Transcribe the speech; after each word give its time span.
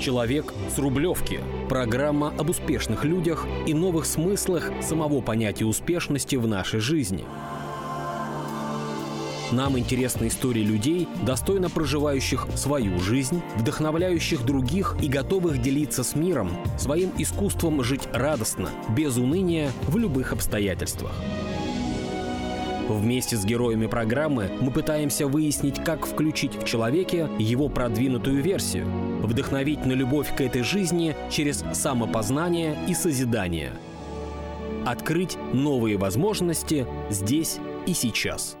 Человек 0.00 0.54
с 0.74 0.78
Рублевки. 0.78 1.40
Программа 1.68 2.32
об 2.38 2.48
успешных 2.48 3.04
людях 3.04 3.46
и 3.66 3.74
новых 3.74 4.06
смыслах 4.06 4.70
самого 4.80 5.20
понятия 5.20 5.66
успешности 5.66 6.36
в 6.36 6.46
нашей 6.46 6.80
жизни. 6.80 7.26
Нам 9.52 9.78
интересны 9.78 10.28
истории 10.28 10.62
людей, 10.62 11.06
достойно 11.26 11.68
проживающих 11.68 12.46
свою 12.54 12.98
жизнь, 12.98 13.42
вдохновляющих 13.56 14.42
других 14.46 14.96
и 15.02 15.08
готовых 15.08 15.60
делиться 15.60 16.02
с 16.02 16.14
миром 16.14 16.50
своим 16.78 17.10
искусством 17.18 17.84
жить 17.84 18.08
радостно, 18.10 18.70
без 18.96 19.18
уныния, 19.18 19.70
в 19.86 19.98
любых 19.98 20.32
обстоятельствах. 20.32 21.12
Вместе 22.88 23.36
с 23.36 23.44
героями 23.44 23.86
программы 23.86 24.50
мы 24.60 24.70
пытаемся 24.70 25.26
выяснить, 25.26 25.84
как 25.84 26.06
включить 26.06 26.54
в 26.54 26.64
человеке 26.64 27.28
его 27.38 27.68
продвинутую 27.68 28.42
версию, 28.42 28.86
вдохновить 29.22 29.84
на 29.86 29.92
любовь 29.92 30.34
к 30.34 30.40
этой 30.40 30.62
жизни 30.62 31.16
через 31.30 31.64
самопознание 31.72 32.76
и 32.88 32.94
созидание. 32.94 33.72
Открыть 34.86 35.36
новые 35.52 35.96
возможности 35.98 36.86
здесь 37.10 37.58
и 37.86 37.94
сейчас. 37.94 38.56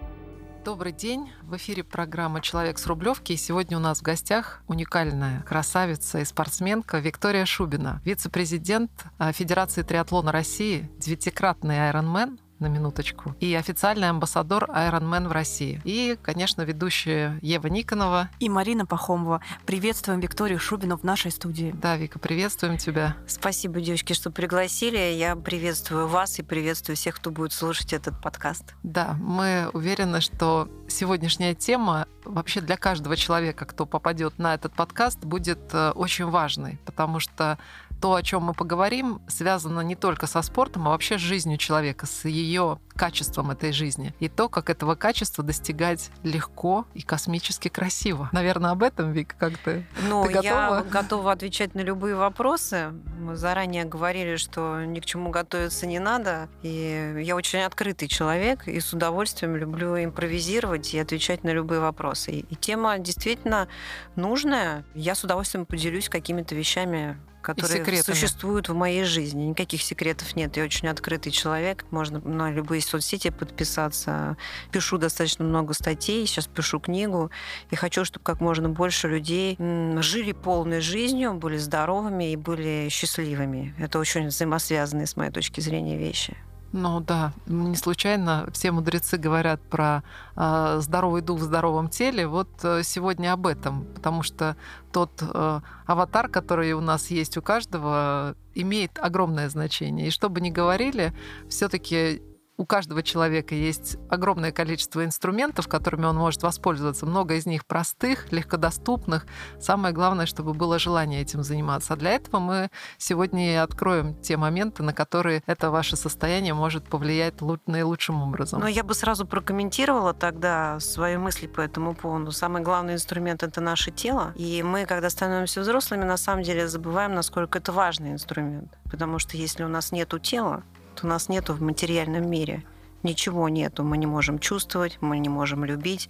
Добрый 0.64 0.92
день. 0.92 1.30
В 1.42 1.56
эфире 1.56 1.82
программа 1.82 2.42
«Человек 2.42 2.78
с 2.78 2.86
Рублевки». 2.86 3.32
И 3.32 3.36
сегодня 3.36 3.78
у 3.78 3.80
нас 3.80 4.00
в 4.00 4.02
гостях 4.02 4.62
уникальная 4.68 5.42
красавица 5.42 6.18
и 6.18 6.24
спортсменка 6.26 6.98
Виктория 6.98 7.46
Шубина, 7.46 8.02
вице-президент 8.04 8.90
а, 9.16 9.32
Федерации 9.32 9.80
триатлона 9.80 10.32
России, 10.32 10.90
девятикратный 10.98 11.88
айронмен, 11.88 12.38
на 12.60 12.66
минуточку, 12.66 13.34
и 13.40 13.54
официальный 13.54 14.08
амбассадор 14.10 14.64
Ironman 14.64 15.28
в 15.28 15.32
России. 15.32 15.80
И, 15.84 16.16
конечно, 16.22 16.62
ведущая 16.62 17.38
Ева 17.42 17.66
Никонова. 17.66 18.28
И 18.38 18.48
Марина 18.48 18.86
Пахомова. 18.86 19.40
Приветствуем 19.66 20.20
Викторию 20.20 20.58
Шубину 20.58 20.96
в 20.96 21.02
нашей 21.02 21.30
студии. 21.30 21.74
Да, 21.80 21.96
Вика, 21.96 22.18
приветствуем 22.18 22.76
тебя. 22.76 23.16
Спасибо, 23.26 23.80
девочки, 23.80 24.12
что 24.12 24.30
пригласили. 24.30 24.98
Я 24.98 25.36
приветствую 25.36 26.06
вас 26.06 26.38
и 26.38 26.42
приветствую 26.42 26.96
всех, 26.96 27.16
кто 27.16 27.30
будет 27.30 27.52
слушать 27.52 27.92
этот 27.92 28.20
подкаст. 28.20 28.74
Да, 28.82 29.16
мы 29.18 29.70
уверены, 29.72 30.20
что 30.20 30.68
сегодняшняя 30.88 31.54
тема 31.54 32.06
вообще 32.24 32.60
для 32.60 32.76
каждого 32.76 33.16
человека, 33.16 33.64
кто 33.64 33.86
попадет 33.86 34.38
на 34.38 34.54
этот 34.54 34.74
подкаст, 34.74 35.20
будет 35.24 35.58
э, 35.72 35.92
очень 35.92 36.26
важной, 36.26 36.78
потому 36.84 37.20
что 37.20 37.58
то, 38.00 38.14
о 38.14 38.22
чем 38.22 38.44
мы 38.44 38.54
поговорим, 38.54 39.20
связано 39.28 39.80
не 39.80 39.94
только 39.94 40.26
со 40.26 40.42
спортом, 40.42 40.88
а 40.88 40.90
вообще 40.90 41.18
с 41.18 41.20
жизнью 41.20 41.58
человека, 41.58 42.06
с 42.06 42.24
ее 42.24 42.78
качеством 42.94 43.50
этой 43.50 43.72
жизни. 43.72 44.14
И 44.20 44.28
то, 44.28 44.48
как 44.48 44.68
этого 44.68 44.94
качества 44.94 45.42
достигать 45.42 46.10
легко 46.22 46.86
и 46.94 47.02
космически 47.02 47.68
красиво. 47.68 48.28
Наверное, 48.32 48.72
об 48.72 48.82
этом, 48.82 49.12
Вика, 49.12 49.36
как 49.38 49.56
ты? 49.58 49.86
Ну, 50.08 50.24
ты 50.26 50.32
готова? 50.32 50.44
я 50.44 50.84
готова 50.90 51.32
отвечать 51.32 51.74
на 51.74 51.80
любые 51.80 52.14
вопросы. 52.14 52.92
Мы 53.18 53.36
заранее 53.36 53.84
говорили, 53.84 54.36
что 54.36 54.84
ни 54.84 55.00
к 55.00 55.06
чему 55.06 55.30
готовиться 55.30 55.86
не 55.86 55.98
надо. 55.98 56.48
И 56.62 57.22
я 57.24 57.36
очень 57.36 57.60
открытый 57.60 58.08
человек 58.08 58.68
и 58.68 58.80
с 58.80 58.92
удовольствием 58.92 59.56
люблю 59.56 59.96
импровизировать 59.96 60.92
и 60.94 60.98
отвечать 60.98 61.44
на 61.44 61.50
любые 61.50 61.80
вопросы. 61.80 62.32
И 62.32 62.54
тема 62.54 62.98
действительно 62.98 63.68
нужная. 64.16 64.84
Я 64.94 65.14
с 65.14 65.24
удовольствием 65.24 65.64
поделюсь 65.64 66.08
какими-то 66.08 66.54
вещами, 66.54 67.18
которые 67.42 68.02
существуют 68.02 68.68
в 68.68 68.74
моей 68.74 69.04
жизни. 69.04 69.44
Никаких 69.44 69.82
секретов 69.82 70.36
нет. 70.36 70.56
Я 70.56 70.64
очень 70.64 70.88
открытый 70.88 71.32
человек. 71.32 71.84
Можно 71.90 72.20
на 72.20 72.50
любые 72.50 72.82
соцсети 72.82 73.30
подписаться. 73.30 74.36
Пишу 74.70 74.98
достаточно 74.98 75.44
много 75.44 75.74
статей. 75.74 76.26
Сейчас 76.26 76.46
пишу 76.46 76.80
книгу. 76.80 77.30
И 77.70 77.76
хочу, 77.76 78.04
чтобы 78.04 78.24
как 78.24 78.40
можно 78.40 78.68
больше 78.68 79.08
людей 79.08 79.56
жили 79.58 80.32
полной 80.32 80.80
жизнью, 80.80 81.34
были 81.34 81.56
здоровыми 81.56 82.32
и 82.32 82.36
были 82.36 82.88
счастливыми. 82.90 83.74
Это 83.78 83.98
очень 83.98 84.26
взаимосвязанные, 84.26 85.06
с 85.06 85.16
моей 85.16 85.30
точки 85.30 85.60
зрения, 85.60 85.96
вещи. 85.96 86.36
Ну 86.72 87.00
да, 87.00 87.32
не 87.46 87.74
случайно 87.74 88.48
все 88.52 88.70
мудрецы 88.70 89.16
говорят 89.16 89.60
про 89.60 90.04
э, 90.36 90.78
здоровый 90.80 91.20
дух 91.20 91.40
в 91.40 91.42
здоровом 91.42 91.88
теле. 91.88 92.28
Вот 92.28 92.48
э, 92.62 92.82
сегодня 92.84 93.32
об 93.32 93.48
этом, 93.48 93.86
потому 93.86 94.22
что 94.22 94.56
тот 94.92 95.10
э, 95.20 95.60
аватар, 95.86 96.28
который 96.28 96.72
у 96.74 96.80
нас 96.80 97.10
есть 97.10 97.36
у 97.36 97.42
каждого, 97.42 98.36
имеет 98.54 99.00
огромное 99.00 99.48
значение. 99.48 100.08
И 100.08 100.10
что 100.10 100.28
бы 100.28 100.40
ни 100.40 100.50
говорили, 100.50 101.12
все-таки 101.48 102.22
у 102.60 102.66
каждого 102.66 103.02
человека 103.02 103.54
есть 103.54 103.96
огромное 104.10 104.52
количество 104.52 105.02
инструментов, 105.02 105.66
которыми 105.66 106.04
он 106.04 106.16
может 106.16 106.42
воспользоваться. 106.42 107.06
Много 107.06 107.36
из 107.36 107.46
них 107.46 107.64
простых, 107.64 108.30
легкодоступных. 108.32 109.26
Самое 109.58 109.94
главное, 109.94 110.26
чтобы 110.26 110.52
было 110.52 110.78
желание 110.78 111.22
этим 111.22 111.42
заниматься. 111.42 111.94
А 111.94 111.96
для 111.96 112.10
этого 112.10 112.38
мы 112.38 112.70
сегодня 112.98 113.52
и 113.52 113.54
откроем 113.54 114.14
те 114.20 114.36
моменты, 114.36 114.82
на 114.82 114.92
которые 114.92 115.42
это 115.46 115.70
ваше 115.70 115.96
состояние 115.96 116.52
может 116.52 116.84
повлиять 116.84 117.40
наилучшим 117.66 118.22
образом. 118.22 118.60
Но 118.60 118.68
я 118.68 118.84
бы 118.84 118.92
сразу 118.92 119.26
прокомментировала 119.26 120.12
тогда 120.12 120.78
свои 120.80 121.16
мысли 121.16 121.46
по 121.46 121.62
этому 121.62 121.94
поводу. 121.94 122.30
Самый 122.30 122.60
главный 122.60 122.92
инструмент— 122.92 123.42
это 123.42 123.62
наше 123.62 123.90
тело. 123.90 124.34
И 124.36 124.62
мы, 124.62 124.84
когда 124.84 125.08
становимся 125.08 125.62
взрослыми, 125.62 126.04
на 126.04 126.18
самом 126.18 126.42
деле 126.42 126.68
забываем, 126.68 127.14
насколько 127.14 127.56
это 127.56 127.72
важный 127.72 128.12
инструмент. 128.12 128.78
Потому 128.90 129.18
что 129.18 129.38
если 129.38 129.64
у 129.64 129.68
нас 129.68 129.92
нет 129.92 130.10
тела, 130.22 130.62
у 131.04 131.06
нас 131.06 131.28
нету 131.28 131.54
в 131.54 131.62
материальном 131.62 132.28
мире. 132.28 132.64
Ничего 133.02 133.48
нету. 133.48 133.82
Мы 133.82 133.96
не 133.96 134.06
можем 134.06 134.38
чувствовать, 134.38 134.98
мы 135.00 135.18
не 135.18 135.28
можем 135.28 135.64
любить. 135.64 136.08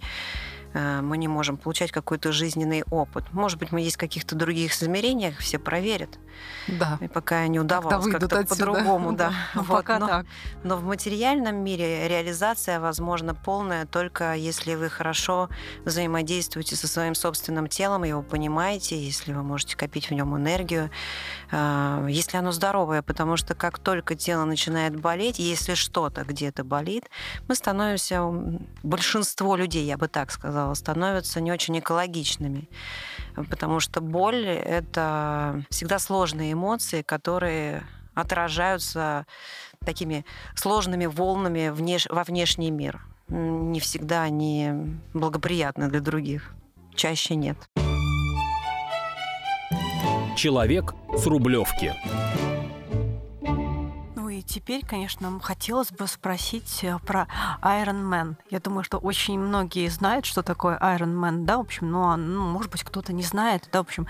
Э, 0.73 1.01
мы 1.01 1.17
не 1.17 1.27
можем 1.27 1.57
получать 1.57 1.91
какой-то 1.91 2.31
жизненный 2.31 2.83
опыт. 2.89 3.25
Может 3.33 3.59
быть, 3.59 3.71
мы 3.71 3.81
есть 3.81 3.97
в 3.97 3.99
каких-то 3.99 4.35
других 4.35 4.73
измерениях, 4.73 5.37
все 5.37 5.59
проверят. 5.59 6.19
Да. 6.67 6.97
И 7.01 7.07
пока 7.07 7.47
не 7.47 7.59
удавалось 7.59 8.11
как-то 8.11 8.43
по-другому, 8.45 9.13
да. 9.13 9.33
Ну, 9.53 9.63
вот. 9.63 9.77
пока 9.77 9.99
но, 9.99 10.07
так. 10.07 10.25
но 10.63 10.77
в 10.77 10.83
материальном 10.83 11.57
мире 11.57 12.07
реализация 12.07 12.79
возможна 12.79 13.35
полная 13.35 13.85
только 13.85 14.33
если 14.35 14.75
вы 14.75 14.89
хорошо 14.89 15.49
взаимодействуете 15.83 16.75
со 16.75 16.87
своим 16.87 17.15
собственным 17.15 17.67
телом, 17.67 18.03
его 18.03 18.21
понимаете, 18.21 18.97
если 18.97 19.33
вы 19.33 19.43
можете 19.43 19.75
копить 19.75 20.09
в 20.09 20.13
нем 20.13 20.35
энергию, 20.37 20.89
если 21.51 22.37
оно 22.37 22.51
здоровое, 22.51 23.01
потому 23.01 23.35
что 23.35 23.55
как 23.55 23.79
только 23.79 24.15
тело 24.15 24.45
начинает 24.45 24.99
болеть, 24.99 25.39
если 25.39 25.73
что-то 25.73 26.23
где-то 26.23 26.63
болит, 26.63 27.09
мы 27.47 27.55
становимся, 27.55 28.23
большинство 28.83 29.55
людей, 29.55 29.85
я 29.85 29.97
бы 29.97 30.07
так 30.07 30.31
сказала, 30.31 30.51
сказала, 30.51 30.73
становятся 30.73 31.41
не 31.41 31.51
очень 31.51 31.79
экологичными. 31.79 32.67
Потому 33.35 33.79
что 33.79 34.01
боль— 34.01 34.45
это 34.47 35.63
всегда 35.69 35.99
сложные 35.99 36.53
эмоции, 36.53 37.01
которые 37.01 37.83
отражаются 38.13 39.25
такими 39.85 40.25
сложными 40.55 41.05
волнами 41.05 41.69
внеш... 41.69 42.07
во 42.09 42.23
внешний 42.23 42.71
мир. 42.71 43.01
Не 43.29 43.79
всегда 43.79 44.23
они 44.23 44.71
благоприятны 45.13 45.87
для 45.89 46.01
других. 46.01 46.53
Чаще 46.95 47.35
нет. 47.35 47.57
Человек 50.41 50.95
с 51.15 51.27
Рублевки 51.27 51.93
теперь, 54.41 54.83
конечно, 54.83 55.39
хотелось 55.39 55.91
бы 55.91 56.07
спросить 56.07 56.83
э, 56.83 56.97
про 57.05 57.27
Iron 57.61 58.03
Man. 58.09 58.35
Я 58.49 58.59
думаю, 58.59 58.83
что 58.83 58.97
очень 58.97 59.39
многие 59.39 59.87
знают, 59.87 60.25
что 60.25 60.41
такое 60.41 60.79
Iron 60.79 61.13
Man, 61.13 61.45
да, 61.45 61.57
в 61.57 61.61
общем, 61.61 61.91
но, 61.91 62.17
ну, 62.17 62.49
может 62.49 62.71
быть, 62.71 62.83
кто-то 62.83 63.13
не 63.13 63.21
знает, 63.21 63.69
да, 63.71 63.83
в 63.83 63.85
общем. 63.85 64.07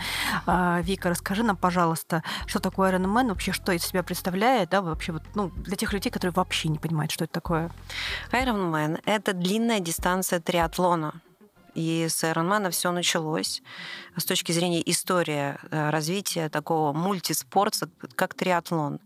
А, 0.48 0.80
Вика, 0.82 1.10
расскажи 1.10 1.44
нам, 1.44 1.58
пожалуйста, 1.58 2.24
что 2.48 2.60
такое 2.60 2.94
Iron 2.94 3.06
Man, 3.06 3.28
вообще, 3.28 3.52
что 3.52 3.74
из 3.74 3.84
себя 3.84 4.02
представляет, 4.02 4.70
да, 4.70 4.82
вообще, 4.82 5.12
вот, 5.12 5.24
ну, 5.36 5.50
для 5.50 5.76
тех 5.76 5.92
людей, 5.92 6.10
которые 6.10 6.34
вообще 6.34 6.70
не 6.70 6.80
понимают, 6.80 7.12
что 7.12 7.26
это 7.26 7.34
такое. 7.34 7.70
Iron 8.32 8.72
Man— 8.72 9.02
это 9.06 9.34
длинная 9.34 9.82
дистанция 9.82 10.40
триатлона. 10.40 11.14
И 11.74 12.08
с 12.10 12.24
Ironman 12.24 12.70
все 12.72 12.92
началось 12.92 13.62
с 14.18 14.26
точки 14.26 14.52
зрения 14.52 14.82
истории 14.90 15.58
э, 15.72 15.90
развития 15.90 16.50
такого 16.50 16.92
мультиспорта, 16.92 17.90
как 18.16 18.34
триатлон. 18.34 19.00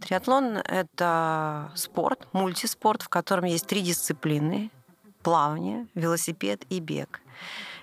Триатлон— 0.00 0.56
это 0.64 1.70
спорт, 1.74 2.28
мультиспорт, 2.32 3.02
в 3.02 3.08
котором 3.08 3.44
есть 3.44 3.66
три 3.66 3.82
дисциплины— 3.82 4.70
плавание, 5.22 5.86
велосипед 5.94 6.64
и 6.70 6.80
бег. 6.80 7.20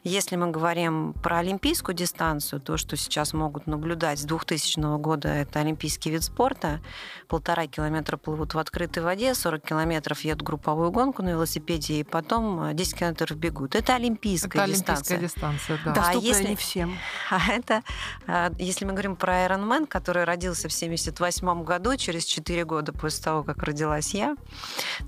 Если 0.08 0.36
мы 0.36 0.52
говорим 0.52 1.14
про 1.14 1.40
олимпийскую 1.40 1.96
дистанцию, 1.96 2.62
то, 2.62 2.78
что 2.78 2.96
сейчас 2.96 3.34
могут 3.34 3.66
наблюдать 3.66 4.20
с 4.20 4.24
2000 4.24 5.00
года, 5.00 5.30
это 5.30 5.62
олимпийский 5.62 6.12
вид 6.12 6.22
спорта. 6.22 6.80
Полтора 7.28 7.66
километра 7.66 8.16
плывут 8.16 8.54
в 8.54 8.60
открытой 8.60 9.02
воде, 9.02 9.34
40 9.34 9.66
километров 9.66 10.22
едут 10.22 10.44
групповую 10.44 10.92
гонку 10.92 11.24
на 11.24 11.30
велосипеде, 11.30 11.96
и 11.96 12.04
потом 12.04 12.76
10 12.76 13.00
километров 13.00 13.36
бегут. 13.36 13.74
Это 13.74 13.96
олимпийская 13.96 14.66
это 14.66 14.74
дистанция. 14.74 15.18
олимпийская 15.18 15.50
дистанция, 15.50 15.80
да. 15.84 15.94
Доступная 15.94 16.22
а 16.22 16.24
если, 16.24 16.48
не 16.50 16.56
всем. 16.56 16.98
А 17.32 17.52
это, 17.52 17.82
а, 18.28 18.52
если 18.60 18.86
мы 18.86 18.92
говорим 18.92 19.16
про 19.16 19.48
Ironman, 19.48 19.88
который 19.88 20.24
родился 20.24 20.70
в 20.70 20.74
78 20.74 21.64
году, 21.64 21.98
через 21.98 22.26
4 22.26 22.64
года 22.64 22.94
после 22.94 23.24
того, 23.24 23.42
как 23.42 23.64
родилась 23.64 24.14
я, 24.14 24.36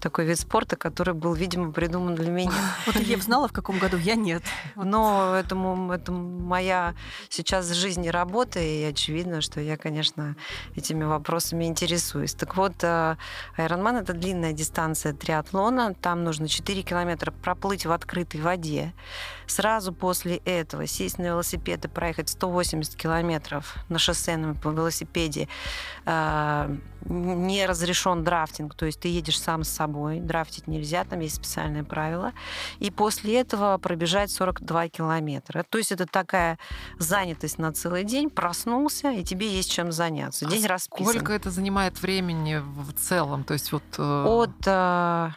такой 0.01 0.25
вид 0.25 0.39
спорта, 0.39 0.75
который 0.75 1.13
был, 1.13 1.35
видимо, 1.35 1.71
придуман 1.71 2.15
для 2.15 2.31
меня. 2.31 2.51
Вот 2.87 2.95
я 2.95 3.17
знала, 3.19 3.47
в 3.47 3.53
каком 3.53 3.77
году, 3.77 3.97
я 3.97 4.15
нет. 4.15 4.41
Вот 4.75 4.86
но 4.89 5.35
этому, 5.35 5.91
это 5.91 6.11
моя 6.11 6.95
сейчас 7.29 7.69
жизнь 7.71 8.05
и 8.05 8.11
работа, 8.11 8.59
и 8.59 8.83
очевидно, 8.83 9.41
что 9.41 9.61
я, 9.61 9.77
конечно, 9.77 10.35
этими 10.75 11.03
вопросами 11.03 11.65
интересуюсь. 11.65 12.33
Так 12.33 12.55
вот, 12.57 12.83
Ironman— 12.83 13.99
это 14.01 14.13
длинная 14.13 14.53
дистанция 14.53 15.13
триатлона, 15.13 15.93
там 15.93 16.23
нужно 16.23 16.47
4 16.47 16.81
километра 16.83 17.31
проплыть 17.31 17.85
в 17.85 17.91
открытой 17.91 18.41
воде, 18.41 18.93
сразу 19.47 19.93
после 19.93 20.37
этого 20.37 20.87
сесть 20.87 21.17
на 21.17 21.23
велосипед 21.23 21.85
и 21.85 21.87
проехать 21.87 22.29
180 22.29 22.95
километров 22.95 23.75
на 23.89 23.99
шоссейном 23.99 24.57
велосипеде, 24.63 25.47
а, 26.05 26.69
не 27.05 27.65
разрешен 27.65 28.23
драфтинг, 28.23 28.75
то 28.75 28.85
есть 28.85 28.99
ты 28.99 29.07
едешь 29.07 29.39
сам 29.39 29.63
с 29.63 29.69
собой, 29.69 30.19
драфтить 30.19 30.67
нельзя, 30.67 31.03
там 31.05 31.19
есть 31.19 31.35
специальные 31.35 31.83
правила, 31.83 32.33
и 32.79 32.91
после 32.91 33.39
этого 33.39 33.77
пробежать 33.77 34.31
42 34.31 34.89
километра. 34.89 35.63
То 35.69 35.77
есть 35.77 35.91
это 35.91 36.05
такая 36.05 36.59
занятость 36.99 37.59
на 37.59 37.71
целый 37.71 38.03
день, 38.03 38.29
проснулся, 38.29 39.11
и 39.11 39.23
тебе 39.23 39.47
есть 39.47 39.71
чем 39.71 39.91
заняться. 39.91 40.45
День 40.45 40.65
а 40.65 40.69
расписан. 40.69 41.13
Сколько 41.13 41.33
это 41.33 41.49
занимает 41.49 42.01
времени 42.01 42.57
в 42.57 42.93
целом? 42.93 43.43
То 43.43 43.53
есть 43.53 43.71
вот... 43.71 43.83
Э, 43.97 44.23
От 44.27 44.67
э, 44.67 45.29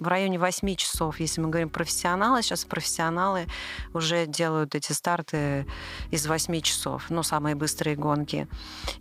в 0.00 0.08
районе 0.08 0.38
8 0.38 0.74
часов, 0.74 1.20
если 1.20 1.40
мы 1.40 1.50
говорим 1.50 1.68
профессионалы. 1.68 2.42
Сейчас 2.42 2.64
профессионалы 2.64 3.46
уже 3.92 4.26
делают 4.26 4.74
эти 4.74 4.92
старты 4.92 5.66
из 6.10 6.26
8 6.26 6.60
часов, 6.62 7.10
ну, 7.10 7.22
самые 7.22 7.54
быстрые 7.54 7.96
гонки. 7.96 8.48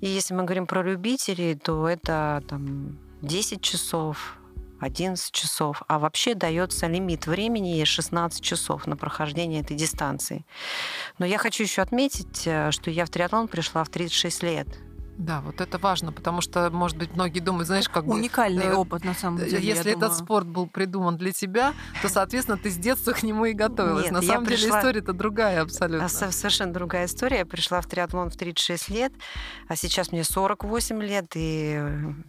И 0.01 0.07
если 0.07 0.33
мы 0.33 0.43
говорим 0.43 0.67
про 0.67 0.83
любителей, 0.83 1.55
то 1.55 1.87
это 1.87 2.43
там 2.47 2.97
10 3.21 3.61
часов, 3.61 4.37
11 4.81 5.31
часов, 5.31 5.83
а 5.87 5.99
вообще 5.99 6.35
дается 6.35 6.87
лимит 6.87 7.27
времени 7.27 7.83
16 7.83 8.41
часов 8.41 8.87
на 8.87 8.95
прохождение 8.95 9.61
этой 9.61 9.75
дистанции. 9.75 10.45
Но 11.17 11.25
я 11.25 11.37
хочу 11.37 11.63
еще 11.63 11.81
отметить, 11.81 12.43
э, 12.45 12.71
что 12.71 12.91
я 12.91 13.05
в 13.05 13.09
триатлон 13.09 13.47
пришла 13.47 13.83
в 13.83 13.89
36 13.89 14.43
лет. 14.43 14.67
Да, 15.19 15.41
вот 15.41 15.59
это 15.59 15.77
важно, 15.77 16.13
потому 16.13 16.39
что, 16.39 16.69
может 16.69 16.95
быть, 16.95 17.13
многие 17.13 17.41
думают, 17.41 17.67
знаешь, 17.67 17.89
как 17.89 18.07
Уникальный 18.07 18.69
бы, 18.69 18.75
опыт, 18.75 19.03
на 19.03 19.13
самом 19.13 19.39
деле. 19.39 19.59
Если 19.59 19.91
этот 19.91 19.99
думаю. 19.99 20.17
спорт 20.17 20.47
был 20.47 20.65
придуман 20.65 21.17
для 21.17 21.33
тебя, 21.33 21.73
то, 22.01 22.07
соответственно, 22.07 22.57
ты 22.57 22.71
с 22.71 22.77
детства 22.77 23.11
к 23.11 23.21
нему 23.21 23.43
и 23.43 23.51
готовилась. 23.51 24.05
Нет, 24.05 24.13
на 24.13 24.21
самом 24.21 24.45
деле 24.45 24.55
пришла... 24.55 24.79
история-то 24.79 25.11
другая 25.11 25.61
абсолютно. 25.61 26.07
Совершенно 26.07 26.71
другая 26.71 27.05
история. 27.05 27.39
Я 27.39 27.45
пришла 27.45 27.81
в 27.81 27.87
триатлон 27.87 28.29
в 28.29 28.37
36 28.37 28.89
лет, 28.91 29.11
а 29.67 29.75
сейчас 29.75 30.13
мне 30.13 30.23
48 30.23 31.03
лет, 31.03 31.25
и 31.35 31.83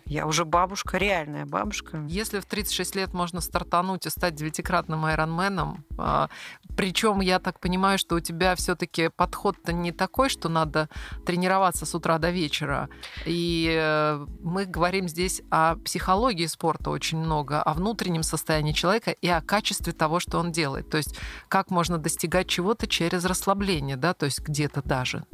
я 0.07 0.27
уже 0.27 0.45
бабушка, 0.45 0.99
реальная 0.99 1.47
бабушка. 1.47 2.05
Если 2.09 2.41
в 2.41 2.47
36 2.47 2.97
лет 2.97 3.15
можно 3.15 3.41
стартануть 3.41 4.07
и 4.07 4.11
стать 4.11 4.35
девятикратным 4.35 5.05
айронменом, 5.05 5.85
а, 5.97 6.29
причем 6.77 7.21
я 7.21 7.39
так 7.39 7.61
понимаю, 7.61 7.99
что 7.99 8.17
у 8.17 8.21
тебя 8.21 8.57
все-таки 8.57 9.11
подход-то 9.11 9.73
не 9.73 9.93
такой, 9.93 10.29
что 10.29 10.49
надо 10.49 10.89
тренироваться 11.25 11.87
с 11.87 11.95
утра 11.95 12.19
до 12.19 12.31
вечера, 12.31 12.80
и 13.27 13.69
э, 13.79 14.27
мы 14.43 14.65
говорим 14.67 15.09
здесь 15.09 15.43
о 15.51 15.77
психологии 15.77 16.47
спорта 16.47 16.91
очень 16.91 17.19
много, 17.19 17.63
о 17.63 17.75
внутреннем 17.75 18.23
состоянии 18.23 18.73
человека 18.73 19.11
и 19.11 19.29
о 19.29 19.41
качестве 19.41 19.93
того, 19.93 20.21
что 20.21 20.39
он 20.39 20.53
делает. 20.53 20.89
То 20.91 20.97
есть 20.97 21.19
как 21.49 21.71
можно 21.71 21.99
достигать 21.99 22.47
чего-то 22.49 22.87
через 22.87 23.25
расслабление, 23.25 23.97
да, 23.97 24.15
то 24.15 24.27
есть 24.27 24.41
где-то 24.41 24.83
даже. 24.83 25.25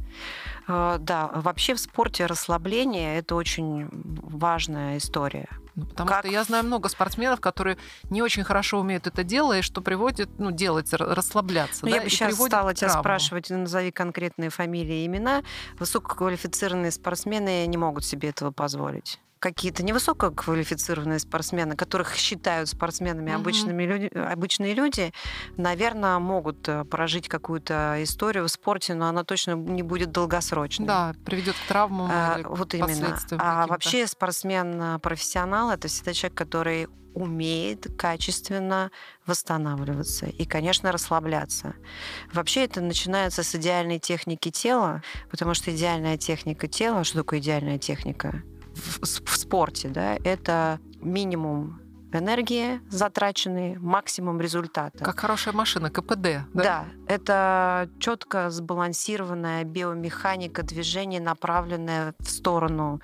Э, 0.69 0.97
да, 1.01 1.31
вообще 1.35 1.75
в 1.75 1.81
спорте 1.81 2.27
расслабление– 2.27 3.19
это 3.19 3.35
очень 3.35 3.89
важная 3.93 4.99
история. 4.99 5.49
Ну, 5.77 5.85
потому 5.85 6.09
как... 6.09 6.21
что 6.21 6.29
я 6.29 6.43
знаю 6.43 6.65
много 6.65 6.89
спортсменов, 6.89 7.41
которые 7.41 7.77
не 8.11 8.23
очень 8.23 8.45
хорошо 8.45 8.81
умеют 8.81 9.07
это 9.07 9.23
дело, 9.23 9.59
и 9.59 9.63
что 9.63 9.83
приводит, 9.83 10.31
ну, 10.39 10.51
делать, 10.51 10.93
расслабляться. 10.93 11.85
Ну, 11.85 11.91
да, 11.91 11.97
я 11.97 12.03
бы 12.03 12.09
сейчас 12.09 12.35
стала 12.35 12.75
тебя 12.75 12.89
спрашивать, 12.89 13.51
назови 13.51 13.91
конкретные 13.91 14.51
фамилии 14.51 15.03
и 15.03 15.07
имена. 15.07 15.43
Высококвалифицированные 15.79 16.91
спортсмены 16.91 17.67
не 17.67 17.77
могут 17.77 18.05
себе 18.05 18.31
этого 18.31 18.51
позволить 18.51 19.21
какие-то 19.39 19.83
невысококвалифицированные 19.85 21.19
спортсмены, 21.19 21.77
которых 21.77 22.15
считают 22.17 22.69
спортсменами 22.69 23.31
угу. 23.31 23.41
обычными 23.41 23.83
люди, 23.85 24.07
обычные 24.07 24.75
люди, 24.75 25.13
наверное, 25.57 26.19
могут 26.19 26.69
э, 26.69 26.85
прожить 26.85 27.29
какую-то 27.29 27.97
историю 28.01 28.45
в 28.45 28.49
спорте, 28.49 28.95
но 28.95 29.07
она 29.07 29.25
точно 29.25 29.53
не 29.53 29.83
будет 29.83 30.13
долгосрочной. 30.13 30.87
Да, 30.87 31.15
приведет 31.25 31.55
к 31.55 31.69
травмам. 31.69 32.11
А, 32.13 32.39
вот 32.45 32.75
именно. 32.75 33.19
А 33.39 33.67
вообще 33.67 34.07
спортсмен-профессионал 34.07 35.71
это 35.71 35.89
всегда 35.89 36.13
человек, 36.13 36.39
который 36.39 36.89
умеет 37.17 37.87
качественно 37.97 38.91
восстанавливаться 39.25 40.27
и, 40.27 40.45
конечно, 40.45 40.93
расслабляться. 40.93 41.75
Вообще 42.33 42.65
это 42.65 42.83
начинается 42.83 43.43
с 43.43 43.55
идеальной 43.55 43.99
техники 43.99 44.51
тела, 44.51 45.03
потому 45.31 45.55
что 45.55 45.75
идеальная 45.75 46.19
техника 46.19 46.69
тела, 46.69 47.05
что 47.05 47.19
такое 47.19 47.39
идеальная 47.39 47.79
техника? 47.79 48.43
В, 48.77 49.25
в 49.25 49.37
спорте, 49.37 49.89
да, 49.89 50.17
это 50.25 50.79
минимум 51.01 51.81
энергии 52.13 52.81
затраченные, 52.89 53.79
максимум 53.79 54.41
результата. 54.41 55.05
Как 55.05 55.19
хорошая 55.19 55.55
машина, 55.55 55.91
КПД. 55.91 56.23
Да, 56.23 56.45
да 56.55 56.85
это 57.09 57.91
четко 57.99 58.51
сбалансированная 58.51 59.65
биомеханика 59.65 60.63
движения, 60.63 61.21
направленная 61.21 62.15
в 62.19 62.31
сторону 62.31 63.01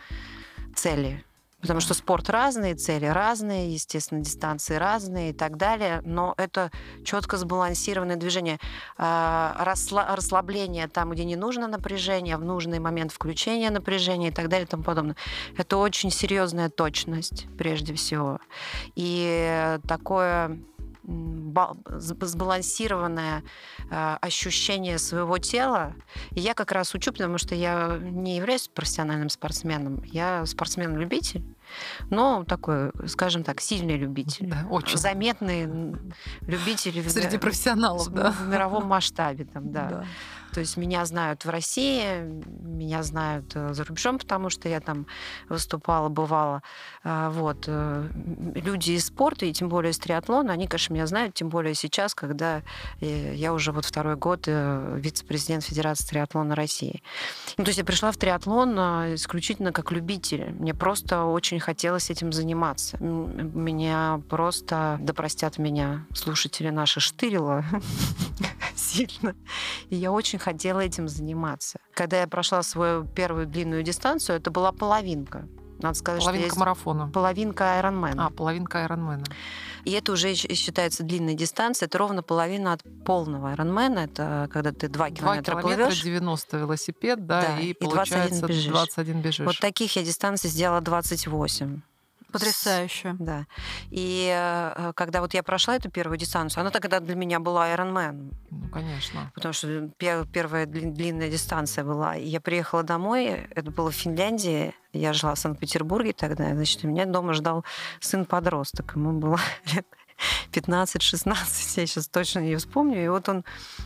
цели. 0.74 1.24
Потому 1.62 1.80
что 1.80 1.94
спорт 1.94 2.28
разные, 2.28 2.74
цели 2.74 3.06
разные, 3.06 3.72
естественно, 3.72 4.20
дистанции 4.20 4.74
разные 4.74 5.30
и 5.30 5.32
так 5.32 5.56
далее, 5.56 6.02
но 6.04 6.34
это 6.36 6.70
четко 7.04 7.36
сбалансированное 7.36 8.16
движение. 8.16 8.58
А, 8.98 9.56
расслабление 9.64 10.88
там, 10.88 11.10
где 11.10 11.24
не 11.24 11.36
нужно 11.36 11.68
напряжение, 11.68 12.36
в 12.36 12.44
нужный 12.44 12.80
момент 12.80 13.12
включения 13.12 13.70
напряжения 13.70 14.28
и 14.28 14.32
так 14.32 14.48
далее 14.48 14.66
и 14.66 14.68
тому 14.68 14.82
подобное. 14.82 15.16
Это 15.56 15.76
очень 15.76 16.10
серьезная 16.10 16.68
точность, 16.68 17.46
прежде 17.56 17.94
всего. 17.94 18.40
И 18.96 19.78
такое 19.86 20.58
сбалансированное 21.04 23.42
э, 23.90 24.16
ощущение 24.20 24.98
своего 24.98 25.38
тела. 25.38 25.94
И 26.32 26.40
я 26.40 26.54
как 26.54 26.72
раз 26.72 26.94
учу, 26.94 27.12
потому 27.12 27.38
что 27.38 27.54
я 27.54 27.98
не 28.00 28.36
являюсь 28.36 28.68
профессиональным 28.68 29.28
спортсменом. 29.28 30.02
Я 30.04 30.46
спортсмен-любитель, 30.46 31.44
но 32.10 32.44
такой, 32.44 32.92
скажем 33.06 33.44
так, 33.44 33.60
сильный 33.60 33.96
любитель. 33.96 34.46
Да, 34.46 34.66
очень. 34.70 34.98
Заметный 34.98 35.66
любитель. 36.42 37.08
Среди 37.08 37.38
профессионалов, 37.38 38.06
в, 38.06 38.10
да. 38.10 38.32
В 38.32 38.48
мировом 38.48 38.86
масштабе, 38.86 39.44
там, 39.44 39.72
да. 39.72 39.88
да. 39.88 40.06
То 40.52 40.60
есть 40.60 40.76
меня 40.76 41.04
знают 41.06 41.44
в 41.44 41.50
России, 41.50 42.04
меня 42.82 43.02
знают 43.02 43.52
э, 43.54 43.72
за 43.72 43.84
рубежом, 43.84 44.18
потому 44.18 44.50
что 44.50 44.68
я 44.68 44.80
там 44.80 45.06
выступала, 45.48 46.08
бывала. 46.08 46.62
А, 47.04 47.30
вот. 47.30 47.64
Э, 47.66 48.08
люди 48.54 48.92
из 48.92 49.06
спорта, 49.06 49.46
и 49.46 49.52
тем 49.52 49.68
более 49.68 49.92
из 49.92 49.98
триатлона, 49.98 50.52
они, 50.52 50.66
конечно, 50.66 50.92
меня 50.92 51.06
знают, 51.06 51.34
тем 51.34 51.48
более 51.48 51.74
сейчас, 51.74 52.14
когда 52.14 52.62
э, 53.00 53.34
я 53.34 53.54
уже 53.54 53.72
вот 53.72 53.84
второй 53.84 54.16
год 54.16 54.46
вице-президент 54.46 55.64
Федерации 55.64 56.06
триатлона 56.08 56.54
России. 56.54 57.02
Ну, 57.56 57.64
то 57.64 57.68
есть 57.70 57.78
я 57.78 57.84
пришла 57.84 58.12
в 58.12 58.16
триатлон 58.16 58.78
исключительно 59.14 59.72
как 59.72 59.90
любитель. 59.92 60.50
Мне 60.58 60.74
просто 60.74 61.24
очень 61.24 61.60
хотелось 61.60 62.10
этим 62.10 62.32
заниматься. 62.32 62.98
Меня 62.98 64.20
просто, 64.28 64.98
да 65.00 65.14
простят 65.14 65.58
меня 65.58 66.06
слушатели 66.14 66.68
наши, 66.68 67.00
штырило 67.00 67.64
сильно. 68.76 69.34
И 69.90 69.96
я 69.96 70.12
очень 70.12 70.38
хотела 70.42 70.80
этим 70.80 71.08
заниматься. 71.08 71.78
Когда 71.94 72.20
я 72.20 72.26
прошла 72.26 72.62
свою 72.62 73.04
первую 73.04 73.46
длинную 73.46 73.82
дистанцию, 73.82 74.36
это 74.36 74.50
была 74.50 74.72
половинка. 74.72 75.46
Надо 75.82 75.98
сказать, 75.98 76.20
половинка 76.20 76.50
что 76.50 76.60
марафона. 76.60 77.08
Половинка 77.08 77.74
Айронмена. 77.74 78.26
А, 78.26 78.30
половинка 78.30 78.82
Айронмена. 78.82 79.24
И 79.84 79.90
это 79.92 80.12
уже 80.12 80.34
считается 80.34 81.02
длинной 81.02 81.34
дистанцией. 81.34 81.88
Это 81.88 81.98
ровно 81.98 82.22
половина 82.22 82.74
от 82.74 82.82
полного 83.04 83.50
Айронмена. 83.50 84.00
Это 84.00 84.48
когда 84.52 84.72
ты 84.72 84.88
2 84.88 85.10
километра 85.10 85.54
2 85.54 85.62
километра, 85.62 85.84
плывешь. 85.86 86.02
90 86.02 86.56
велосипед, 86.58 87.26
да, 87.26 87.42
да 87.42 87.60
и, 87.60 87.70
и 87.70 87.74
получается 87.74 88.46
21 88.46 88.48
бежишь. 88.48 88.72
21 88.72 89.20
бежишь. 89.20 89.46
Вот 89.46 89.58
таких 89.58 89.96
я 89.96 90.04
дистанций 90.04 90.50
сделала 90.50 90.80
28. 90.80 91.80
Потрясающе. 92.32 93.16
Да. 93.18 93.46
И 93.90 94.32
э, 94.34 94.92
когда 94.94 95.20
вот 95.20 95.34
я 95.34 95.42
прошла 95.42 95.76
эту 95.76 95.90
первую 95.90 96.18
дистанцию, 96.18 96.62
она 96.62 96.70
тогда 96.70 97.00
для 97.00 97.14
меня 97.14 97.40
была 97.40 97.68
Ironman. 97.74 98.32
Ну, 98.50 98.68
конечно. 98.70 99.30
Потому 99.34 99.52
что 99.52 99.90
первая 99.98 100.66
длинная 100.66 101.30
дистанция 101.30 101.84
была. 101.84 102.16
И 102.16 102.26
я 102.26 102.40
приехала 102.40 102.82
домой, 102.82 103.48
это 103.54 103.70
было 103.70 103.90
в 103.90 103.94
Финляндии, 103.94 104.74
я 104.92 105.12
жила 105.12 105.34
в 105.34 105.38
Санкт-Петербурге 105.38 106.12
тогда, 106.12 106.54
значит, 106.54 106.84
меня 106.84 107.06
дома 107.06 107.32
ждал 107.32 107.64
сын-подросток, 108.00 108.92
ему 108.96 109.12
было 109.12 109.38
лет 109.74 109.86
15-16, 110.52 111.26
я 111.80 111.86
сейчас 111.86 112.08
точно 112.08 112.40
не 112.40 112.56
вспомню. 112.56 113.04
И 113.04 113.08
вот 113.08 113.28
он, 113.28 113.44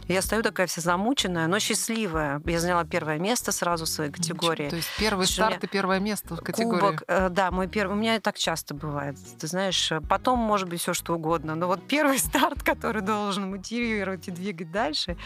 я 0.08 0.22
стою 0.22 0.42
такая 0.42 0.66
вся 0.66 0.80
замученная, 0.80 1.46
но 1.46 1.58
счастливая. 1.58 2.40
Я 2.44 2.60
заняла 2.60 2.84
первое 2.84 3.18
место 3.18 3.52
сразу 3.52 3.84
в 3.84 3.88
своей 3.88 4.10
категории. 4.10 4.68
То 4.68 4.76
есть 4.76 4.88
первый 4.98 5.26
старт 5.26 5.62
и 5.64 5.66
первое 5.66 6.00
место 6.00 6.36
в 6.36 6.40
категории. 6.40 6.80
Кубок, 6.80 7.02
э, 7.06 7.28
да, 7.28 7.50
мой 7.50 7.68
первый. 7.68 7.92
У 7.92 7.96
меня 7.96 8.20
так 8.20 8.36
часто 8.36 8.74
бывает. 8.74 9.16
Ты 9.38 9.46
знаешь, 9.46 9.92
потом 10.08 10.38
может 10.38 10.68
быть 10.68 10.80
все 10.80 10.94
что 10.94 11.14
угодно. 11.14 11.54
Но 11.54 11.66
вот 11.66 11.86
первый 11.86 12.18
старт, 12.18 12.62
который 12.62 13.02
должен 13.02 13.50
мотивировать 13.50 14.28
и 14.28 14.30
двигать 14.30 14.70
дальше, 14.70 15.16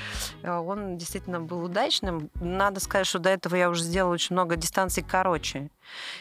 э, 0.42 0.50
он 0.50 0.96
действительно 0.96 1.40
был 1.40 1.64
удачным. 1.64 2.30
Надо 2.34 2.80
сказать, 2.80 3.06
что 3.06 3.18
до 3.18 3.30
этого 3.30 3.56
я 3.56 3.70
уже 3.70 3.82
сделала 3.82 4.14
очень 4.14 4.34
много 4.34 4.56
дистанций 4.56 5.02
короче. 5.02 5.70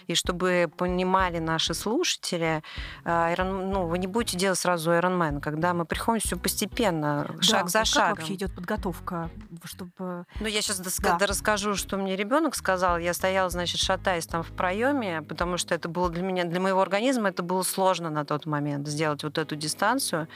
И 0.07 0.15
чтобы 0.15 0.71
понимали 0.75 1.39
наши 1.39 1.73
слушатели, 1.73 2.63
Iron, 3.05 3.71
ну, 3.71 3.87
вы 3.87 3.97
не 3.97 4.07
будете 4.07 4.37
делать 4.37 4.59
сразу 4.59 4.91
Ironman. 4.91 5.39
Когда 5.39 5.73
мы 5.73 5.85
приходим, 5.85 6.21
все 6.21 6.37
постепенно, 6.37 7.25
да, 7.27 7.41
шаг 7.41 7.69
за 7.69 7.79
как 7.79 7.87
шагом. 7.87 8.09
Как 8.09 8.19
вообще 8.19 8.33
идет 8.35 8.55
подготовка, 8.55 9.29
чтобы... 9.63 10.25
Ну, 10.39 10.47
я 10.47 10.61
сейчас 10.61 10.79
да. 10.79 11.17
расскажу, 11.21 11.75
что 11.75 11.97
мне 11.97 12.15
ребенок 12.15 12.55
сказал. 12.55 12.97
Я 12.97 13.13
стояла, 13.13 13.49
значит, 13.49 13.79
шатаясь 13.81 14.27
там 14.27 14.43
в 14.43 14.51
проеме, 14.51 15.21
потому 15.21 15.57
что 15.57 15.75
это 15.75 15.89
было 15.89 16.09
для 16.09 16.23
меня, 16.23 16.45
для 16.45 16.59
моего 16.59 16.81
организма 16.81 17.29
это 17.29 17.43
было 17.43 17.63
сложно 17.63 18.09
на 18.09 18.25
тот 18.25 18.45
момент 18.45 18.87
сделать 18.87 19.23
вот 19.23 19.37
эту 19.37 19.55
дистанцию. 19.55 20.27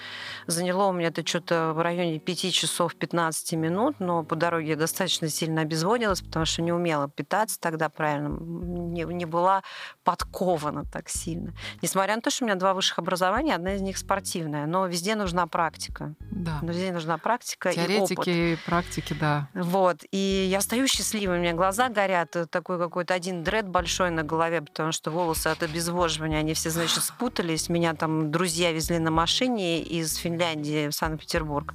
Заняло 0.48 0.88
у 0.88 0.92
меня 0.94 1.08
это 1.08 1.26
что-то 1.26 1.74
в 1.74 1.82
районе 1.82 2.20
5 2.20 2.54
часов 2.54 2.96
15 2.96 3.54
минут, 3.54 4.00
но 4.00 4.24
по 4.24 4.36
дороге 4.36 4.70
я 4.70 4.76
достаточно 4.76 5.30
сильно 5.30 5.62
обезводилась, 5.62 6.22
потому 6.22 6.46
что 6.46 6.62
не 6.62 6.72
умела 6.72 7.10
питаться 7.10 7.60
тогда 7.60 7.90
правильно, 7.90 8.30
не, 8.40 9.04
не 9.04 9.23
была 9.26 9.64
подкована 10.04 10.86
так 10.86 11.10
сильно. 11.10 11.54
Несмотря 11.82 12.16
на 12.16 12.22
то, 12.22 12.30
что 12.30 12.44
у 12.44 12.48
меня 12.48 12.56
два 12.56 12.74
высших 12.74 13.00
образования, 13.00 13.56
одна 13.56 13.76
из 13.76 13.82
них 13.82 13.98
спортивная, 13.98 14.66
но 14.66 14.88
везде 14.88 15.16
нужна 15.16 15.48
практика. 15.48 16.14
Да. 16.20 16.60
Но 16.62 16.72
везде 16.72 16.92
нужна 16.92 17.18
практика 17.18 17.74
Теоретики 17.74 18.30
и 18.30 18.54
опыт. 18.54 18.66
практики, 18.66 19.16
да. 19.20 19.48
Вот. 19.54 20.04
И 20.12 20.48
я 20.50 20.62
стою 20.62 20.88
счастливой, 20.88 21.38
у 21.38 21.42
меня 21.42 21.54
глаза 21.54 21.90
горят, 21.90 22.36
такой 22.50 22.78
какой-то 22.80 23.14
один 23.14 23.44
дред 23.44 23.68
большой 23.68 24.12
на 24.12 24.24
голове, 24.24 24.62
потому 24.62 24.92
что 24.92 25.12
волосы 25.12 25.48
от 25.48 25.64
обезвоживания, 25.64 26.40
они 26.40 26.54
все, 26.54 26.70
значит, 26.70 27.04
спутались. 27.04 27.70
Меня 27.70 27.94
там 27.94 28.32
друзья 28.32 28.72
везли 28.72 29.00
на 29.00 29.12
машине 29.12 29.82
из 29.82 30.16
Финляндии 30.16 30.88
в 30.90 30.94
Санкт-Петербург. 30.94 31.74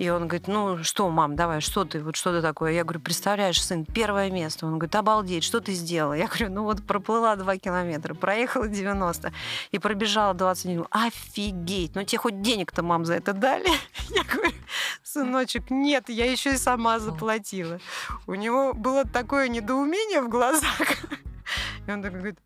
И 0.00 0.08
он 0.08 0.28
говорит, 0.28 0.48
ну 0.48 0.82
что, 0.82 1.10
мам, 1.10 1.36
давай, 1.36 1.60
что 1.60 1.84
ты, 1.84 2.02
вот 2.02 2.16
что 2.16 2.32
ты 2.32 2.40
такое? 2.40 2.72
Я 2.72 2.84
говорю, 2.84 3.00
представляешь, 3.00 3.62
сын, 3.62 3.84
первое 3.84 4.30
место. 4.30 4.64
Он 4.64 4.78
говорит, 4.78 4.94
обалдеть, 4.94 5.44
что 5.44 5.60
ты 5.60 5.74
сделала? 5.74 6.14
Я 6.14 6.26
говорю, 6.26 6.48
ну 6.48 6.62
вот 6.62 6.82
проплыла 6.86 7.36
2 7.36 7.58
километра, 7.58 8.14
проехала 8.14 8.66
90 8.66 9.30
и 9.72 9.78
пробежала 9.78 10.32
20 10.32 10.64
минут. 10.64 10.86
Офигеть, 10.90 11.94
ну 11.94 12.02
тебе 12.02 12.18
хоть 12.18 12.40
денег-то, 12.40 12.82
мам, 12.82 13.04
за 13.04 13.12
это 13.12 13.34
дали? 13.34 13.68
Я 14.08 14.24
говорю, 14.24 14.54
сыночек, 15.02 15.68
нет, 15.68 16.08
я 16.08 16.32
еще 16.32 16.54
и 16.54 16.56
сама 16.56 16.98
заплатила. 16.98 17.78
У 18.26 18.34
него 18.34 18.72
было 18.72 19.04
такое 19.04 19.48
недоумение 19.48 20.22
в 20.22 20.30
глазах. 20.30 20.96
И 21.86 21.90
он 21.90 22.00
такой 22.00 22.20
говорит, 22.20 22.38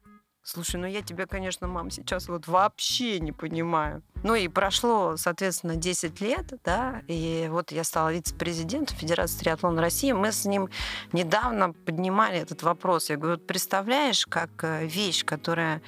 Слушай, 0.47 0.77
ну 0.77 0.87
я 0.87 1.01
тебя, 1.01 1.25
конечно, 1.27 1.67
мам, 1.69 1.91
сейчас 1.91 2.29
вот 2.29 2.47
вообще 2.49 3.19
не 3.19 3.33
понимаю. 3.33 4.03
Ну 4.23 4.35
и 4.35 4.47
прошло, 4.49 5.17
соответственно, 5.17 5.77
10 5.77 6.21
лет, 6.21 6.53
да, 6.63 7.01
и 7.09 7.49
вот 7.51 7.73
я 7.73 7.83
стала 7.83 8.13
вице-президентом 8.13 8.95
Федерации 8.95 9.39
триатлона 9.39 9.81
России. 9.81 10.13
Мы 10.13 10.33
с 10.33 10.45
ним 10.45 10.69
недавно 11.13 11.73
поднимали 11.73 12.37
этот 12.37 12.63
вопрос. 12.63 13.09
Я 13.09 13.17
говорю, 13.17 13.39
вот 13.39 13.47
представляешь, 13.47 14.27
как 14.27 14.51
э, 14.65 14.85
вещь, 14.85 15.25
которая 15.25 15.81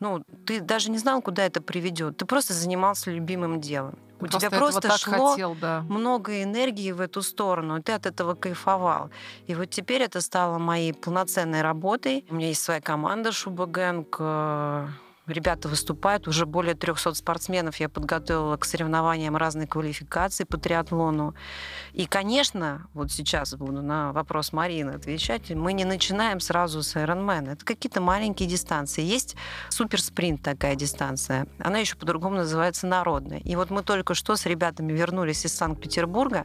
ну, 0.00 0.22
ты 0.46 0.60
даже 0.60 0.90
не 0.90 0.98
знал, 0.98 1.22
куда 1.22 1.44
это 1.44 1.60
приведет. 1.60 2.16
Ты 2.16 2.26
просто 2.26 2.52
занимался 2.52 3.10
любимым 3.10 3.60
делом. 3.60 3.98
У 4.20 4.26
тебя 4.26 4.50
просто 4.50 4.96
шло 4.96 5.32
хотел, 5.32 5.54
да. 5.60 5.84
много 5.88 6.42
энергии 6.42 6.92
в 6.92 7.00
эту 7.00 7.20
сторону, 7.20 7.78
и 7.78 7.82
ты 7.82 7.92
от 7.92 8.06
этого 8.06 8.34
кайфовал. 8.34 9.10
И 9.46 9.54
вот 9.54 9.70
теперь 9.70 10.02
это 10.02 10.20
стало 10.20 10.58
моей 10.58 10.94
полноценной 10.94 11.62
работой. 11.62 12.24
У 12.30 12.34
меня 12.34 12.48
есть 12.48 12.62
своя 12.62 12.80
команда 12.80 13.32
Шубагэнг, 13.32 14.18
Ребята 15.26 15.68
выступают, 15.68 16.28
уже 16.28 16.44
более 16.44 16.74
300 16.74 17.14
спортсменов 17.14 17.76
я 17.76 17.88
подготовила 17.88 18.58
к 18.58 18.66
соревнованиям 18.66 19.38
разной 19.38 19.66
квалификации 19.66 20.44
по 20.44 20.58
триатлону. 20.58 21.34
И, 21.94 22.04
конечно, 22.04 22.88
вот 22.92 23.10
сейчас 23.10 23.54
буду 23.54 23.80
на 23.80 24.12
вопрос 24.12 24.52
Марины 24.52 24.90
отвечать, 24.90 25.50
мы 25.50 25.72
не 25.72 25.86
начинаем 25.86 26.40
сразу 26.40 26.82
с 26.82 26.94
Ironman. 26.94 27.52
Это 27.52 27.64
какие-то 27.64 28.02
маленькие 28.02 28.50
дистанции. 28.50 29.02
Есть 29.02 29.34
суперспринт 29.70 30.42
такая 30.42 30.74
дистанция. 30.74 31.46
Она 31.58 31.78
еще 31.78 31.96
по-другому 31.96 32.36
называется 32.36 32.86
народная. 32.86 33.38
И 33.38 33.56
вот 33.56 33.70
мы 33.70 33.82
только 33.82 34.12
что 34.12 34.36
с 34.36 34.44
ребятами 34.44 34.92
вернулись 34.92 35.46
из 35.46 35.54
Санкт-Петербурга, 35.54 36.44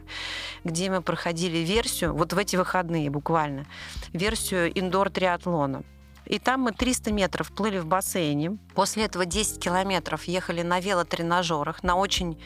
где 0.64 0.88
мы 0.88 1.02
проходили 1.02 1.58
версию, 1.58 2.14
вот 2.14 2.32
в 2.32 2.38
эти 2.38 2.56
выходные 2.56 3.10
буквально, 3.10 3.66
версию 4.14 4.72
индор-триатлона. 4.72 5.82
И 6.30 6.38
там 6.38 6.60
мы 6.60 6.70
300 6.70 7.10
метров 7.12 7.50
плыли 7.50 7.78
в 7.78 7.86
бассейне. 7.86 8.56
После 8.76 9.04
этого 9.04 9.26
10 9.26 9.58
километров 9.58 10.24
ехали 10.24 10.62
на 10.62 10.78
велотренажерах, 10.78 11.82
на 11.82 11.96
очень 11.96 12.40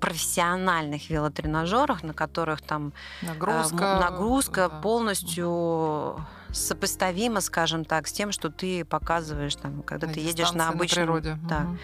профессиональных 0.00 1.10
велотренажерах, 1.10 2.02
на 2.02 2.14
которых 2.14 2.62
там 2.62 2.94
нагрузка, 3.20 3.84
э, 3.84 4.00
нагрузка 4.00 4.68
да. 4.70 4.80
полностью 4.80 6.16
сопоставимо, 6.56 7.40
скажем 7.40 7.84
так, 7.84 8.06
с 8.06 8.12
тем, 8.12 8.32
что 8.32 8.50
ты 8.50 8.84
показываешь, 8.84 9.54
там, 9.56 9.82
когда 9.82 10.06
на 10.06 10.12
ты 10.12 10.20
едешь 10.20 10.52
на 10.52 10.68
обычном... 10.68 11.06
На 11.06 11.12
природе. 11.12 11.38
Да. 11.48 11.60
Угу. 11.60 11.78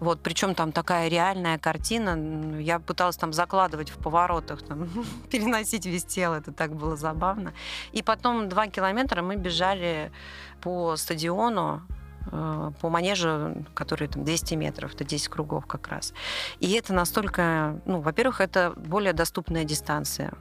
Вот, 0.00 0.20
причем 0.20 0.54
там 0.54 0.72
такая 0.72 1.08
реальная 1.08 1.58
картина. 1.58 2.58
Я 2.60 2.78
пыталась 2.78 3.16
там 3.16 3.32
закладывать 3.32 3.90
в 3.90 3.98
поворотах, 3.98 4.62
там, 4.62 4.88
переносить 5.30 5.86
весь 5.86 6.04
тело, 6.04 6.36
это 6.36 6.52
так 6.52 6.74
было 6.74 6.96
забавно. 6.96 7.52
И 7.92 8.02
потом 8.02 8.48
два 8.48 8.66
километра 8.68 9.22
мы 9.22 9.36
бежали 9.36 10.12
по 10.60 10.96
стадиону, 10.96 11.82
э, 12.30 12.70
по 12.80 12.88
манежу, 12.88 13.64
который 13.74 14.08
там 14.08 14.24
200 14.24 14.54
метров, 14.54 14.94
это 14.94 15.04
10 15.04 15.28
кругов 15.28 15.66
как 15.66 15.88
раз. 15.88 16.12
И 16.60 16.72
это 16.72 16.92
настолько, 16.92 17.80
ну, 17.86 18.00
во-первых, 18.00 18.40
это 18.40 18.72
более 18.76 19.12
доступная 19.12 19.64
дистанция. 19.64 20.32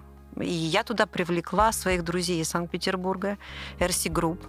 И 0.42 0.50
я 0.50 0.84
туда 0.84 1.06
привлекла 1.06 1.72
своих 1.72 2.04
друзей 2.04 2.42
из 2.42 2.50
Санкт-Петербурга, 2.50 3.38
RC 3.80 4.12
Group. 4.12 4.46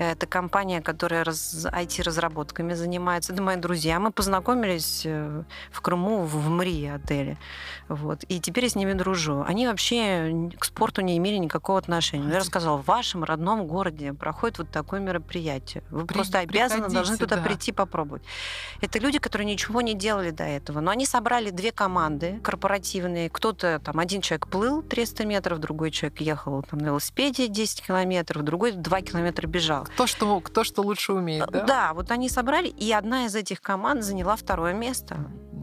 Это 0.00 0.26
компания, 0.26 0.80
которая 0.80 1.24
раз, 1.24 1.66
IT-разработками 1.70 2.72
занимается. 2.72 3.34
Это 3.34 3.42
мои 3.42 3.56
друзья. 3.56 4.00
Мы 4.00 4.12
познакомились 4.12 5.02
э, 5.04 5.42
в 5.70 5.80
Крыму, 5.82 6.22
в 6.22 6.48
МРИ 6.48 6.86
отеле. 6.86 7.36
Вот. 7.88 8.24
И 8.28 8.40
теперь 8.40 8.64
я 8.64 8.70
с 8.70 8.76
ними 8.76 8.94
дружу. 8.94 9.44
Они 9.46 9.66
вообще 9.66 10.50
к 10.58 10.64
спорту 10.64 11.02
не 11.02 11.18
имели 11.18 11.36
никакого 11.36 11.78
отношения. 11.78 12.24
Но 12.24 12.32
я 12.32 12.38
рассказала, 12.38 12.78
в 12.78 12.86
вашем 12.86 13.24
родном 13.24 13.66
городе 13.66 14.14
проходит 14.14 14.56
вот 14.56 14.70
такое 14.70 15.00
мероприятие. 15.00 15.82
Вы 15.90 16.06
При, 16.06 16.14
просто 16.14 16.38
обязаны, 16.38 16.88
должны 16.88 17.18
туда 17.18 17.36
да. 17.36 17.42
прийти 17.42 17.70
попробовать. 17.70 18.22
Это 18.80 18.98
люди, 18.98 19.18
которые 19.18 19.52
ничего 19.52 19.82
не 19.82 19.92
делали 19.92 20.30
до 20.30 20.44
этого. 20.44 20.80
Но 20.80 20.92
они 20.92 21.04
собрали 21.04 21.50
две 21.50 21.72
команды 21.72 22.40
корпоративные. 22.42 23.28
Кто-то, 23.28 23.78
там, 23.84 23.98
один 23.98 24.22
человек 24.22 24.48
плыл 24.48 24.80
300 24.80 25.26
метров, 25.26 25.58
другой 25.58 25.90
человек 25.90 26.22
ехал 26.22 26.62
там, 26.62 26.80
на 26.80 26.86
велосипеде 26.86 27.48
10 27.48 27.86
километров, 27.86 28.42
другой 28.44 28.72
2 28.72 29.00
километра 29.02 29.46
бежал. 29.46 29.89
Кто 29.94 30.06
что, 30.06 30.40
кто 30.40 30.64
что 30.64 30.82
лучше 30.82 31.12
умеет, 31.12 31.48
да? 31.50 31.64
Да, 31.64 31.94
вот 31.94 32.10
они 32.10 32.28
собрали, 32.28 32.68
и 32.68 32.92
одна 32.92 33.26
из 33.26 33.34
этих 33.34 33.60
команд 33.60 34.02
заняла 34.02 34.36
второе 34.36 34.72
место. 34.72 35.18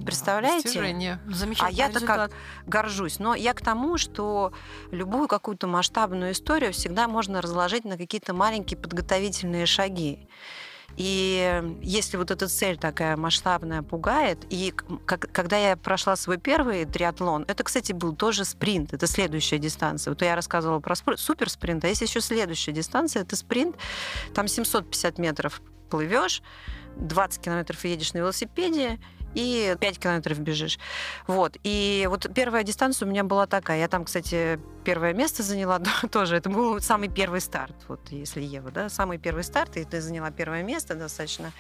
Представляете? 0.06 0.64
Достижение. 0.64 1.20
А 1.60 1.70
я-то 1.70 2.00
как 2.00 2.32
горжусь. 2.66 3.20
Но 3.20 3.36
я 3.36 3.54
к 3.54 3.62
тому, 3.62 3.98
что 3.98 4.54
любую 4.92 5.28
какую-то 5.28 5.68
масштабную 5.68 6.32
историю 6.32 6.72
всегда 6.72 7.08
можно 7.08 7.42
разложить 7.42 7.84
на 7.84 7.98
какие-то 7.98 8.34
маленькие 8.34 8.80
подготовительные 8.80 9.66
шаги. 9.66 10.30
И 10.96 11.64
если 11.82 12.18
вот 12.18 12.32
эта 12.32 12.48
цель 12.48 12.78
такая 12.78 13.16
масштабная 13.18 13.84
пугает, 13.84 14.40
и 14.50 14.74
как, 15.06 15.32
когда 15.32 15.58
я 15.58 15.78
прошла 15.78 16.16
свой 16.16 16.38
первый 16.38 16.86
триатлон, 16.86 17.46
это, 17.48 17.64
кстати, 17.64 17.92
был 17.92 18.16
тоже 18.16 18.46
спринт, 18.46 18.94
это 18.94 19.06
следующая 19.06 19.60
дистанция. 19.60 20.12
Вот 20.12 20.22
я 20.24 20.36
рассказывала 20.36 20.80
про 20.80 20.96
суперспринт, 20.96 21.84
а 21.86 21.88
есть 21.88 22.02
еще 22.02 22.20
следующая 22.20 22.72
дистанция, 22.72 23.22
это 23.22 23.36
спринт, 23.36 23.76
там 24.34 24.48
750 24.48 25.20
метров 25.20 25.62
плывешь, 25.90 26.42
20 26.96 27.42
километров 27.42 27.86
едешь 27.86 28.14
на 28.14 28.20
велосипеде, 28.20 29.00
и 29.34 29.76
5 29.80 30.00
километров 30.00 30.40
бежишь. 30.40 30.80
Вот. 31.28 31.58
И 31.64 32.08
вот 32.10 32.28
первая 32.34 32.64
дистанция 32.64 33.06
у 33.06 33.10
меня 33.10 33.24
была 33.24 33.48
такая. 33.48 33.80
Я 33.80 33.88
там, 33.88 34.06
кстати, 34.06 34.60
первое 34.84 35.14
место 35.14 35.44
заняла 35.44 35.80
тоже. 36.12 36.38
Это 36.38 36.50
был 36.50 36.80
самый 36.82 37.10
первый 37.10 37.42
старт, 37.42 37.76
вот 37.88 38.00
если 38.10 38.42
Ева, 38.42 38.72
да, 38.72 38.90
самый 38.90 39.18
первый 39.18 39.44
старт, 39.44 39.78
и 39.78 39.84
ты 39.84 40.02
заняла 40.02 40.32
первое 40.32 40.64
место 40.64 40.96
достаточно 40.96 41.52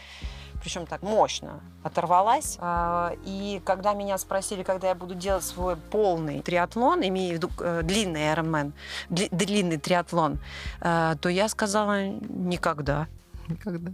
причем 0.61 0.85
так 0.85 1.01
мощно 1.01 1.61
оторвалась. 1.83 2.57
А, 2.59 3.13
и 3.25 3.61
когда 3.63 3.93
меня 3.93 4.17
спросили, 4.17 4.63
когда 4.63 4.89
я 4.89 4.95
буду 4.95 5.15
делать 5.15 5.43
свой 5.43 5.75
полный 5.75 6.41
триатлон, 6.41 7.01
имея 7.07 7.31
в 7.31 7.35
виду 7.35 7.49
э, 7.59 7.81
длинный 7.83 8.21
Ironman, 8.33 8.73
длинный 9.09 9.77
триатлон, 9.77 10.39
э, 10.81 11.15
то 11.21 11.29
я 11.29 11.47
сказала 11.47 12.07
никогда. 12.07 13.07
Никогда. 13.47 13.91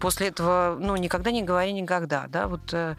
После 0.00 0.28
этого, 0.28 0.76
ну, 0.80 0.96
никогда 0.96 1.30
не 1.30 1.42
говори 1.42 1.72
никогда, 1.72 2.26
да, 2.28 2.48
вот 2.48 2.72
э, 2.72 2.96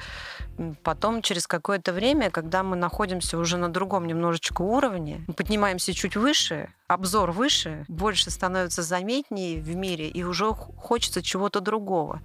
потом 0.84 1.22
через 1.22 1.48
какое-то 1.48 1.94
время, 1.94 2.30
когда 2.30 2.64
мы 2.64 2.75
находимся 2.75 3.38
уже 3.38 3.58
на 3.58 3.70
другом 3.70 4.08
немножечко 4.08 4.62
уровне, 4.62 5.24
мы 5.28 5.34
поднимаемся 5.34 5.94
чуть 5.94 6.16
выше, 6.16 6.70
обзор 6.88 7.32
выше, 7.32 7.86
больше 7.88 8.30
становится 8.30 8.84
заметнее 8.84 9.62
в 9.62 9.75
мире, 9.75 10.08
и 10.08 10.24
уже 10.24 10.54
хочется 10.54 11.22
чего-то 11.22 11.60
другого. 11.60 12.22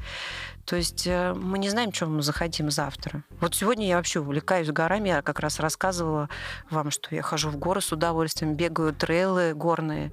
То 0.65 0.77
есть 0.77 1.07
э, 1.07 1.35
мы 1.35 1.59
не 1.59 1.69
знаем, 1.69 1.91
чем 1.91 2.17
мы 2.17 2.23
захотим 2.23 2.71
завтра. 2.71 3.25
Вот 3.41 3.55
сегодня 3.55 3.89
я 3.89 3.97
вообще 3.97 4.21
увлекаюсь 4.21 4.69
горами. 4.71 5.09
Я 5.09 5.23
как 5.23 5.41
раз 5.41 5.59
рассказывала 5.59 6.29
вам, 6.71 6.91
что 6.91 7.15
я 7.15 7.23
хожу 7.23 7.51
в 7.51 7.57
горы 7.57 7.81
с 7.81 7.91
удовольствием, 7.91 8.55
бегаю 8.55 8.95
трейлы 8.95 9.55
горные. 9.55 10.13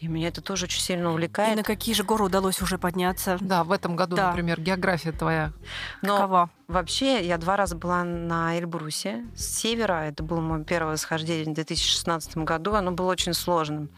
И 0.00 0.08
меня 0.08 0.28
это 0.28 0.40
тоже 0.40 0.64
очень 0.64 0.80
сильно 0.80 1.10
увлекает. 1.10 1.52
И 1.52 1.56
на 1.56 1.62
какие 1.62 1.94
же 1.94 2.04
горы 2.04 2.24
удалось 2.24 2.62
уже 2.62 2.78
подняться? 2.78 3.36
Да, 3.40 3.64
в 3.64 3.70
этом 3.70 3.96
году, 3.96 4.16
да. 4.16 4.28
например, 4.28 4.58
география 4.58 5.12
твоя 5.12 5.52
Но 6.00 6.16
какова? 6.16 6.50
Вообще, 6.70 7.26
я 7.26 7.36
два 7.36 7.56
раза 7.56 7.74
была 7.74 8.04
на 8.04 8.56
Эльбрусе 8.56 9.26
с 9.34 9.44
севера. 9.44 10.04
Это 10.04 10.22
было 10.22 10.40
мое 10.40 10.62
первое 10.62 10.92
восхождение 10.92 11.46
в 11.46 11.54
2016 11.54 12.36
году. 12.38 12.74
Оно 12.74 12.92
было 12.92 13.10
очень 13.10 13.34
сложным. 13.34 13.90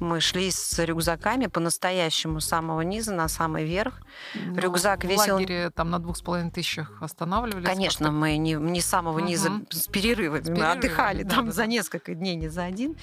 Мы 0.00 0.20
шли 0.20 0.50
с 0.50 0.84
рюкзаками 0.84 1.46
по-настоящему 1.46 2.40
с 2.40 2.46
самого 2.46 2.80
низа 2.80 3.14
на 3.14 3.28
самый 3.28 3.64
верх. 3.64 4.00
Ну, 4.34 4.56
Рюкзак 4.56 5.04
в 5.04 5.08
весил... 5.08 5.36
В 5.36 5.38
лагере 5.38 5.70
там 5.70 5.90
на 5.90 6.00
двух 6.00 6.16
с 6.16 6.22
половиной 6.22 6.50
тысячах 6.50 7.00
останавливались? 7.00 7.68
Конечно, 7.68 8.10
мы 8.10 8.36
не, 8.36 8.54
не 8.54 8.80
с 8.80 8.86
самого 8.86 9.20
низа 9.20 9.52
угу. 9.52 9.66
с 9.70 9.86
перерывами. 9.86 10.42
С 10.42 10.48
мы 10.48 10.72
отдыхали 10.72 11.22
да, 11.22 11.36
там 11.36 11.46
да, 11.46 11.52
за 11.52 11.66
несколько 11.66 12.16
дней, 12.16 12.34
не 12.34 12.48
за 12.48 12.64
один. 12.64 12.96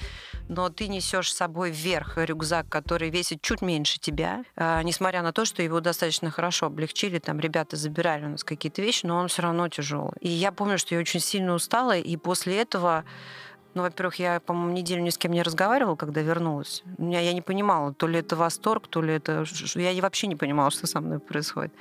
Но 0.48 0.68
ты 0.68 0.88
несешь 0.88 1.32
с 1.32 1.36
собой 1.36 1.70
вверх 1.70 2.18
рюкзак, 2.18 2.68
который 2.68 3.10
весит 3.10 3.42
чуть 3.42 3.62
меньше 3.62 3.98
тебя. 3.98 4.44
А, 4.56 4.82
несмотря 4.82 5.22
на 5.22 5.32
то, 5.32 5.44
что 5.44 5.62
его 5.62 5.80
достаточно 5.80 6.30
хорошо 6.30 6.66
облегчили, 6.66 7.18
там 7.18 7.40
ребята 7.40 7.76
забирали 7.76 8.26
у 8.26 8.30
нас 8.30 8.44
какие-то 8.44 8.82
вещи, 8.82 9.06
но 9.06 9.16
он 9.16 9.28
все 9.28 9.42
равно 9.42 9.68
тяжелый. 9.68 10.16
И 10.20 10.28
я 10.28 10.52
помню, 10.52 10.78
что 10.78 10.94
я 10.94 11.00
очень 11.00 11.20
сильно 11.20 11.54
устала, 11.54 11.96
и 11.96 12.16
после 12.16 12.60
этого 12.60 13.04
ну, 13.76 13.82
во-первых, 13.82 14.14
я, 14.18 14.40
по-моему, 14.40 14.72
неделю 14.72 15.02
ни 15.02 15.10
с 15.10 15.18
кем 15.18 15.32
не 15.32 15.42
разговаривала, 15.42 15.96
когда 15.96 16.22
вернулась. 16.22 16.82
У 16.96 17.04
меня 17.04 17.20
я 17.20 17.34
не 17.34 17.42
понимала, 17.42 17.92
то 17.92 18.06
ли 18.06 18.20
это 18.20 18.34
восторг, 18.34 18.88
то 18.88 19.02
ли 19.02 19.12
это... 19.12 19.44
Я 19.74 20.00
вообще 20.00 20.28
не 20.28 20.34
понимала, 20.34 20.70
что 20.72 20.86
со 20.86 21.00
мной 21.00 21.18
происходит. 21.18 21.74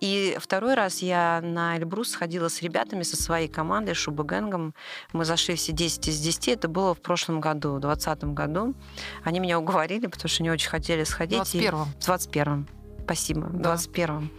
И 0.00 0.38
второй 0.40 0.72
раз 0.72 1.02
я 1.02 1.42
на 1.42 1.76
Эльбрус 1.76 2.12
сходила 2.12 2.48
с 2.48 2.62
ребятами 2.62 3.02
со 3.02 3.16
своей 3.16 3.48
командой, 3.48 3.92
Шубагенгом. 3.92 4.74
Мы 5.12 5.26
зашли 5.26 5.56
все 5.56 5.72
10 5.72 6.08
из 6.08 6.20
10. 6.20 6.48
Это 6.48 6.68
было 6.68 6.94
в 6.94 7.02
прошлом 7.02 7.42
году, 7.42 7.74
в 7.74 7.80
2020 7.80 8.24
году. 8.32 8.74
Они 9.22 9.38
меня 9.38 9.58
уговорили, 9.58 10.06
потому 10.06 10.30
что 10.30 10.42
они 10.42 10.50
очень 10.50 10.70
хотели 10.70 11.04
сходить. 11.04 11.38
В 11.40 11.54
21-м. 11.54 11.84
В 12.00 12.08
21-м. 12.08 12.68
Спасибо. 13.04 13.40
В 13.40 13.60
21-м. 13.60 14.30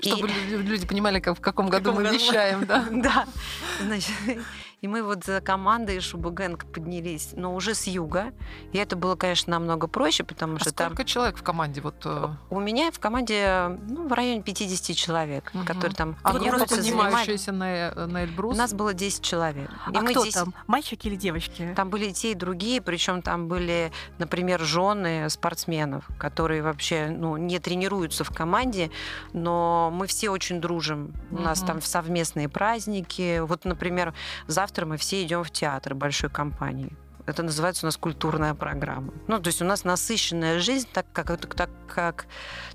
Чтобы 0.00 0.28
и... 0.28 0.56
люди 0.58 0.86
понимали, 0.86 1.18
как, 1.18 1.38
в 1.38 1.40
каком 1.40 1.68
году 1.68 1.90
каком 1.90 1.96
мы 1.96 2.02
году? 2.04 2.14
вещаем, 2.14 2.64
да? 2.66 2.84
Да. 2.90 3.26
Значит, 3.82 4.12
и 4.82 4.88
мы 4.88 5.02
вот 5.02 5.24
за 5.24 5.40
командой 5.40 5.98
Шубугенг 5.98 6.64
поднялись, 6.66 7.30
но 7.34 7.54
уже 7.54 7.74
с 7.74 7.88
юга. 7.88 8.32
И 8.72 8.78
это 8.78 8.94
было, 8.94 9.16
конечно, 9.16 9.50
намного 9.50 9.88
проще, 9.88 10.22
потому 10.22 10.56
а 10.56 10.58
что 10.60 10.70
сколько 10.70 10.96
там... 10.96 11.06
человек 11.06 11.36
в 11.36 11.42
команде? 11.42 11.80
Вот... 11.80 11.96
Э? 12.04 12.28
У 12.50 12.60
меня 12.60 12.92
в 12.92 13.00
команде 13.00 13.78
ну, 13.88 14.06
в 14.06 14.12
районе 14.12 14.42
50 14.42 14.96
человек, 14.96 15.50
угу. 15.52 15.64
которые 15.64 15.96
там 15.96 16.16
а 16.22 16.34
группа, 16.34 16.66
поднимающаяся 16.66 17.50
на, 17.50 18.06
на 18.06 18.24
Эльбрус? 18.24 18.54
У 18.54 18.56
нас 18.56 18.74
было 18.74 18.94
10 18.94 19.22
человек. 19.22 19.70
И 19.92 19.96
а 19.96 20.02
мы 20.02 20.10
кто 20.12 20.24
10... 20.24 20.34
там? 20.34 20.54
Мальчики 20.68 21.08
или 21.08 21.16
девочки? 21.16 21.72
Там 21.74 21.90
были 21.90 22.06
и 22.06 22.12
те, 22.12 22.30
и 22.30 22.34
другие, 22.34 22.80
причем 22.80 23.22
там 23.22 23.48
были, 23.48 23.90
например, 24.18 24.60
жены 24.60 25.28
спортсменов, 25.30 26.06
которые 26.16 26.62
вообще 26.62 27.08
ну, 27.08 27.36
не 27.36 27.58
тренируются 27.58 28.22
в 28.22 28.30
команде, 28.30 28.92
но 29.32 29.90
мы 29.92 30.06
все 30.06 30.30
очень 30.30 30.60
дружим. 30.60 31.12
У 31.32 31.34
угу. 31.34 31.42
нас 31.42 31.60
там 31.62 31.82
совместные 31.82 32.48
праздники. 32.48 33.40
Вот, 33.40 33.64
например, 33.64 34.14
завтра 34.46 34.65
завтра 34.66 34.84
мы 34.84 34.96
все 34.96 35.22
идем 35.22 35.44
в 35.44 35.50
театр 35.52 35.94
большой 35.94 36.28
компании. 36.28 36.90
Это 37.26 37.42
называется 37.42 37.84
у 37.84 37.88
нас 37.88 37.96
культурная 37.96 38.54
программа. 38.54 39.12
Ну, 39.26 39.40
то 39.40 39.48
есть 39.48 39.60
у 39.60 39.64
нас 39.64 39.84
насыщенная 39.84 40.60
жизнь, 40.60 40.88
так 40.92 41.06
как, 41.12 41.26
так, 41.54 41.70
как 41.88 42.26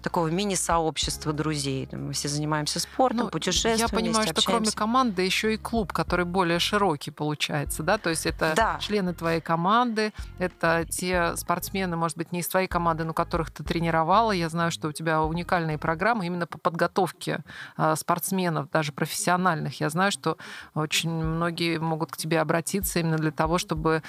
такого 0.01 0.27
мини-сообщества 0.27 1.31
друзей. 1.31 1.87
Мы 1.91 2.13
все 2.13 2.27
занимаемся 2.27 2.79
спортом, 2.79 3.25
ну, 3.25 3.29
путешествуем. 3.29 3.77
Я 3.77 3.87
понимаю, 3.87 4.23
что 4.23 4.31
общаемся. 4.31 4.47
кроме 4.47 4.71
команды 4.71 5.21
еще 5.21 5.53
и 5.53 5.57
клуб, 5.57 5.93
который 5.93 6.25
более 6.25 6.59
широкий 6.59 7.11
получается, 7.11 7.83
да? 7.83 7.97
То 7.97 8.09
есть 8.09 8.25
это 8.25 8.53
да. 8.55 8.77
члены 8.79 9.13
твоей 9.13 9.39
команды, 9.39 10.11
это 10.37 10.85
те 10.89 11.35
спортсмены, 11.37 11.95
может 11.95 12.17
быть, 12.17 12.31
не 12.31 12.39
из 12.39 12.47
твоей 12.47 12.67
команды, 12.67 13.05
но 13.05 13.13
которых 13.13 13.51
ты 13.51 13.63
тренировала. 13.63 14.31
Я 14.31 14.49
знаю, 14.49 14.71
что 14.71 14.89
у 14.89 14.91
тебя 14.91 15.21
уникальные 15.21 15.77
программы 15.77 16.25
именно 16.25 16.47
по 16.47 16.57
подготовке 16.57 17.39
а, 17.77 17.95
спортсменов, 17.95 18.69
даже 18.69 18.91
профессиональных. 18.91 19.79
Я 19.79 19.89
знаю, 19.89 20.11
что 20.11 20.37
очень 20.73 21.11
многие 21.11 21.79
могут 21.79 22.11
к 22.11 22.17
тебе 22.17 22.41
обратиться 22.41 22.99
именно 22.99 23.17
для 23.17 23.31
того, 23.31 23.57
чтобы 23.57 24.03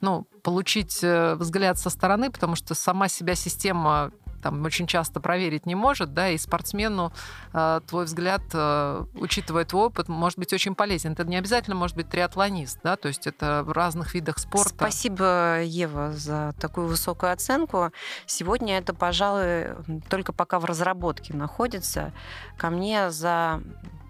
ну, 0.00 0.26
получить 0.42 1.02
э, 1.02 1.34
взгляд 1.36 1.78
со 1.78 1.90
стороны, 1.90 2.30
потому 2.30 2.56
что 2.56 2.74
сама 2.74 3.08
себя 3.08 3.34
система 3.34 4.12
там 4.42 4.64
очень 4.64 4.86
часто 4.86 5.18
проверить 5.18 5.66
не 5.66 5.74
может, 5.74 6.14
да, 6.14 6.28
и 6.28 6.38
спортсмену 6.38 7.12
э, 7.52 7.80
твой 7.86 8.04
взгляд, 8.04 8.42
э, 8.52 9.04
учитывая 9.14 9.64
твой 9.64 9.86
опыт, 9.86 10.08
может 10.08 10.38
быть 10.38 10.52
очень 10.52 10.76
полезен. 10.76 11.12
Это 11.12 11.24
не 11.24 11.36
обязательно 11.36 11.74
может 11.74 11.96
быть 11.96 12.08
триатлонист, 12.08 12.78
да, 12.84 12.96
то 12.96 13.08
есть 13.08 13.26
это 13.26 13.62
в 13.64 13.72
разных 13.72 14.14
видах 14.14 14.38
спорта. 14.38 14.74
Спасибо, 14.74 15.62
Ева, 15.62 16.12
за 16.12 16.54
такую 16.60 16.86
высокую 16.86 17.32
оценку. 17.32 17.90
Сегодня 18.26 18.78
это, 18.78 18.94
пожалуй, 18.94 19.68
только 20.08 20.32
пока 20.32 20.60
в 20.60 20.64
разработке 20.64 21.34
находится. 21.34 22.12
Ко 22.56 22.70
мне 22.70 23.10
за 23.10 23.60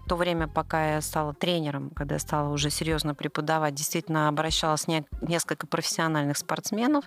то 0.07 0.15
время, 0.15 0.47
пока 0.47 0.95
я 0.95 1.01
стала 1.01 1.33
тренером, 1.33 1.91
когда 1.91 2.15
я 2.15 2.19
стала 2.19 2.49
уже 2.49 2.69
серьезно 2.69 3.13
преподавать, 3.13 3.75
действительно 3.75 4.27
обращалась 4.29 4.87
не, 4.87 5.05
несколько 5.21 5.67
профессиональных 5.67 6.37
спортсменов. 6.37 7.05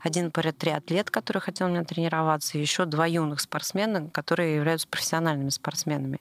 Один 0.00 0.32
триатлет, 0.32 1.10
который 1.10 1.40
хотел 1.40 1.68
меня 1.68 1.84
тренироваться, 1.84 2.56
и 2.56 2.60
еще 2.60 2.86
два 2.86 3.06
юных 3.06 3.40
спортсмена, 3.40 4.08
которые 4.08 4.56
являются 4.56 4.88
профессиональными 4.88 5.50
спортсменами. 5.50 6.20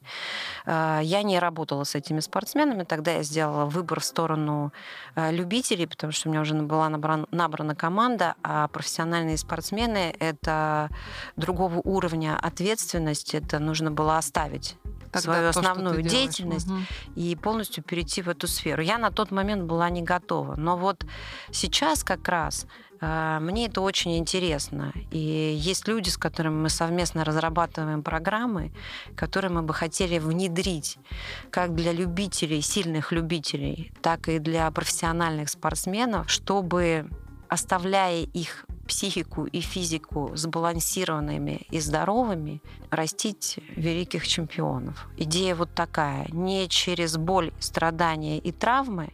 А, 0.65 0.99
я 1.01 1.23
не 1.23 1.39
работала 1.39 1.85
с 1.85 1.95
этими 1.95 2.19
спортсменами, 2.19 2.83
тогда 2.83 3.13
я 3.13 3.23
сделала 3.23 3.65
выбор 3.65 4.01
в 4.01 4.05
сторону 4.05 4.73
а, 5.15 5.31
любителей, 5.31 5.87
потому 5.87 6.11
что 6.11 6.27
у 6.27 6.31
меня 6.31 6.41
уже 6.41 6.53
была 6.53 6.89
набрана, 6.89 7.25
набрана 7.31 7.75
команда, 7.75 8.35
а 8.43 8.67
профессиональные 8.67 9.37
спортсмены— 9.37 10.13
это 10.19 10.89
другого 11.37 11.79
уровня 11.83 12.37
ответственности, 12.37 13.37
это 13.37 13.59
нужно 13.59 13.91
было 13.91 14.17
оставить 14.17 14.75
Тогда 15.17 15.33
свою 15.33 15.53
то, 15.53 15.59
основную 15.59 16.01
деятельность 16.01 16.67
угу. 16.67 16.79
и 17.15 17.35
полностью 17.35 17.83
перейти 17.83 18.21
в 18.21 18.29
эту 18.29 18.47
сферу. 18.47 18.81
Я 18.81 18.97
на 18.97 19.11
тот 19.11 19.31
момент 19.31 19.63
была 19.63 19.89
не 19.89 20.01
готова. 20.01 20.55
Но 20.55 20.77
вот 20.77 21.05
сейчас 21.51 22.03
как 22.03 22.27
раз 22.27 22.67
э, 23.01 23.39
мне 23.41 23.67
это 23.67 23.81
очень 23.81 24.17
интересно. 24.17 24.93
И 25.11 25.17
есть 25.19 25.87
люди, 25.87 26.09
с 26.09 26.17
которыми 26.17 26.55
мы 26.55 26.69
совместно 26.69 27.23
разрабатываем 27.23 28.03
программы, 28.03 28.71
которые 29.15 29.51
мы 29.51 29.61
бы 29.61 29.73
хотели 29.73 30.19
внедрить 30.19 30.97
как 31.51 31.75
для 31.75 31.91
любителей, 31.91 32.61
сильных 32.61 33.11
любителей, 33.11 33.91
так 34.01 34.29
и 34.29 34.39
для 34.39 34.69
профессиональных 34.71 35.49
спортсменов, 35.49 36.29
чтобы 36.29 37.09
оставляя 37.49 38.21
их 38.21 38.65
психику 38.87 39.45
и 39.45 39.61
физику 39.61 40.31
сбалансированными 40.35 41.67
и 41.69 41.79
здоровыми, 41.79 42.61
растить 42.89 43.59
великих 43.75 44.27
чемпионов. 44.27 45.07
Идея 45.17 45.55
вот 45.55 45.69
такая. 45.73 46.27
Не 46.29 46.67
через 46.67 47.17
боль, 47.17 47.51
страдания 47.59 48.39
и 48.39 48.51
травмы, 48.51 49.13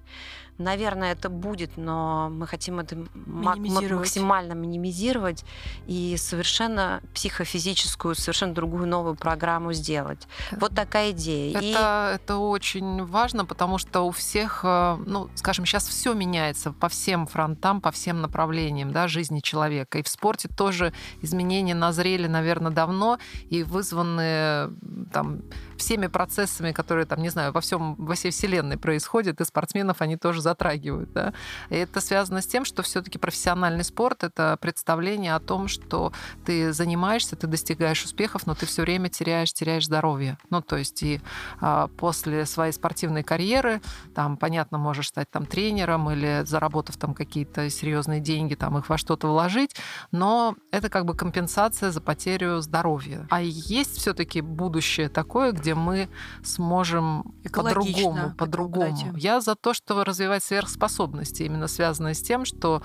Наверное, 0.64 1.12
это 1.12 1.30
будет, 1.30 1.78
но 1.78 2.30
мы 2.30 2.48
хотим 2.48 2.80
это 2.80 2.98
максимально 3.14 4.54
минимизировать 4.54 5.44
и 5.88 6.16
совершенно 6.18 7.02
психофизическую, 7.14 8.16
совершенно 8.16 8.54
другую 8.54 8.88
новую 8.88 9.16
программу 9.16 9.74
сделать. 9.74 10.28
Вот 10.52 10.74
такая 10.74 11.12
идея. 11.12 11.58
Это, 11.58 12.12
и... 12.12 12.16
это 12.16 12.38
очень 12.38 13.04
важно, 13.06 13.46
потому 13.46 13.78
что 13.78 14.02
у 14.02 14.12
всех, 14.12 14.62
э, 14.64 14.98
ну, 15.06 15.30
скажем, 15.36 15.66
сейчас 15.66 15.88
все 15.88 16.14
меняется 16.14 16.72
по 16.72 16.90
всем 16.90 17.28
фронтам, 17.28 17.82
по 17.82 17.92
всем 17.92 18.22
направлениям 18.22 18.92
да, 18.92 19.08
жизни 19.08 19.40
человека. 19.40 20.00
И 20.00 20.04
в 20.04 20.08
спорте 20.08 20.48
тоже 20.48 20.94
изменения 21.22 21.76
назрели, 21.76 22.28
наверное, 22.28 22.72
давно 22.72 23.20
и 23.50 23.64
вызваны 23.64 24.70
там, 25.12 25.42
всеми 25.78 26.08
процессами, 26.08 26.72
которые, 26.72 27.06
там, 27.06 27.22
не 27.22 27.30
знаю, 27.30 27.52
во 27.52 27.62
всем, 27.62 27.96
во 27.96 28.16
всей 28.16 28.32
вселенной 28.32 28.78
происходят, 28.78 29.42
и 29.42 29.46
спортсменов 29.46 30.02
они 30.02 30.18
тоже 30.18 30.42
затрагивают. 30.54 31.12
Да? 31.14 31.34
И 31.70 31.76
это 31.76 32.00
связано 32.00 32.42
с 32.42 32.48
тем, 32.48 32.66
что 32.66 32.84
все-таки 32.84 33.18
профессиональный 33.18 33.84
спорт 33.84 34.24
это 34.24 34.58
представление 34.62 35.36
о 35.36 35.40
том, 35.40 35.68
что 35.68 36.14
ты 36.46 36.72
занимаешься, 36.74 37.36
ты 37.36 37.48
достигаешь 37.48 38.04
успехов, 38.06 38.46
но 38.46 38.54
ты 38.54 38.66
все 38.66 38.84
время 38.84 39.10
теряешь, 39.10 39.54
теряешь 39.54 39.86
здоровье. 39.86 40.38
Ну, 40.50 40.62
то 40.62 40.78
есть 40.78 41.04
и 41.04 41.22
а, 41.60 41.88
после 41.98 42.46
своей 42.46 42.72
спортивной 42.72 43.24
карьеры, 43.24 43.82
там, 44.14 44.38
понятно, 44.38 44.78
можешь 44.78 45.08
стать 45.08 45.30
там 45.32 45.46
тренером 45.46 46.10
или 46.12 46.44
заработав 46.46 46.98
там 46.98 47.14
какие-то 47.14 47.70
серьезные 47.70 48.22
деньги, 48.22 48.56
там 48.56 48.78
их 48.78 48.90
во 48.90 48.98
что-то 48.98 49.28
вложить, 49.28 49.76
но 50.12 50.56
это 50.72 50.90
как 50.90 51.06
бы 51.06 51.16
компенсация 51.16 51.92
за 51.92 52.02
потерю 52.02 52.62
здоровья. 52.62 53.28
А 53.32 53.42
есть 53.42 53.98
все-таки 53.98 54.42
будущее 54.42 55.10
такое, 55.10 55.52
где 55.52 55.74
мы 55.74 56.10
сможем 56.44 57.34
по-другому, 57.52 58.34
по-другому. 58.38 59.18
Я 59.18 59.42
за 59.42 59.56
то, 59.56 59.74
что 59.74 60.04
развивать 60.04 60.33
сверхспособности, 60.40 61.44
именно 61.44 61.68
связанные 61.68 62.14
с 62.14 62.22
тем, 62.22 62.46
что 62.46 62.82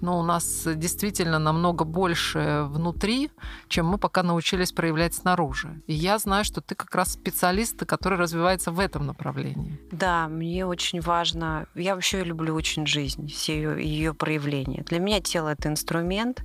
ну, 0.00 0.18
у 0.18 0.22
нас 0.22 0.66
действительно 0.66 1.38
намного 1.38 1.84
больше 1.84 2.64
внутри, 2.68 3.30
чем 3.68 3.86
мы 3.86 3.98
пока 3.98 4.22
научились 4.22 4.72
проявлять 4.72 5.14
снаружи. 5.14 5.82
И 5.86 5.92
я 5.92 6.18
знаю, 6.18 6.44
что 6.44 6.60
ты 6.60 6.74
как 6.74 6.94
раз 6.94 7.12
специалист, 7.12 7.84
который 7.84 8.18
развивается 8.18 8.72
в 8.72 8.80
этом 8.80 9.06
направлении. 9.06 9.78
Да, 9.92 10.28
мне 10.28 10.66
очень 10.66 11.00
важно. 11.00 11.66
Я 11.74 11.94
вообще 11.94 12.24
люблю 12.24 12.54
очень 12.54 12.86
жизнь, 12.86 13.28
все 13.28 13.56
ее, 13.56 13.84
ее 13.84 14.14
проявления. 14.14 14.82
Для 14.84 14.98
меня 14.98 15.20
тело 15.20 15.48
это 15.48 15.68
инструмент. 15.68 16.44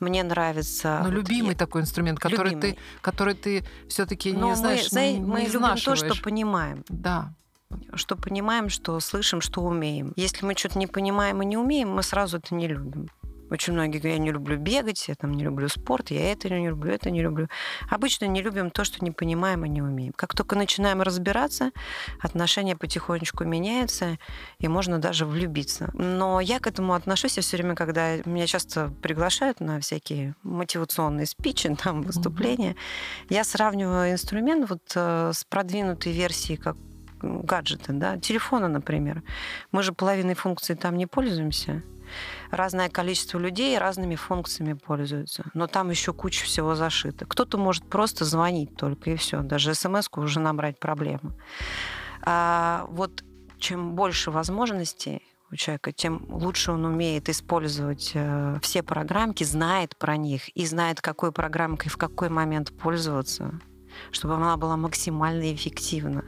Мне 0.00 0.22
нравится. 0.22 0.98
Но 1.02 1.04
вот 1.04 1.14
любимый 1.14 1.50
я... 1.50 1.56
такой 1.56 1.82
инструмент, 1.82 2.18
который 2.18 2.52
любимый. 2.52 2.72
ты, 2.72 2.78
который 3.00 3.34
ты 3.34 3.64
все-таки 3.88 4.32
не 4.32 4.54
знаешь. 4.54 4.92
Мы, 4.92 5.12
не, 5.12 5.20
мы 5.20 5.40
не 5.42 5.46
любим 5.48 5.76
то, 5.76 5.96
что 5.96 6.22
понимаем. 6.22 6.84
Да 6.88 7.32
что 7.94 8.16
понимаем, 8.16 8.68
что 8.68 8.98
слышим, 9.00 9.40
что 9.40 9.62
умеем. 9.62 10.12
Если 10.16 10.44
мы 10.44 10.54
что-то 10.54 10.78
не 10.78 10.86
понимаем 10.86 11.42
и 11.42 11.46
не 11.46 11.56
умеем, 11.56 11.90
мы 11.90 12.02
сразу 12.02 12.38
это 12.38 12.54
не 12.54 12.68
любим. 12.68 13.08
Очень 13.50 13.74
многие 13.74 13.98
говорят, 13.98 14.18
я 14.18 14.24
не 14.24 14.32
люблю 14.32 14.56
бегать, 14.56 15.06
я 15.08 15.14
там 15.14 15.32
не 15.32 15.44
люблю 15.44 15.68
спорт, 15.68 16.10
я 16.10 16.32
это 16.32 16.48
не 16.48 16.68
люблю, 16.68 16.92
это 16.92 17.10
не 17.10 17.22
люблю. 17.22 17.48
Обычно 17.88 18.24
не 18.24 18.42
любим 18.42 18.70
то, 18.70 18.84
что 18.84 19.04
не 19.04 19.12
понимаем 19.12 19.64
и 19.64 19.68
не 19.68 19.82
умеем. 19.82 20.12
Как 20.16 20.34
только 20.34 20.56
начинаем 20.56 21.00
разбираться, 21.00 21.70
отношения 22.20 22.74
потихонечку 22.74 23.44
меняются, 23.44 24.18
и 24.58 24.66
можно 24.66 24.98
даже 24.98 25.26
влюбиться. 25.26 25.90
Но 25.94 26.40
я 26.40 26.58
к 26.58 26.66
этому 26.66 26.94
отношусь, 26.94 27.36
я 27.36 27.42
все 27.42 27.56
время, 27.56 27.76
когда 27.76 28.16
меня 28.24 28.46
часто 28.46 28.92
приглашают 29.00 29.60
на 29.60 29.78
всякие 29.80 30.34
мотивационные 30.42 31.26
спичи, 31.26 31.72
там, 31.82 32.02
выступления, 32.02 32.72
mm-hmm. 32.72 33.26
я 33.34 33.44
сравниваю 33.44 34.12
инструмент 34.12 34.68
вот 34.68 34.82
э, 34.94 35.30
с 35.32 35.44
продвинутой 35.44 36.12
версией, 36.12 36.56
как 36.58 36.76
гаджеты, 37.22 37.92
да, 37.92 38.18
телефона, 38.18 38.68
например. 38.68 39.22
Мы 39.72 39.82
же 39.82 39.92
половиной 39.92 40.34
функций 40.34 40.76
там 40.76 40.96
не 40.96 41.06
пользуемся. 41.06 41.82
Разное 42.50 42.88
количество 42.88 43.38
людей 43.38 43.76
разными 43.78 44.14
функциями 44.14 44.74
пользуются. 44.74 45.44
Но 45.54 45.66
там 45.66 45.90
еще 45.90 46.12
куча 46.12 46.44
всего 46.44 46.74
зашито. 46.74 47.26
Кто-то 47.26 47.58
может 47.58 47.88
просто 47.88 48.24
звонить 48.24 48.76
только, 48.76 49.10
и 49.10 49.16
все. 49.16 49.42
Даже 49.42 49.74
смс-ку 49.74 50.20
уже 50.20 50.40
набрать 50.40 50.78
проблема. 50.78 51.34
А 52.22 52.86
вот 52.90 53.24
чем 53.58 53.94
больше 53.94 54.30
возможностей 54.30 55.22
у 55.50 55.56
человека, 55.56 55.92
тем 55.92 56.26
лучше 56.28 56.72
он 56.72 56.84
умеет 56.84 57.28
использовать 57.28 58.12
э, 58.14 58.58
все 58.62 58.82
программки, 58.82 59.44
знает 59.44 59.96
про 59.96 60.16
них 60.16 60.48
и 60.56 60.66
знает, 60.66 61.00
какой 61.00 61.32
программкой 61.32 61.90
в 61.90 61.96
какой 61.96 62.28
момент 62.28 62.76
пользоваться 62.76 63.60
чтобы 64.10 64.34
она 64.34 64.56
была 64.56 64.76
максимально 64.76 65.52
эффективна. 65.54 66.24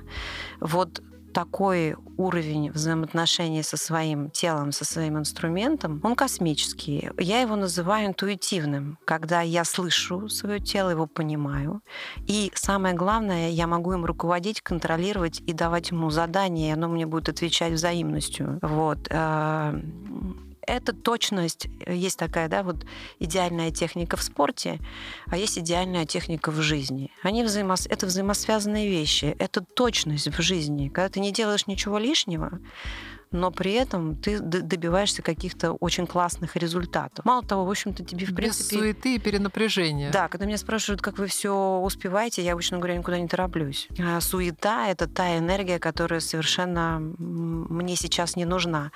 Вот 0.60 1.02
такой 1.32 1.94
уровень 2.16 2.72
взаимоотношений 2.72 3.62
со 3.62 3.76
своим 3.76 4.30
телом, 4.30 4.72
со 4.72 4.84
своим 4.84 5.18
инструментом, 5.18 6.00
он 6.02 6.16
космический. 6.16 7.10
Я 7.18 7.40
его 7.40 7.56
называю 7.56 8.08
интуитивным, 8.08 8.98
когда 9.04 9.42
я 9.42 9.64
слышу 9.64 10.28
свое 10.28 10.58
тело, 10.58 10.90
его 10.90 11.06
понимаю. 11.06 11.80
И 12.26 12.50
самое 12.54 12.94
главное, 12.94 13.50
я 13.50 13.66
могу 13.66 13.92
им 13.92 14.04
руководить, 14.04 14.62
контролировать 14.62 15.40
и 15.46 15.52
давать 15.52 15.90
ему 15.90 16.10
задания, 16.10 16.70
и 16.70 16.72
оно 16.72 16.88
мне 16.88 17.06
будет 17.06 17.28
отвечать 17.28 17.72
взаимностью. 17.72 18.58
Вот 18.62 19.08
э, 20.68 20.76
эта 20.76 20.92
точность, 20.92 21.68
есть 21.86 22.18
такая, 22.18 22.48
да, 22.48 22.62
вот 22.62 22.86
идеальная 23.18 23.70
техника 23.70 24.16
в 24.16 24.22
спорте, 24.22 24.78
а 25.26 25.36
есть 25.36 25.58
идеальная 25.58 26.06
техника 26.06 26.50
в 26.50 26.60
жизни. 26.60 27.10
Они 27.22 27.42
взаимос... 27.42 27.86
Это 27.86 28.06
взаимосвязанные 28.06 28.88
вещи. 28.88 29.36
Это 29.38 29.60
точность 29.60 30.28
в 30.28 30.42
жизни. 30.42 30.88
Когда 30.88 31.08
ты 31.08 31.20
не 31.20 31.32
делаешь 31.32 31.66
ничего 31.66 31.98
лишнего, 31.98 32.60
но 33.30 33.50
при 33.50 33.72
этом 33.72 34.16
ты 34.16 34.40
добиваешься 34.40 35.22
каких-то 35.22 35.72
очень 35.72 36.06
классных 36.06 36.56
результатов. 36.56 37.24
Мало 37.24 37.42
того, 37.42 37.64
в 37.64 37.70
общем-то, 37.70 38.04
тебе 38.04 38.26
в 38.26 38.30
Без 38.30 38.36
принципе... 38.36 38.76
суеты 38.76 39.14
и 39.16 39.18
перенапряжения. 39.18 40.10
Да, 40.10 40.28
когда 40.28 40.46
меня 40.46 40.58
спрашивают, 40.58 41.02
как 41.02 41.18
вы 41.18 41.26
все 41.26 41.78
успеваете, 41.78 42.42
я 42.42 42.52
обычно 42.52 42.78
говорю, 42.78 42.94
я 42.94 42.98
никуда 42.98 43.18
не 43.18 43.28
тороплюсь. 43.28 43.88
А 43.98 44.20
суета— 44.20 44.88
это 44.88 45.06
та 45.06 45.38
энергия, 45.38 45.78
которая 45.78 46.20
совершенно 46.20 46.98
мне 47.18 47.96
сейчас 47.96 48.36
не 48.36 48.44
нужна. 48.44 48.90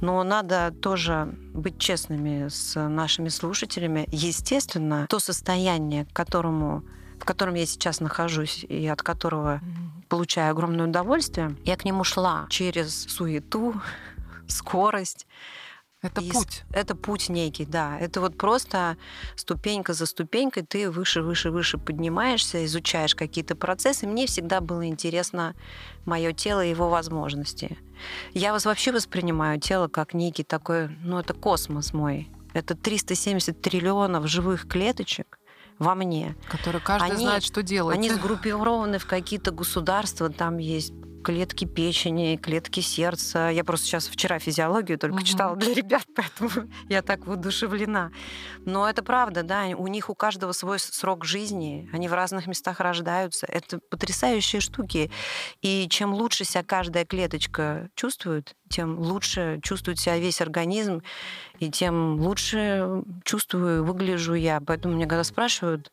Но 0.00 0.22
надо 0.22 0.72
тоже 0.80 1.34
быть 1.52 1.78
честными 1.78 2.48
с 2.48 2.78
нашими 2.88 3.28
слушателями. 3.28 4.06
Естественно, 4.10 5.06
то 5.08 5.18
состояние, 5.18 6.06
к 6.06 6.12
которому 6.12 6.84
в 7.22 7.24
котором 7.24 7.54
я 7.54 7.66
сейчас 7.66 8.00
нахожусь 8.00 8.64
и 8.68 8.84
от 8.88 9.00
которого 9.00 9.60
получаю 10.12 10.50
огромное 10.50 10.88
удовольствие, 10.88 11.56
я 11.64 11.74
к 11.74 11.86
нему 11.86 12.04
шла 12.04 12.46
через 12.50 13.04
суету, 13.04 13.80
скорость. 14.46 15.26
Это 16.02 16.20
и 16.20 16.30
путь. 16.30 16.64
Это 16.70 16.94
путь 16.94 17.30
некий, 17.30 17.64
да. 17.64 17.98
Это 17.98 18.20
вот 18.20 18.36
просто 18.36 18.98
ступенька 19.36 19.94
за 19.94 20.04
ступенькой 20.04 20.64
ты 20.64 20.90
выше, 20.90 21.22
выше, 21.22 21.50
выше 21.50 21.78
поднимаешься, 21.78 22.62
изучаешь 22.66 23.14
какие-то 23.14 23.56
процессы. 23.56 24.06
Мне 24.06 24.26
всегда 24.26 24.60
было 24.60 24.86
интересно 24.86 25.54
мое 26.04 26.34
тело 26.34 26.62
и 26.62 26.68
его 26.68 26.90
возможности. 26.90 27.78
Я 28.34 28.52
вас 28.52 28.66
вообще 28.66 28.92
воспринимаю 28.92 29.60
тело 29.60 29.88
как 29.88 30.12
некий 30.12 30.44
такой, 30.44 30.88
ну 31.02 31.20
это 31.20 31.32
космос 31.32 31.94
мой. 31.94 32.28
Это 32.52 32.74
370 32.74 33.62
триллионов 33.62 34.26
живых 34.26 34.68
клеточек, 34.68 35.38
во 35.78 35.94
мне. 35.94 36.36
Которые 36.48 36.80
каждый 36.80 37.12
они, 37.12 37.24
знает, 37.24 37.42
что 37.42 37.62
делать. 37.62 37.96
Они 37.96 38.10
сгруппированы 38.10 38.98
в 38.98 39.06
какие-то 39.06 39.50
государства, 39.50 40.28
там 40.28 40.58
есть 40.58 40.92
клетки 41.22 41.64
печени, 41.64 42.36
клетки 42.36 42.80
сердца. 42.80 43.48
Я 43.48 43.64
просто 43.64 43.86
сейчас 43.86 44.08
вчера 44.08 44.38
физиологию 44.38 44.98
только 44.98 45.16
угу. 45.16 45.24
читала 45.24 45.56
для 45.56 45.74
ребят, 45.74 46.04
поэтому 46.16 46.68
я 46.88 47.02
так 47.02 47.26
воодушевлена. 47.26 48.10
Но 48.64 48.88
это 48.88 49.02
правда, 49.02 49.42
да, 49.42 49.66
у 49.76 49.86
них 49.86 50.10
у 50.10 50.14
каждого 50.14 50.52
свой 50.52 50.78
срок 50.78 51.24
жизни, 51.24 51.88
они 51.92 52.08
в 52.08 52.12
разных 52.12 52.46
местах 52.46 52.80
рождаются. 52.80 53.46
Это 53.46 53.78
потрясающие 53.78 54.60
штуки. 54.60 55.10
И 55.62 55.86
чем 55.88 56.12
лучше 56.14 56.44
себя 56.44 56.62
каждая 56.62 57.04
клеточка 57.04 57.88
чувствует, 57.94 58.54
тем 58.68 58.98
лучше 58.98 59.60
чувствует 59.62 59.98
себя 59.98 60.18
весь 60.18 60.40
организм, 60.40 61.02
и 61.58 61.70
тем 61.70 62.20
лучше 62.20 63.02
чувствую, 63.24 63.84
выгляжу 63.84 64.34
я. 64.34 64.60
Поэтому 64.60 64.94
меня 64.94 65.06
когда 65.06 65.24
спрашивают, 65.24 65.92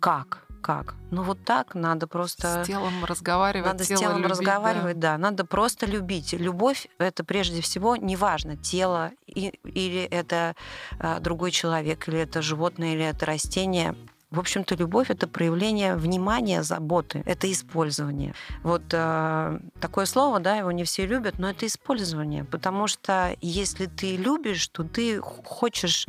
как, 0.00 0.46
как? 0.60 0.94
Ну 1.10 1.22
вот 1.22 1.44
так 1.44 1.74
надо 1.74 2.06
просто... 2.06 2.64
С 2.64 2.66
телом 2.66 3.04
разговаривать. 3.04 3.72
Надо 3.72 3.84
тело 3.84 3.96
с 3.96 4.00
телом 4.00 4.16
любить, 4.18 4.30
разговаривать, 4.30 4.98
да. 4.98 5.12
да. 5.12 5.18
Надо 5.18 5.44
просто 5.44 5.86
любить. 5.86 6.32
Любовь— 6.32 6.88
это 6.98 7.24
прежде 7.24 7.60
всего 7.60 7.96
неважно, 7.96 8.56
тело 8.56 9.10
и, 9.26 9.48
или 9.64 10.02
это 10.02 10.54
а, 10.98 11.20
другой 11.20 11.50
человек, 11.50 12.08
или 12.08 12.18
это 12.18 12.42
животное, 12.42 12.94
или 12.94 13.04
это 13.04 13.26
растение. 13.26 13.96
В 14.30 14.38
общем-то, 14.38 14.76
любовь 14.76 15.10
это 15.10 15.26
проявление 15.26 15.96
внимания, 15.96 16.62
заботы, 16.62 17.22
это 17.26 17.50
использование. 17.50 18.34
Вот 18.62 18.82
э, 18.92 19.58
такое 19.80 20.06
слово, 20.06 20.38
да, 20.38 20.56
его 20.56 20.70
не 20.70 20.84
все 20.84 21.04
любят, 21.04 21.38
но 21.38 21.50
это 21.50 21.66
использование, 21.66 22.44
потому 22.44 22.86
что 22.86 23.36
если 23.40 23.86
ты 23.86 24.16
любишь, 24.16 24.68
то 24.68 24.84
ты 24.84 25.20
хочешь 25.20 26.06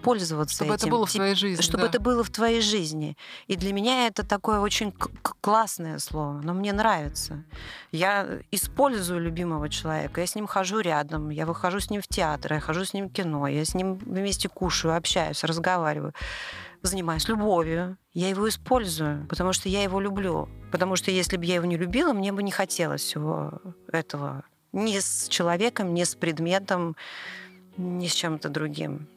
пользоваться 0.00 0.56
чтобы 0.56 0.74
этим. 0.74 0.88
это 0.88 0.90
было 0.90 1.06
в 1.06 1.12
твоей 1.12 1.34
жизни. 1.34 1.62
Чтобы 1.62 1.82
да. 1.82 1.88
это 1.88 2.00
было 2.00 2.24
в 2.24 2.30
твоей 2.30 2.60
жизни. 2.60 3.16
И 3.46 3.56
для 3.56 3.72
меня 3.72 4.06
это 4.06 4.24
такое 4.24 4.60
очень 4.60 4.92
классное 5.40 5.98
слово, 5.98 6.40
но 6.42 6.54
мне 6.54 6.72
нравится. 6.72 7.44
Я 7.92 8.40
использую 8.50 9.20
любимого 9.20 9.68
человека, 9.68 10.20
я 10.20 10.26
с 10.26 10.34
ним 10.34 10.46
хожу 10.46 10.80
рядом, 10.80 11.30
я 11.30 11.46
выхожу 11.46 11.80
с 11.80 11.90
ним 11.90 12.02
в 12.02 12.08
театр, 12.08 12.54
я 12.54 12.60
хожу 12.60 12.84
с 12.84 12.94
ним 12.94 13.08
в 13.08 13.12
кино, 13.12 13.46
я 13.46 13.64
с 13.64 13.74
ним 13.74 13.94
вместе 13.94 14.48
кушаю, 14.48 14.96
общаюсь, 14.96 15.44
разговариваю 15.44 16.14
занимаюсь 16.82 17.28
любовью, 17.28 17.96
я 18.12 18.28
его 18.28 18.48
использую, 18.48 19.26
потому 19.28 19.52
что 19.52 19.68
я 19.68 19.82
его 19.82 20.00
люблю. 20.00 20.48
Потому 20.72 20.96
что 20.96 21.10
если 21.10 21.36
бы 21.36 21.44
я 21.44 21.56
его 21.56 21.66
не 21.66 21.76
любила, 21.76 22.12
мне 22.12 22.32
бы 22.32 22.42
не 22.42 22.50
хотелось 22.50 23.02
всего 23.02 23.60
этого. 23.92 24.44
Ни 24.72 24.98
с 24.98 25.28
человеком, 25.28 25.94
ни 25.94 26.04
с 26.04 26.14
предметом, 26.14 26.96
ни 27.76 28.06
с 28.06 28.12
чем-то 28.12 28.48
другим. 28.48 29.08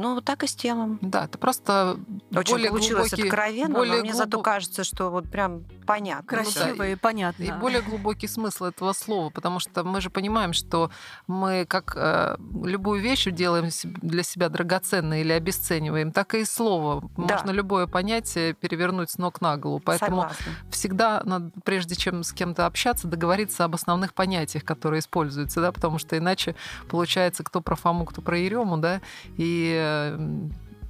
Ну, 0.00 0.20
так 0.22 0.42
и 0.44 0.46
с 0.46 0.54
телом. 0.54 0.98
Да, 1.02 1.24
это 1.26 1.36
просто 1.36 1.98
Очень 2.34 2.52
более 2.54 2.70
получилось 2.70 3.10
глубокий, 3.10 3.28
откровенно, 3.28 3.74
более 3.74 3.96
но 3.96 4.00
мне 4.00 4.14
зато 4.14 4.38
глубо- 4.38 4.42
кажется, 4.42 4.82
что 4.84 5.10
вот 5.10 5.30
прям 5.30 5.64
понятно. 5.86 6.26
Красиво 6.26 6.76
да, 6.78 6.88
и 6.88 6.94
понятно. 6.94 7.42
И 7.42 7.52
более 7.52 7.82
глубокий 7.82 8.26
смысл 8.26 8.64
этого 8.66 8.92
слова, 8.94 9.28
потому 9.30 9.60
что 9.60 9.84
мы 9.84 10.00
же 10.00 10.08
понимаем, 10.08 10.54
что 10.54 10.90
мы 11.26 11.66
как 11.66 11.92
э, 11.96 12.36
любую 12.64 13.02
вещь 13.02 13.26
делаем 13.30 13.68
для 14.00 14.22
себя 14.22 14.48
драгоценной 14.48 15.20
или 15.20 15.32
обесцениваем, 15.32 16.12
так 16.12 16.34
и 16.34 16.44
слово. 16.44 17.02
Да. 17.18 17.34
Можно 17.34 17.50
любое 17.50 17.86
понятие 17.86 18.54
перевернуть 18.54 19.10
с 19.10 19.18
ног 19.18 19.40
на 19.40 19.56
голову. 19.58 19.82
Поэтому 19.84 20.22
Согласна. 20.22 20.52
всегда 20.70 21.22
надо, 21.24 21.50
прежде 21.64 21.94
чем 21.94 22.22
с 22.22 22.32
кем-то 22.32 22.64
общаться, 22.64 23.06
договориться 23.06 23.64
об 23.64 23.74
основных 23.74 24.14
понятиях, 24.14 24.64
которые 24.64 25.00
используются, 25.00 25.60
да, 25.60 25.72
потому 25.72 25.98
что 25.98 26.16
иначе 26.16 26.54
получается 26.88 27.44
кто 27.44 27.60
про 27.60 27.76
Фому, 27.76 28.06
кто 28.06 28.22
про 28.22 28.38
Ерему, 28.38 28.78
да, 28.78 29.00
и 29.36 29.88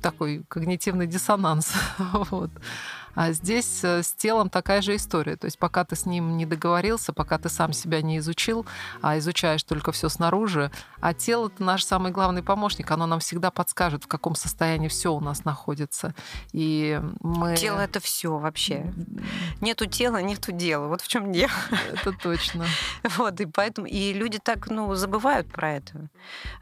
такой 0.00 0.44
когнитивный 0.48 1.06
диссонанс. 1.06 1.74
вот. 2.30 2.50
А 3.14 3.32
здесь 3.32 3.82
э, 3.82 4.02
с 4.02 4.12
телом 4.12 4.50
такая 4.50 4.82
же 4.82 4.96
история. 4.96 5.36
То 5.36 5.46
есть 5.46 5.58
пока 5.58 5.84
ты 5.84 5.96
с 5.96 6.06
ним 6.06 6.36
не 6.36 6.46
договорился, 6.46 7.12
пока 7.12 7.38
ты 7.38 7.48
сам 7.48 7.72
себя 7.72 8.02
не 8.02 8.18
изучил, 8.18 8.66
а 9.02 9.18
изучаешь 9.18 9.62
только 9.62 9.92
все 9.92 10.08
снаружи, 10.08 10.70
а 11.00 11.14
тело 11.14 11.48
это 11.48 11.62
наш 11.62 11.84
самый 11.84 12.12
главный 12.12 12.42
помощник, 12.42 12.90
оно 12.90 13.06
нам 13.06 13.20
всегда 13.20 13.50
подскажет, 13.50 14.04
в 14.04 14.06
каком 14.06 14.34
состоянии 14.34 14.88
все 14.88 15.12
у 15.12 15.20
нас 15.20 15.44
находится. 15.44 16.14
И 16.52 17.00
мы... 17.20 17.56
Тело 17.56 17.80
это 17.80 18.00
все 18.00 18.38
вообще. 18.38 18.92
Нету 19.60 19.86
тела, 19.86 20.18
нету 20.18 20.52
дела. 20.52 20.86
Вот 20.86 21.00
в 21.00 21.08
чем 21.08 21.32
дело. 21.32 21.50
Это 21.92 22.12
точно. 22.12 22.66
Вот, 23.16 23.40
и 23.40 23.46
поэтому 23.46 23.86
и 23.86 24.12
люди 24.12 24.38
так, 24.38 24.70
ну, 24.70 24.94
забывают 24.94 25.48
про 25.48 25.72
это. 25.72 26.08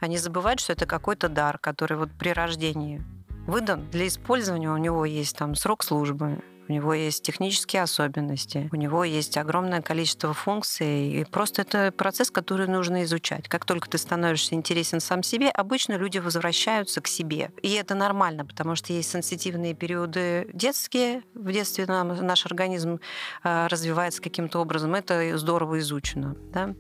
Они 0.01 0.19
забывают, 0.19 0.61
что 0.61 0.73
это 0.73 0.87
какой-то 0.87 1.29
дар, 1.29 1.59
который 1.59 1.97
вот 1.97 2.11
при 2.13 2.31
рождении 2.31 3.03
выдан 3.49 3.89
для 3.91 4.07
использования. 4.07 4.71
У 4.71 4.77
него 4.77 5.05
есть 5.05 5.37
там 5.37 5.55
срок 5.55 5.83
службы, 5.83 6.43
у 6.69 6.73
него 6.73 6.93
есть 6.93 7.23
технические 7.23 7.83
особенности, 7.83 8.69
у 8.73 8.77
него 8.77 9.03
есть 9.03 9.39
огромное 9.39 9.81
количество 9.81 10.35
функций, 10.35 11.21
и 11.21 11.25
просто 11.25 11.63
это 11.63 11.91
процесс, 11.91 12.31
который 12.31 12.69
нужно 12.69 13.05
изучать. 13.05 13.49
Как 13.49 13.65
только 13.65 13.89
ты 13.89 13.97
становишься 13.97 14.55
интересен 14.55 15.01
сам 15.01 15.23
себе, 15.23 15.49
обычно 15.49 15.95
люди 15.95 16.19
возвращаются 16.19 17.01
к 17.01 17.09
себе. 17.09 17.51
И 17.63 17.73
это 17.73 17.95
нормально, 17.95 18.45
потому 18.45 18.75
что 18.77 18.93
есть 18.93 19.11
сенситивные 19.11 19.75
периоды 19.75 20.51
детские, 20.53 21.23
в 21.35 21.51
детстве 21.51 21.87
нам, 21.87 22.09
наш 22.09 22.45
организм 22.45 23.01
э, 23.45 23.67
развивается 23.69 24.21
каким-то 24.21 24.61
образом, 24.61 24.95
это 24.95 25.39
здорово 25.39 25.79
изучено. 25.79 26.37
Да? 26.53 26.75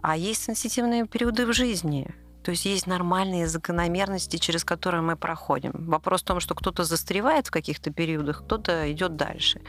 А 0.00 0.16
есть 0.16 0.44
сенситивные 0.44 1.06
периоды 1.06 1.44
в 1.44 1.52
жизни, 1.52 2.14
то 2.46 2.52
есть 2.52 2.64
есть 2.64 2.86
нормальные 2.86 3.48
закономерности, 3.48 4.36
через 4.36 4.64
которые 4.64 5.02
мы 5.02 5.16
проходим. 5.16 5.72
Вопрос 5.74 6.22
в 6.22 6.24
том, 6.24 6.38
что 6.38 6.54
кто-то 6.54 6.84
застревает 6.84 7.48
в 7.48 7.50
каких-то 7.50 7.90
периодах, 7.90 8.44
кто-то 8.44 8.92
идет 8.92 9.16
дальше. 9.16 9.60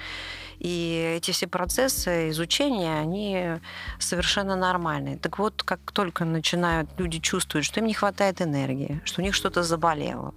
И 0.59 1.15
эти 1.17 1.31
все 1.31 1.47
процессы 1.47 2.29
изучения, 2.29 2.99
они 2.99 3.59
совершенно 3.99 4.55
нормальные. 4.55 5.17
Так 5.17 5.39
вот, 5.39 5.63
как 5.63 5.91
только 5.91 6.25
начинают 6.25 6.89
люди 6.99 7.19
чувствовать, 7.19 7.65
что 7.65 7.79
им 7.79 7.87
не 7.87 7.93
хватает 7.95 8.41
энергии, 8.41 9.01
что 9.05 9.21
у 9.21 9.23
них 9.23 9.35
что-то 9.35 9.63
заболело, 9.63 10.33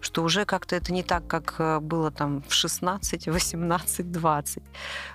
что 0.00 0.22
уже 0.22 0.44
как-то 0.44 0.74
это 0.76 0.92
не 0.92 1.02
так, 1.02 1.26
как 1.26 1.54
э, 1.58 1.78
было 1.80 2.10
там 2.10 2.42
в 2.48 2.52
16, 2.52 3.28
18, 3.28 4.12
20. 4.12 4.62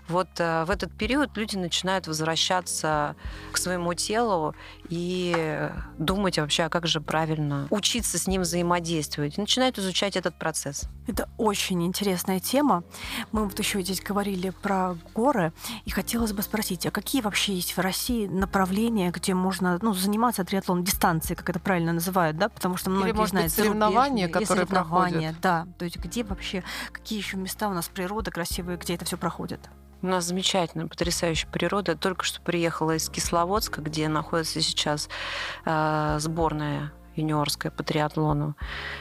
Вот 0.08 0.28
э, 0.38 0.64
в 0.66 0.72
этот 0.72 0.98
период 0.98 1.38
люди 1.38 1.58
начинают 1.58 2.08
возвращаться 2.08 3.16
к 3.52 3.58
своему 3.58 3.94
телу 3.94 4.56
и 4.90 5.70
думать 5.98 6.38
вообще, 6.40 6.64
а 6.64 6.70
как 6.70 6.88
же 6.88 7.02
правильно 7.02 7.68
учиться 7.70 8.18
с 8.18 8.28
ним 8.28 8.42
взаимодействовать. 8.42 9.38
И 9.38 9.42
начинают 9.42 9.78
изучать 9.78 10.16
этот 10.16 10.38
процесс. 10.38 10.86
Это 11.08 11.30
очень 11.38 11.84
интересная 11.84 12.40
тема. 12.40 12.84
Мы 13.32 13.46
вот 13.46 13.58
еще 13.60 13.82
здесь 13.82 14.02
говорили 14.02 14.50
про 14.50 14.96
горы, 15.14 15.54
и 15.86 15.90
хотелось 15.90 16.34
бы 16.34 16.42
спросить, 16.42 16.86
а 16.86 16.92
какие 16.92 17.22
вообще 17.22 17.54
есть 17.54 17.76
в 17.76 17.80
России 17.80 18.28
направления, 18.28 19.12
где 19.12 19.34
можно 19.34 19.80
ну, 19.82 19.94
заниматься 19.94 20.44
триатлоном 20.44 20.84
дистанции, 20.84 21.34
как 21.36 21.50
это 21.50 21.60
правильно 21.60 21.94
называют, 21.94 22.38
да? 22.38 22.50
Потому 22.50 22.78
что 22.78 22.90
многие 22.90 23.14
может 23.14 23.32
знают 23.32 23.52
быть, 23.52 23.56
соревнования, 23.56 24.28
которые 24.28 24.48
соревнования, 24.48 25.34
проходят. 25.34 25.42
да. 25.42 25.68
То 25.78 25.86
есть 25.86 25.98
где 25.98 26.24
вообще, 26.24 26.64
какие 26.92 27.20
еще 27.20 27.38
места 27.38 27.70
у 27.70 27.74
нас 27.74 27.88
природа 27.88 28.32
красивые, 28.32 28.78
где 28.78 28.96
это 28.96 29.06
все 29.06 29.18
проходит? 29.18 29.60
У 30.02 30.08
нас 30.08 30.26
замечательная, 30.26 30.88
потрясающая 30.88 31.50
природа. 31.50 31.94
Я 31.94 31.98
только 31.98 32.24
что 32.24 32.40
приехала 32.42 32.96
из 32.96 33.10
Кисловодска, 33.10 33.82
где 33.82 34.08
находится 34.08 34.62
сейчас 34.62 35.10
э, 35.66 36.18
сборная 36.20 36.92
юниорская 37.16 37.72
по 37.72 37.84
триатлону. 37.84 38.56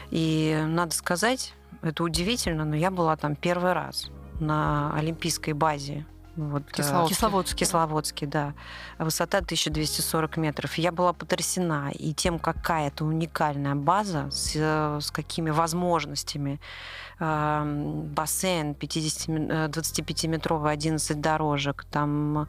И 0.09 0.59
надо 0.67 0.93
сказать, 0.95 1.53
это 1.81 2.03
удивительно, 2.03 2.65
но 2.65 2.75
я 2.75 2.89
была 2.91 3.15
там 3.15 3.35
первый 3.35 3.73
раз 3.73 4.09
на 4.39 4.93
олимпийской 4.95 5.53
базе. 5.53 6.05
Вот, 6.37 6.63
э, 6.63 6.73
Кисловодске. 6.73 7.15
Кисловодске. 7.15 7.57
Кисловодске, 7.57 8.25
да. 8.27 8.53
Высота 8.99 9.39
1240 9.39 10.37
метров. 10.37 10.75
Я 10.75 10.91
была 10.91 11.11
потрясена 11.13 11.91
и 11.91 12.13
тем, 12.13 12.37
какая 12.37 12.87
это 12.87 13.05
уникальная 13.05 13.75
база, 13.75 14.29
с, 14.31 14.51
э, 14.55 14.99
с 15.01 15.11
какими 15.11 15.49
возможностями. 15.49 16.59
Бассейн 17.19 18.75
50, 18.75 19.27
ми- 19.27 19.47
э, 19.49 19.67
25-метровый, 19.69 20.71
11 20.71 21.19
дорожек. 21.19 21.85
Там 21.85 22.47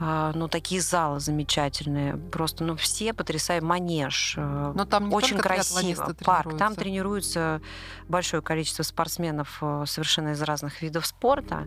э, 0.00 0.32
ну, 0.34 0.48
такие 0.48 0.80
залы 0.80 1.20
замечательные. 1.20 2.16
Просто 2.16 2.64
ну, 2.64 2.74
все 2.76 3.12
потрясающие. 3.12 3.66
Манеж. 3.66 4.34
э, 4.36 4.72
Но 4.74 4.84
там 4.84 5.08
не 5.08 5.14
очень 5.14 5.38
красиво. 5.38 6.14
Парк. 6.24 6.56
Там 6.58 6.74
тренируется 6.74 7.60
большое 8.08 8.42
количество 8.42 8.82
спортсменов 8.82 9.58
э, 9.60 9.84
совершенно 9.86 10.30
из 10.30 10.42
разных 10.42 10.82
видов 10.82 11.06
спорта. 11.06 11.66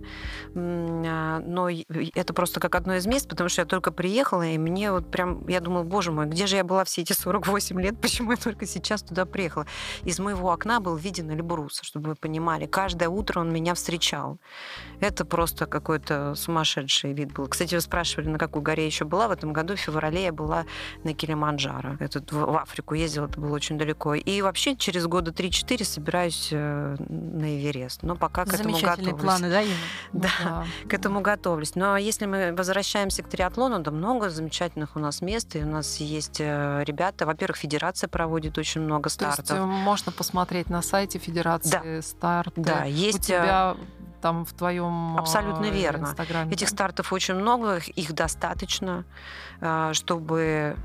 А, 0.55 1.39
Но 1.45 1.69
это 1.69 2.33
просто 2.33 2.59
как 2.59 2.75
одно 2.75 2.95
из 2.95 3.05
мест, 3.05 3.29
потому 3.29 3.49
что 3.49 3.61
я 3.61 3.65
только 3.65 3.91
приехала, 3.91 4.43
и 4.43 4.57
мне 4.57 4.91
вот 4.91 5.09
прям, 5.09 5.47
я 5.47 5.61
думала, 5.61 5.83
боже 5.83 6.11
мой, 6.11 6.25
где 6.25 6.45
же 6.47 6.57
я 6.57 6.63
была 6.63 6.83
все 6.83 7.01
эти 7.03 7.13
48 7.13 7.79
лет, 7.81 7.95
почему 8.01 8.31
я 8.31 8.37
только 8.37 8.65
сейчас 8.65 9.01
туда 9.01 9.25
приехала? 9.25 9.65
Из 10.03 10.19
моего 10.19 10.51
окна 10.51 10.79
был 10.81 10.95
виден 10.97 11.31
Эльбрус, 11.31 11.79
чтобы 11.83 12.09
вы 12.09 12.15
понимали. 12.15 12.32
Каждое 12.67 13.09
утро 13.09 13.39
он 13.39 13.51
меня 13.51 13.73
встречал. 13.73 14.37
Это 14.99 15.25
просто 15.25 15.65
какой-то 15.65 16.35
сумасшедший 16.35 17.13
вид 17.13 17.33
был. 17.33 17.47
Кстати, 17.47 17.75
вы 17.75 17.81
спрашивали, 17.81 18.29
на 18.29 18.37
какой 18.37 18.61
горе 18.61 18.85
еще 18.85 19.05
была. 19.05 19.27
В 19.27 19.31
этом 19.31 19.51
году, 19.53 19.75
в 19.75 19.79
феврале, 19.79 20.23
я 20.25 20.31
была 20.31 20.65
на 21.03 21.13
Килиманджаро. 21.13 21.97
Это 21.99 22.19
в 22.19 22.53
в 22.53 22.57
Африку 22.57 22.93
ездила, 22.93 23.25
это 23.25 23.39
было 23.39 23.55
очень 23.55 23.77
далеко. 23.77 24.13
И 24.13 24.41
вообще 24.41 24.75
через 24.75 25.07
года 25.07 25.31
3-4 25.31 25.83
собираюсь 25.83 26.49
э, 26.51 26.95
на 27.09 27.57
Эверест. 27.57 28.03
Но 28.03 28.15
пока 28.15 28.45
к 28.45 28.53
этому 28.53 28.77
готовлюсь. 28.79 29.21
планы, 29.21 29.49
да, 29.49 29.61
Инна? 29.61 29.73
Да, 30.13 30.29
Да. 30.43 30.65
к 30.87 30.93
этому 30.93 31.21
готовлюсь. 31.21 31.75
Но 31.75 31.97
если 31.97 32.25
мы 32.25 32.53
возвращаемся 32.53 33.23
к 33.23 33.29
триатлону, 33.29 33.79
да 33.79 33.91
много 33.91 34.29
замечательных 34.29 34.95
у 34.95 34.99
нас 34.99 35.21
мест, 35.21 35.55
и 35.55 35.63
у 35.63 35.67
нас 35.67 35.97
есть 35.97 36.39
э, 36.39 36.83
ребята. 36.85 37.25
Во-первых, 37.25 37.57
федерация 37.57 38.07
проводит 38.07 38.57
очень 38.57 38.81
много 38.81 39.09
То 39.09 39.25
есть 39.25 39.33
стартов. 39.33 39.57
э, 39.57 39.65
можно 39.65 40.11
посмотреть 40.11 40.69
на 40.69 40.81
сайте 40.81 41.19
Федерации 41.19 42.01
старт. 42.23 42.53
Да, 42.55 42.83
У 42.83 42.87
есть 42.87 43.29
э, 43.29 43.33
тебя 43.33 43.75
там 44.21 44.45
в 44.45 44.53
твоем 44.53 45.17
Абсолютно 45.17 45.65
верно. 45.65 46.05
Инстаграме. 46.07 46.53
Этих 46.53 46.69
стартов 46.69 47.11
очень 47.11 47.35
много, 47.35 47.77
их- 47.95 48.13
достаточно, 48.13 49.03
э, 49.59 49.91
чтобы 49.93 50.77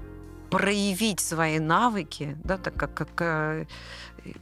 проявить 0.51 1.21
свои 1.21 1.59
навыки, 1.61 2.37
да, 2.43 2.57
так 2.57 2.75
как, 2.75 2.95
как 2.95 3.09
э, 3.21 3.67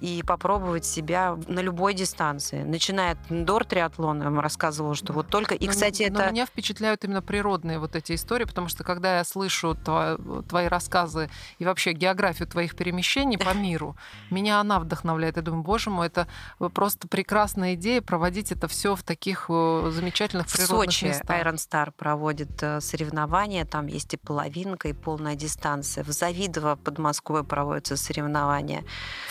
и 0.00 0.22
попробовать 0.26 0.84
себя 0.84 1.38
на 1.46 1.60
любой 1.60 1.94
дистанции. 1.94 2.62
Начиная 2.62 3.12
от 3.12 3.18
индор-триатлона, 3.30 4.24
я 4.24 4.30
вам 4.30 4.40
рассказывала, 4.40 4.94
что 4.94 5.12
вот 5.12 5.28
только... 5.28 5.54
И, 5.54 5.66
кстати, 5.66 6.08
но 6.10 6.20
это... 6.20 6.32
меня 6.32 6.46
впечатляют 6.46 7.04
именно 7.04 7.22
природные 7.22 7.78
вот 7.78 7.96
эти 7.96 8.14
истории, 8.14 8.44
потому 8.44 8.68
что 8.68 8.84
когда 8.84 9.18
я 9.18 9.24
слышу 9.24 9.76
тво- 9.84 10.46
твои 10.48 10.66
рассказы 10.66 11.30
и 11.58 11.64
вообще 11.64 11.92
географию 11.92 12.48
твоих 12.48 12.76
перемещений 12.76 13.38
по 13.38 13.54
миру, 13.54 13.96
меня 14.30 14.60
она 14.60 14.80
вдохновляет. 14.80 15.36
Я 15.36 15.42
думаю, 15.42 15.62
боже 15.62 15.90
мой, 15.90 16.08
это 16.08 16.26
просто 16.74 17.08
прекрасная 17.08 17.74
идея 17.74 18.02
проводить 18.02 18.52
это 18.52 18.68
все 18.68 18.94
в 18.94 19.02
таких 19.02 19.46
э, 19.48 19.90
замечательных 19.92 20.48
В 20.48 20.52
природных 20.56 20.92
Сочи 20.92 21.04
местах. 21.06 21.40
Iron 21.40 21.56
Star 21.56 21.92
проводит 21.92 22.62
э, 22.62 22.80
соревнования, 22.80 23.64
там 23.64 23.86
есть 23.86 24.14
и 24.14 24.16
половинка, 24.16 24.88
и 24.88 24.92
полная 24.92 25.34
дистанция. 25.34 26.04
В 26.04 26.08
Завидово 26.08 26.76
под 26.76 26.98
Москвой 26.98 27.44
проводятся 27.44 27.96
соревнования. 27.96 28.84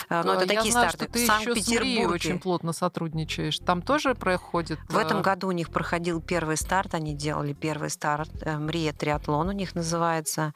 Э, 0.09 0.23
Но 0.23 0.33
это 0.33 0.44
я 0.53 0.59
такие 0.59 0.71
знаю, 0.71 0.89
старты. 0.89 1.05
что 1.05 1.13
ты 1.13 1.19
в 1.19 1.21
еще 1.23 1.31
с 1.31 1.45
Санкт-Петербурге. 1.45 2.07
очень 2.07 2.39
плотно 2.39 2.73
сотрудничаешь. 2.73 3.59
Там 3.59 3.81
тоже 3.81 4.15
проходит... 4.15 4.79
В 4.89 4.97
этом 4.97 5.19
э, 5.19 5.21
году 5.21 5.47
у 5.47 5.51
них 5.51 5.69
проходил 5.69 6.21
первый 6.21 6.57
старт, 6.57 6.93
они 6.93 7.13
делали 7.13 7.53
первый 7.53 7.89
старт, 7.89 8.29
Мрия 8.45 8.93
триатлон 8.93 9.49
у 9.49 9.51
них 9.51 9.75
называется. 9.75 10.53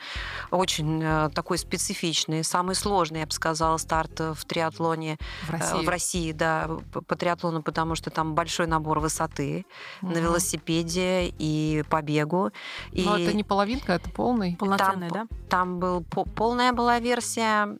Очень 0.52 1.02
э, 1.04 1.30
такой 1.34 1.58
специфичный, 1.58 2.44
самый 2.44 2.76
сложный, 2.76 3.22
я 3.22 3.26
бы 3.26 3.32
сказала, 3.32 3.78
старт 3.78 4.20
э, 4.22 4.34
в 4.34 4.46
триатлоне 4.46 5.18
в 5.48 5.50
России. 5.52 5.86
в 5.86 5.90
России, 5.90 6.32
да, 6.32 6.70
по, 6.92 7.16
триатлону, 7.16 7.62
потому 7.64 7.96
что 7.96 8.10
там 8.10 8.36
большой 8.36 8.68
набор 8.68 9.00
высоты 9.00 9.66
на 10.02 10.10
Мгм. 10.10 10.20
велосипеде 10.22 11.28
и 11.40 11.84
по 11.90 12.02
бегу. 12.02 12.52
И 12.92 13.04
Но 13.04 13.18
это 13.18 13.34
не 13.36 13.44
половинка, 13.44 13.94
это 13.94 14.10
полный. 14.10 14.56
Полноценная, 14.58 15.10
Там 15.10 15.28
да? 15.30 15.36
там 15.50 15.80
был 15.80 16.04
по- 16.04 16.26
полная 16.26 16.74
была 16.74 17.00
версия, 17.00 17.78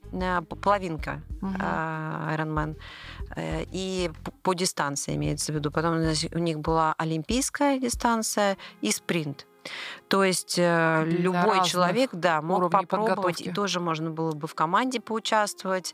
половинка. 0.62 1.22
Мгм. 1.42 1.56
Ironman, 2.36 2.78
э, 3.36 3.64
и 3.72 4.12
по 4.44 4.54
дистанции 4.54 5.16
имеется 5.16 5.52
в 5.52 5.56
виду. 5.56 5.72
Потом 5.72 5.98
у 6.34 6.40
них 6.40 6.60
была 6.60 6.96
олимпийская 6.98 7.80
дистанция 7.80 8.58
и 8.82 8.92
спринт. 8.92 9.46
То 10.08 10.24
есть 10.24 10.56
Для 10.56 11.04
любой 11.04 11.64
человек, 11.66 12.12
да, 12.14 12.42
мог 12.42 12.72
попробовать, 12.72 13.42
и 13.42 13.52
тоже 13.52 13.80
можно 13.80 14.10
было 14.10 14.32
бы 14.32 14.48
в 14.48 14.56
команде 14.56 15.00
поучаствовать. 15.00 15.94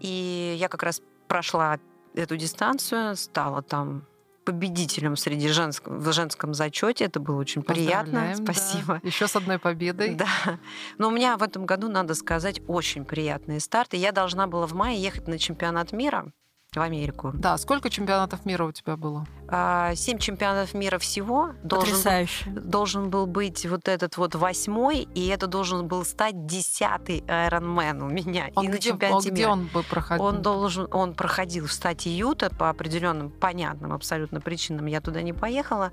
И 0.00 0.56
я 0.58 0.68
как 0.68 0.82
раз 0.82 1.02
прошла 1.28 1.78
эту 2.14 2.36
дистанцию, 2.36 3.16
стала 3.16 3.62
там 3.62 4.06
победителем 4.44 5.16
среди 5.16 5.48
женского, 5.48 5.98
в 5.98 6.12
женском 6.12 6.54
зачете. 6.54 7.04
Это 7.04 7.20
было 7.20 7.36
очень 7.36 7.62
приятно. 7.62 8.34
Спасибо. 8.34 9.00
Да. 9.02 9.08
Еще 9.08 9.28
с 9.28 9.36
одной 9.36 9.58
победой. 9.58 10.14
Да. 10.14 10.58
Но 10.98 11.08
у 11.08 11.10
меня 11.10 11.36
в 11.36 11.42
этом 11.42 11.66
году, 11.66 11.88
надо 11.88 12.14
сказать, 12.14 12.60
очень 12.66 13.04
приятные 13.04 13.60
старты. 13.60 13.96
Я 13.96 14.12
должна 14.12 14.46
была 14.46 14.66
в 14.66 14.74
мае 14.74 15.00
ехать 15.00 15.28
на 15.28 15.38
чемпионат 15.38 15.92
мира 15.92 16.32
в 16.72 16.80
Америку. 16.80 17.32
Да, 17.34 17.58
сколько 17.58 17.90
чемпионатов 17.90 18.44
мира 18.46 18.64
у 18.64 18.72
тебя 18.72 18.96
было? 18.96 19.26
А, 19.54 19.94
семь 19.96 20.16
чемпионатов 20.16 20.72
мира 20.72 20.98
всего. 20.98 21.50
Должен, 21.62 22.26
должен 22.46 23.10
был 23.10 23.26
быть 23.26 23.66
вот 23.66 23.86
этот 23.86 24.16
вот 24.16 24.34
восьмой, 24.34 25.06
и 25.14 25.26
это 25.28 25.46
должен 25.46 25.86
был 25.88 26.06
стать 26.06 26.46
десятый 26.46 27.20
Ironman 27.20 28.02
у 28.02 28.08
меня. 28.08 28.48
Он 28.54 28.64
и 28.64 28.68
где, 28.68 28.76
на 28.76 28.80
чемпионате 28.80 29.28
он, 29.28 29.34
мира. 29.34 29.34
Где 29.34 29.46
он 29.48 29.66
бы 29.66 29.82
проходил? 29.82 30.24
Он 30.24 30.40
должен, 30.40 30.88
он 30.90 31.12
проходил 31.12 31.66
в 31.66 31.70
штате 31.70 32.08
Юта 32.10 32.48
по 32.48 32.70
определенным 32.70 33.28
понятным 33.28 33.92
абсолютно 33.92 34.40
причинам. 34.40 34.86
Я 34.86 35.02
туда 35.02 35.20
не 35.20 35.34
поехала. 35.34 35.92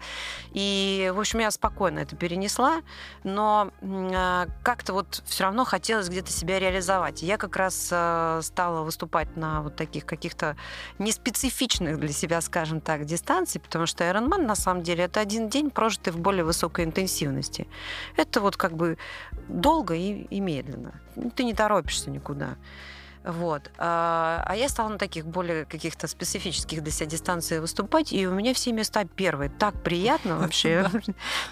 И, 0.54 1.12
в 1.14 1.20
общем, 1.20 1.40
я 1.40 1.52
спокойно 1.52 2.00
это 2.00 2.16
перенесла, 2.16 2.82
но 3.26 3.72
а, 3.82 4.48
как-то 4.64 4.94
вот 4.94 5.22
все 5.26 5.44
равно 5.44 5.66
хотелось 5.66 6.08
где-то 6.08 6.32
себя 6.32 6.60
реализовать. 6.60 7.22
Я 7.24 7.36
как 7.36 7.58
раз 7.58 7.90
а, 7.92 8.40
стала 8.42 8.84
выступать 8.84 9.36
на 9.36 9.64
вот 9.64 9.76
таких 9.76 10.06
каких-то 10.06 10.56
неспецифичных 10.98 12.00
для 12.00 12.14
себя, 12.14 12.40
скажем 12.40 12.80
так, 12.80 13.04
дистанций, 13.50 13.60
потому 13.62 13.86
что 13.86 14.04
Ironman 14.04 14.46
на 14.46 14.56
самом 14.56 14.84
деле 14.84 15.04
это 15.04 15.22
один 15.22 15.50
день, 15.50 15.70
прожитый 15.70 16.14
в 16.14 16.18
более 16.18 16.44
высокой 16.44 16.86
интенсивности. 16.86 17.68
Это 18.18 18.42
вот 18.42 18.56
как 18.56 18.72
бы 18.74 18.98
долго 19.48 19.96
и, 19.96 20.28
и 20.30 20.40
медленно. 20.40 20.92
Ты 21.36 21.44
не 21.44 21.54
торопишься 21.54 22.12
никуда. 22.12 22.56
Вот. 23.32 23.70
А, 23.78 24.44
а 24.46 24.56
я 24.56 24.70
стала 24.70 24.90
на 24.90 24.98
таких 24.98 25.26
более 25.26 25.66
каких-то 25.66 26.08
специфических 26.08 26.82
для 26.84 26.92
себя 26.92 27.08
дистанциях 27.08 27.62
выступать, 27.62 28.12
и 28.12 28.28
у 28.28 28.34
меня 28.34 28.54
все 28.54 28.72
места 28.72 29.06
первые. 29.06 29.50
Так 29.50 29.82
приятно 29.84 30.38
вообще. 30.40 30.90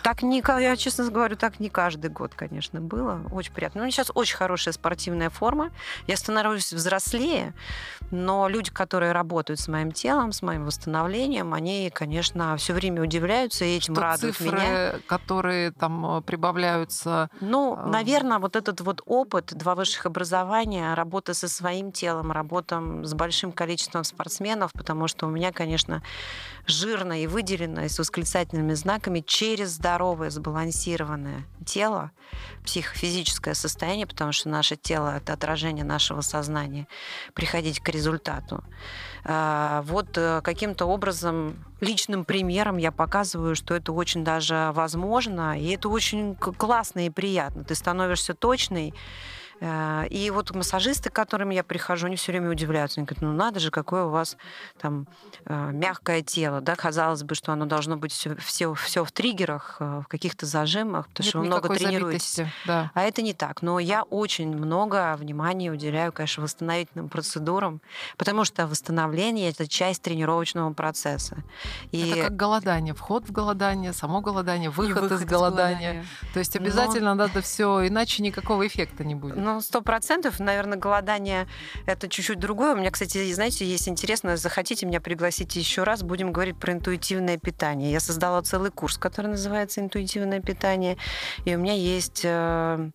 Так 0.03 0.23
не, 0.23 0.43
я 0.47 0.75
честно 0.75 1.09
говорю, 1.09 1.35
так 1.35 1.59
не 1.59 1.69
каждый 1.69 2.09
год, 2.09 2.33
конечно, 2.35 2.81
было. 2.81 3.21
Очень 3.31 3.53
приятно. 3.53 3.81
У 3.81 3.83
меня 3.83 3.91
сейчас 3.91 4.11
очень 4.13 4.35
хорошая 4.35 4.73
спортивная 4.73 5.29
форма. 5.29 5.71
Я 6.07 6.17
становлюсь 6.17 6.73
взрослее, 6.73 7.53
но 8.11 8.47
люди, 8.47 8.71
которые 8.71 9.11
работают 9.11 9.59
с 9.59 9.67
моим 9.67 9.91
телом, 9.91 10.31
с 10.31 10.41
моим 10.41 10.65
восстановлением, 10.65 11.53
они, 11.53 11.91
конечно, 11.93 12.57
все 12.57 12.73
время 12.73 13.01
удивляются 13.03 13.65
и 13.65 13.77
этим 13.77 13.93
Что 13.93 14.01
радуют 14.01 14.37
цифры, 14.37 14.57
меня. 14.57 14.93
которые 15.05 15.71
там 15.71 16.17
э, 16.17 16.21
прибавляются. 16.21 17.29
Ну, 17.39 17.77
э, 17.77 17.85
наверное, 17.87 18.39
вот 18.39 18.55
этот 18.55 18.81
вот 18.81 19.01
опыт, 19.05 19.53
два 19.53 19.75
высших 19.75 20.05
образования, 20.05 20.93
работа 20.93 21.33
со 21.33 21.47
своим 21.47 21.66
телом, 21.91 22.31
работа 22.31 22.81
с 23.03 23.13
большим 23.13 23.51
количеством 23.51 24.03
спортсменов, 24.03 24.71
потому 24.73 25.07
что 25.07 25.27
у 25.27 25.29
меня, 25.29 25.51
конечно, 25.51 26.03
жирно 26.65 27.21
и 27.21 27.27
выделено, 27.27 27.83
и 27.83 27.89
с 27.89 27.99
восклицательными 27.99 28.73
знаками 28.73 29.21
через 29.25 29.69
здоровое, 29.69 30.29
сбалансированное 30.29 31.45
тело, 31.65 32.11
психофизическое 32.63 33.53
состояние, 33.53 34.07
потому 34.07 34.31
что 34.31 34.49
наше 34.49 34.75
тело— 34.75 35.17
это 35.17 35.33
отражение 35.33 35.85
нашего 35.85 36.21
сознания, 36.21 36.87
приходить 37.33 37.79
к 37.79 37.89
результату. 37.89 38.63
А, 39.23 39.81
вот 39.83 40.17
э, 40.17 40.41
каким-то 40.41 40.85
образом 40.85 41.65
личным 41.81 42.25
примером 42.25 42.77
я 42.77 42.91
показываю, 42.91 43.55
что 43.55 43.75
это 43.75 43.91
очень 43.91 44.23
даже 44.23 44.71
возможно, 44.73 45.59
и 45.59 45.69
это 45.69 45.89
очень 45.89 46.35
классно 46.35 47.05
и 47.05 47.09
приятно. 47.09 47.63
Ты 47.63 47.75
становишься 47.75 48.33
точной, 48.33 48.93
и 49.61 50.31
вот 50.33 50.53
массажисты, 50.53 51.09
к 51.09 51.13
которым 51.13 51.49
я 51.49 51.63
прихожу, 51.63 52.07
они 52.07 52.15
все 52.15 52.31
время 52.31 52.51
удивляются. 52.51 52.99
Они 52.99 53.05
говорят, 53.05 53.21
ну 53.21 53.33
надо 53.33 53.59
же, 53.59 53.71
какое 53.71 54.03
у 54.03 54.09
вас 54.09 54.37
там 54.79 55.07
э, 55.45 55.71
мягкое 55.71 56.21
тело. 56.21 56.61
Да? 56.61 56.75
Казалось 56.75 57.23
бы, 57.23 57.33
что 57.35 57.51
оно 57.53 57.65
должно 57.65 57.97
быть 57.97 58.11
все, 58.11 58.35
все, 58.35 58.73
все 58.75 59.03
в 59.03 59.11
триггерах, 59.11 59.77
э, 59.79 60.01
в 60.03 60.07
каких-то 60.07 60.45
зажимах, 60.45 61.07
потому 61.07 61.25
Нет 61.25 61.29
что 61.29 61.39
вы 61.39 61.45
много 61.45 61.69
тренируетесь. 61.69 62.41
Да. 62.65 62.91
А 62.93 63.01
это 63.03 63.21
не 63.21 63.33
так. 63.33 63.61
Но 63.61 63.79
я 63.79 64.03
очень 64.03 64.55
много 64.55 65.15
внимания 65.17 65.71
уделяю, 65.71 66.11
конечно, 66.11 66.43
восстановительным 66.43 67.09
процедурам, 67.09 67.81
потому 68.17 68.45
что 68.45 68.67
восстановление— 68.67 69.49
это 69.51 69.67
часть 69.67 70.01
тренировочного 70.03 70.71
процесса. 70.73 71.37
И... 71.91 72.09
Это 72.09 72.23
как 72.23 72.35
голодание. 72.35 72.93
Вход 72.93 73.27
в 73.27 73.31
голодание, 73.31 73.93
само 73.93 74.21
голодание, 74.21 74.69
выход, 74.69 75.03
выход 75.03 75.21
из 75.21 75.25
голодания. 75.25 75.93
голодания. 75.93 76.05
То 76.33 76.39
есть 76.39 76.55
обязательно 76.55 77.15
Но... 77.15 77.25
надо 77.25 77.41
все, 77.41 77.87
иначе 77.87 78.21
никакого 78.21 78.67
эффекта 78.67 79.03
не 79.03 79.15
будет. 79.15 79.46
Ну, 79.47 79.61
сто 79.61 79.81
процентов. 79.81 80.41
Наверное, 80.41 80.77
голодание— 80.77 81.47
это 81.85 82.09
чуть-чуть 82.09 82.37
другое. 82.37 82.73
У 82.73 82.77
меня, 82.77 82.91
кстати, 82.91 83.31
знаете, 83.31 83.65
есть 83.65 83.87
интересно, 83.87 84.35
захотите 84.35 84.85
меня 84.85 84.99
пригласить 84.99 85.55
еще 85.55 85.83
раз, 85.83 86.03
будем 86.03 86.33
говорить 86.33 86.57
про 86.57 86.73
интуитивное 86.73 87.37
питание. 87.37 87.93
Я 87.93 88.01
создала 88.01 88.41
целый 88.41 88.71
курс, 88.71 88.97
который 88.97 89.27
называется 89.27 89.79
«Интуитивное 89.79 90.41
питание». 90.41 90.97
И 91.45 91.55
у 91.55 91.59
меня 91.59 91.73
есть, 91.73 92.23
э, 92.25 92.89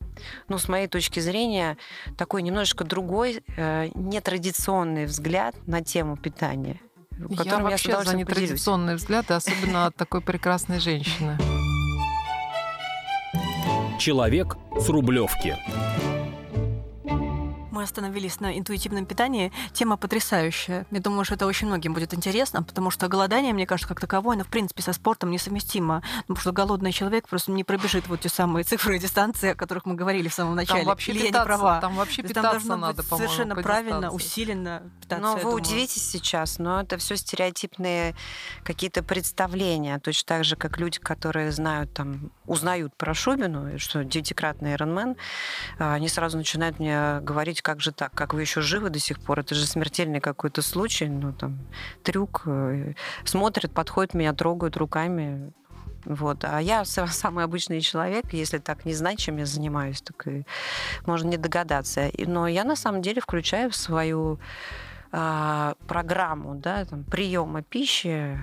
ну, 0.49 0.59
с 0.59 0.69
моей 0.69 0.88
точки 0.88 1.21
зрения, 1.21 1.79
такой 2.19 2.43
немножечко 2.43 2.85
другой, 2.85 3.43
э, 3.57 3.88
нетрадиционный 3.95 5.07
взгляд 5.07 5.55
на 5.67 5.83
тему 5.83 6.19
питания. 6.19 6.79
Я 7.31 7.61
вообще 7.61 7.93
я 7.93 8.05
за 8.05 8.15
нетрадиционный 8.15 8.97
взгляд, 8.97 9.31
особенно 9.31 9.87
от 9.87 9.97
такой 9.97 10.21
прекрасной 10.21 10.81
женщины. 10.81 11.38
Человек 13.99 14.57
с 14.79 14.88
Рублевки 14.91 15.57
мы 17.83 17.85
остановились 17.85 18.38
на 18.38 18.57
интуитивном 18.57 19.07
питании. 19.07 19.53
Тема 19.73 19.97
потрясающая. 19.97 20.87
Я 20.92 21.01
думаю, 21.01 21.25
что 21.25 21.35
это 21.35 21.47
очень 21.47 21.66
многим 21.66 21.95
будет 21.95 22.14
интересно, 22.14 22.62
потому 22.62 22.92
что 22.92 23.09
голодание, 23.09 23.53
мне 23.53 23.66
кажется, 23.66 23.88
как 23.88 24.01
таковое, 24.01 24.37
оно, 24.37 24.45
в 24.45 24.49
принципе, 24.49 24.83
со 24.83 24.92
спортом 24.92 25.33
несовместимо. 25.33 26.03
Потому 26.23 26.40
что 26.40 26.53
голодный 26.53 26.92
человек 26.92 27.29
просто 27.29 27.51
не 27.51 27.64
пробежит 27.64 28.07
вот 28.07 28.21
те 28.21 28.29
самые 28.29 28.62
цифры 28.62 28.97
и 28.97 28.99
дистанции, 29.01 29.51
о 29.51 29.55
которых 29.57 29.85
мы 29.85 29.95
говорили 29.95 30.29
в 30.29 30.35
самом 30.35 30.55
начале. 30.55 30.81
Там 30.81 30.88
вообще 30.88 31.11
Или 31.11 31.27
питаться, 31.27 31.38
я 31.38 31.40
не 31.40 31.47
права? 31.47 31.81
Там 31.81 31.97
вообще 31.97 32.23
питаться 32.23 32.68
там 32.68 32.81
надо, 32.81 33.03
по 33.03 33.16
Совершенно 33.16 33.57
правильно, 33.57 34.12
усиленно 34.12 34.83
питаться. 35.01 35.23
Но 35.23 35.35
вы 35.35 35.40
думаю. 35.40 35.57
удивитесь 35.57 36.09
сейчас, 36.09 36.59
но 36.59 36.83
это 36.83 36.99
все 36.99 37.16
стереотипные 37.16 38.14
какие-то 38.62 39.03
представления. 39.03 39.99
Точно 39.99 40.29
так 40.29 40.45
же, 40.45 40.55
как 40.55 40.79
люди, 40.79 41.01
которые 41.01 41.51
знают, 41.51 41.92
там, 41.92 42.31
узнают 42.47 42.95
про 42.97 43.12
Шубину, 43.12 43.77
что 43.79 44.05
девятикратный 44.05 44.75
Ironman, 44.75 45.16
а, 45.81 45.95
они 45.95 46.09
сразу 46.09 46.37
начинают 46.37 46.79
мне 46.79 47.18
говорить, 47.21 47.61
как 47.62 47.72
же 47.81 47.93
так, 47.93 48.13
как 48.15 48.35
вы 48.35 48.43
еще 48.43 48.61
живы 48.61 48.91
до 48.91 48.99
сих 48.99 49.21
пор, 49.21 49.41
это 49.41 49.55
же 49.55 49.67
смертельный 49.67 50.21
какой-то 50.21 50.63
случай, 50.63 51.09
ну 51.09 51.33
там 51.33 51.59
трюк, 52.03 52.43
э, 52.47 52.95
смотрят, 53.25 53.73
подходят 53.73 54.15
меня, 54.15 54.33
трогают 54.33 54.77
руками, 54.77 55.53
вот. 56.05 56.45
А 56.45 56.61
я 56.61 56.85
самый 56.85 57.45
обычный 57.45 57.81
человек, 57.81 58.33
если 58.33 58.59
так 58.59 58.85
не 58.85 58.95
знать, 58.95 59.19
чем 59.19 59.37
я 59.39 59.47
занимаюсь, 59.47 60.03
так 60.03 60.27
и 60.27 60.45
можно 61.07 61.29
не 61.29 61.37
догадаться. 61.37 62.11
Но 62.19 62.49
я 62.49 62.65
на 62.65 62.77
самом 62.77 63.03
деле 63.03 63.21
включаю 63.21 63.71
в 63.71 63.77
свою 63.77 64.39
э, 65.13 65.75
программу 65.87 66.55
да, 66.57 66.85
там, 66.85 67.05
приема 67.05 67.63
пищи 67.63 68.43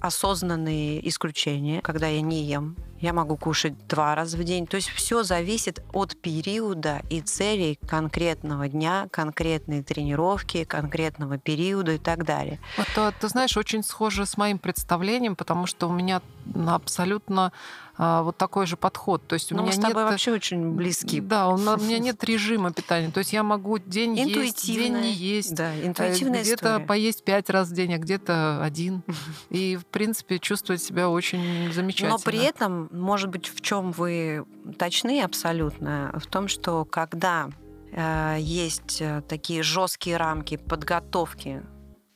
осознанные 0.00 1.06
исключения, 1.08 1.80
когда 1.82 2.08
я 2.08 2.20
не 2.20 2.42
ем 2.42 2.76
я 3.00 3.12
могу 3.12 3.36
кушать 3.36 3.86
два 3.86 4.14
раза 4.14 4.36
в 4.36 4.44
день. 4.44 4.66
То 4.66 4.76
есть 4.76 4.88
все 4.88 5.22
зависит 5.22 5.82
от 5.92 6.16
периода 6.16 7.02
и 7.10 7.20
целей 7.20 7.78
конкретного 7.86 8.68
дня, 8.68 9.08
конкретной 9.10 9.82
тренировки, 9.82 10.64
конкретного 10.64 11.38
периода 11.38 11.92
и 11.92 11.98
так 11.98 12.24
далее. 12.24 12.58
Вот, 12.76 12.88
а, 12.96 13.12
ты 13.12 13.28
знаешь, 13.28 13.56
очень 13.56 13.82
схоже 13.82 14.26
с 14.26 14.36
моим 14.36 14.58
представлением, 14.58 15.36
потому 15.36 15.66
что 15.66 15.88
у 15.88 15.92
меня 15.92 16.22
абсолютно 16.66 17.52
а, 18.00 18.22
вот 18.22 18.36
такой 18.36 18.66
же 18.66 18.76
подход. 18.76 19.26
То 19.26 19.34
есть 19.34 19.50
у 19.50 19.56
Но 19.56 19.62
меня 19.62 19.72
мы 19.72 19.76
с 19.76 19.84
тобой 19.84 20.02
нет... 20.04 20.12
вообще 20.12 20.32
очень 20.32 20.70
близки. 20.70 21.20
Да, 21.20 21.48
у 21.48 21.56
меня 21.56 21.98
нет 21.98 22.22
режима 22.22 22.72
питания. 22.72 23.10
То 23.10 23.18
есть 23.18 23.32
я 23.32 23.42
могу 23.42 23.78
день 23.78 24.16
есть, 24.16 24.64
день 24.66 24.94
не 24.94 25.12
есть. 25.12 25.54
Да, 25.54 25.74
интуитивная 25.84 26.42
Где-то 26.42 26.80
поесть 26.80 27.24
пять 27.24 27.50
раз 27.50 27.68
в 27.68 27.74
день, 27.74 27.94
а 27.94 27.98
где-то 27.98 28.62
один. 28.62 29.02
И, 29.50 29.76
в 29.76 29.84
принципе, 29.86 30.38
чувствовать 30.38 30.80
себя 30.80 31.10
очень 31.10 31.72
замечательно. 31.72 32.12
Но 32.12 32.18
при 32.18 32.38
этом 32.38 32.87
может 32.90 33.30
быть, 33.30 33.48
в 33.48 33.60
чем 33.60 33.92
вы 33.92 34.44
точны 34.78 35.22
абсолютно, 35.22 36.12
в 36.18 36.26
том, 36.26 36.48
что 36.48 36.84
когда 36.84 37.50
э, 37.92 38.36
есть 38.40 39.00
э, 39.00 39.22
такие 39.28 39.62
жесткие 39.62 40.16
рамки 40.16 40.56
подготовки 40.56 41.62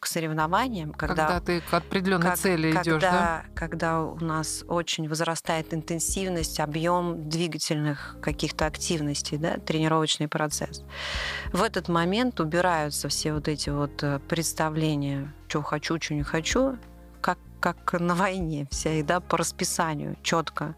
к 0.03 0.07
соревнованиям, 0.07 0.93
когда, 0.93 1.27
когда 1.27 1.41
ты 1.41 1.61
к 1.61 1.73
определенной 1.73 2.31
как, 2.31 2.37
цели 2.37 2.73
когда, 2.73 2.83
идешь, 2.83 3.03
да? 3.03 3.45
Когда 3.55 4.03
у 4.03 4.19
нас 4.19 4.65
очень 4.67 5.09
возрастает 5.09 5.73
интенсивность, 5.73 6.59
объем 6.59 7.29
двигательных 7.29 8.17
каких-то 8.21 8.67
активностей, 8.67 9.39
да, 9.39 9.59
тренировочный 9.59 10.27
процесс. 10.27 10.83
В 11.53 11.63
этот 11.63 11.89
момент 11.89 12.41
убираются 12.41 13.09
все 13.09 13.33
вот 13.33 13.47
эти 13.47 13.71
вот 13.71 14.03
э, 14.03 14.19
представления, 14.29 15.33
что 15.47 15.63
хочу, 15.63 16.01
что 16.01 16.15
не 16.15 16.25
хочу, 16.25 16.77
как, 17.62 18.01
на 18.01 18.14
войне 18.14 18.66
вся 18.70 18.92
еда 18.98 19.20
по 19.20 19.38
расписанию, 19.38 20.16
четко. 20.22 20.75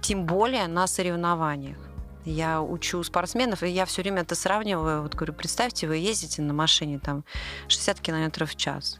Тем 0.00 0.24
более 0.24 0.68
на 0.68 0.86
соревнованиях. 0.86 1.76
Я 2.24 2.62
учу 2.62 3.02
спортсменов, 3.02 3.62
и 3.62 3.68
я 3.68 3.84
все 3.84 4.00
время 4.00 4.22
это 4.22 4.34
сравниваю. 4.34 5.02
Вот 5.02 5.14
говорю, 5.14 5.34
представьте, 5.34 5.86
вы 5.86 5.96
ездите 5.96 6.40
на 6.40 6.54
машине 6.54 6.98
там 6.98 7.24
60 7.68 8.00
км 8.00 8.46
в 8.46 8.56
час, 8.56 8.98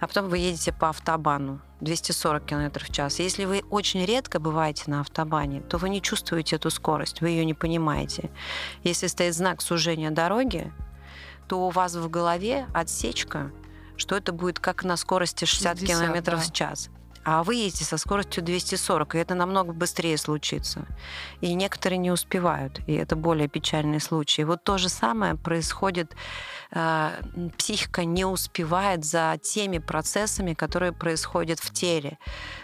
а 0.00 0.08
потом 0.08 0.28
вы 0.28 0.38
едете 0.38 0.72
по 0.72 0.88
автобану 0.88 1.60
240 1.82 2.44
км 2.44 2.84
в 2.84 2.90
час. 2.90 3.20
Если 3.20 3.44
вы 3.44 3.62
очень 3.70 4.04
редко 4.04 4.40
бываете 4.40 4.84
на 4.86 5.00
автобане, 5.00 5.60
то 5.60 5.78
вы 5.78 5.88
не 5.88 6.02
чувствуете 6.02 6.56
эту 6.56 6.70
скорость, 6.70 7.20
вы 7.20 7.28
ее 7.28 7.44
не 7.44 7.54
понимаете. 7.54 8.30
Если 8.82 9.06
стоит 9.06 9.34
знак 9.34 9.62
сужения 9.62 10.10
дороги, 10.10 10.72
то 11.46 11.66
у 11.66 11.70
вас 11.70 11.94
в 11.94 12.08
голове 12.08 12.66
отсечка, 12.74 13.52
что 13.96 14.16
это 14.16 14.32
будет 14.32 14.58
как 14.58 14.84
на 14.84 14.96
скорости 14.96 15.44
60 15.44 15.78
км 15.78 16.22
да. 16.22 16.36
в 16.36 16.52
час 16.52 16.90
а 17.24 17.42
вы 17.42 17.54
едете 17.54 17.84
со 17.84 17.96
скоростью 17.96 18.42
240, 18.42 19.14
и 19.14 19.18
это 19.18 19.34
намного 19.34 19.72
быстрее 19.72 20.18
случится. 20.18 20.86
И 21.40 21.54
некоторые 21.54 21.98
не 21.98 22.10
успевают, 22.10 22.80
и 22.86 22.92
это 22.92 23.16
более 23.16 23.48
печальный 23.48 24.00
случай. 24.00 24.44
Вот 24.44 24.62
то 24.62 24.76
же 24.76 24.88
самое 24.90 25.34
происходит, 25.34 26.14
э, 26.70 27.10
психика 27.56 28.04
не 28.04 28.26
успевает 28.26 29.04
за 29.04 29.38
теми 29.42 29.78
процессами, 29.78 30.52
которые 30.52 30.92
происходят 30.92 31.60
в 31.60 31.72
теле 31.72 32.18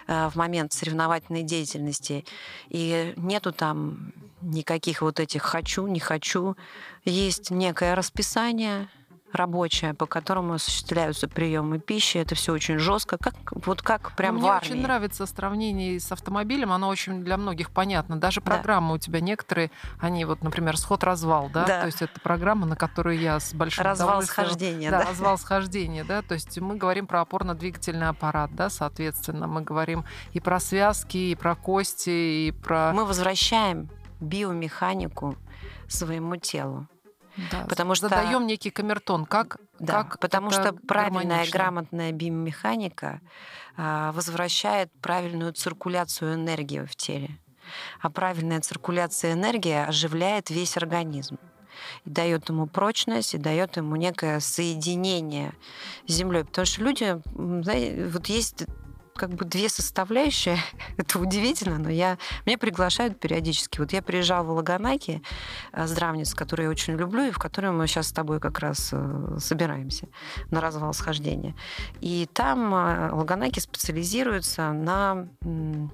э, 0.07 0.29
в 0.29 0.37
момент 0.37 0.75
соревновательной 0.75 1.43
деятельности. 1.43 2.27
И 2.69 3.15
нету 3.17 3.53
там 3.53 4.13
никаких 4.43 5.01
вот 5.01 5.21
этих 5.21 5.43
«хочу», 5.43 5.87
«не 5.87 6.01
хочу». 6.01 6.57
Есть 7.05 7.51
некое 7.51 7.95
расписание, 7.95 8.89
рабочая, 9.33 9.95
по 9.95 10.07
которому 10.07 10.55
осуществляются 10.55 11.29
приемы 11.29 11.79
пищи. 11.79 12.19
Это 12.19 12.35
все 12.35 12.53
очень 12.53 12.79
жестко, 12.79 13.19
как 13.19 13.35
вот 13.65 13.83
как 13.83 14.13
прям 14.17 14.37
Мне 14.37 14.45
в 14.45 14.47
армии. 14.47 14.71
очень 14.71 14.83
нравится 14.83 15.27
сравнение 15.27 15.99
с 16.01 16.11
автомобилем, 16.13 16.73
оно 16.73 16.89
очень 16.89 17.23
для 17.25 17.37
многих 17.37 17.71
понятно. 17.71 18.17
Даже 18.19 18.41
программы 18.41 18.89
да. 18.89 18.95
у 18.95 18.99
тебя 18.99 19.21
некоторые, 19.21 19.71
они 19.99 20.25
вот, 20.25 20.43
например, 20.43 20.77
сход-развал, 20.77 21.51
да? 21.53 21.65
да, 21.65 21.81
то 21.81 21.87
есть 21.87 22.03
это 22.03 22.21
программа, 22.21 22.67
на 22.67 22.77
которую 22.77 23.19
я 23.19 23.39
с 23.41 23.55
большим 23.55 23.85
развал 23.85 24.23
схождения, 24.23 24.91
да, 24.91 25.01
да, 25.01 25.11
развал 25.11 25.39
схождения, 25.39 26.05
да, 26.05 26.23
то 26.23 26.35
есть 26.35 26.59
мы 26.59 26.77
говорим 26.77 27.07
про 27.07 27.21
опорно-двигательный 27.21 28.09
аппарат, 28.09 28.55
да, 28.55 28.71
соответственно, 28.71 29.47
мы 29.47 29.63
говорим 29.63 30.05
и 30.33 30.41
про 30.41 30.61
связки, 30.61 31.17
и 31.17 31.35
про 31.35 31.55
кости, 31.55 32.49
и 32.49 32.53
про 32.53 32.93
мы 32.93 33.05
возвращаем 33.05 33.89
биомеханику 34.21 35.37
своему 35.89 36.37
телу. 36.37 36.87
Да, 37.51 37.65
потому 37.69 37.95
что 37.95 38.09
задаем 38.09 38.47
некий 38.47 38.71
камертон, 38.71 39.25
как 39.25 39.59
да, 39.79 40.05
как 40.05 40.19
потому 40.19 40.51
что 40.51 40.73
правильная 40.73 41.47
грамотная 41.51 42.13
биомеханика 42.13 43.21
а, 43.77 44.13
возвращает 44.13 44.91
правильную 45.01 45.53
циркуляцию 45.53 46.35
энергии 46.35 46.81
в 46.81 46.95
теле, 46.97 47.39
а 48.01 48.11
правильная 48.11 48.61
циркуляция 48.61 49.33
энергии 49.33 49.75
оживляет 49.75 50.51
весь 50.51 50.77
организм 50.77 51.39
и 52.05 52.11
дает 52.11 52.49
ему 52.49 52.67
прочность, 52.67 53.35
и 53.35 53.39
дает 53.39 53.77
ему 53.77 53.97
некое 53.97 54.41
соединение 54.41 55.55
с 56.07 56.13
землей. 56.13 56.45
Потому 56.45 56.67
что 56.67 56.83
люди, 56.83 57.21
знаете, 57.63 58.07
вот 58.07 58.27
есть 58.27 58.67
как 59.21 59.35
бы 59.35 59.45
две 59.45 59.69
составляющие. 59.69 60.57
Это 60.97 61.19
удивительно, 61.19 61.77
но 61.77 61.91
я, 61.91 62.17
меня 62.47 62.57
приглашают 62.57 63.21
периодически. 63.21 63.79
Вот 63.79 63.93
я 63.93 64.01
приезжала 64.01 64.45
в 64.45 64.51
Лаганаки, 64.53 65.23
э, 65.73 65.87
здравниц, 65.87 66.35
которую 66.35 66.65
я 66.65 66.71
очень 66.71 66.95
люблю, 66.95 67.25
и 67.25 67.31
в 67.31 67.39
которой 67.39 67.71
мы 67.71 67.87
сейчас 67.87 68.09
с 68.09 68.13
тобой 68.13 68.41
как 68.41 68.61
раз 68.61 68.89
э, 68.93 69.37
собираемся 69.39 70.09
на 70.51 70.63
развал 70.63 70.95
схождения. 70.95 71.55
И 72.01 72.27
там 72.33 72.75
э, 72.75 73.11
Лаганаки 73.13 73.61
специализируются 73.61 74.73
на 74.73 75.29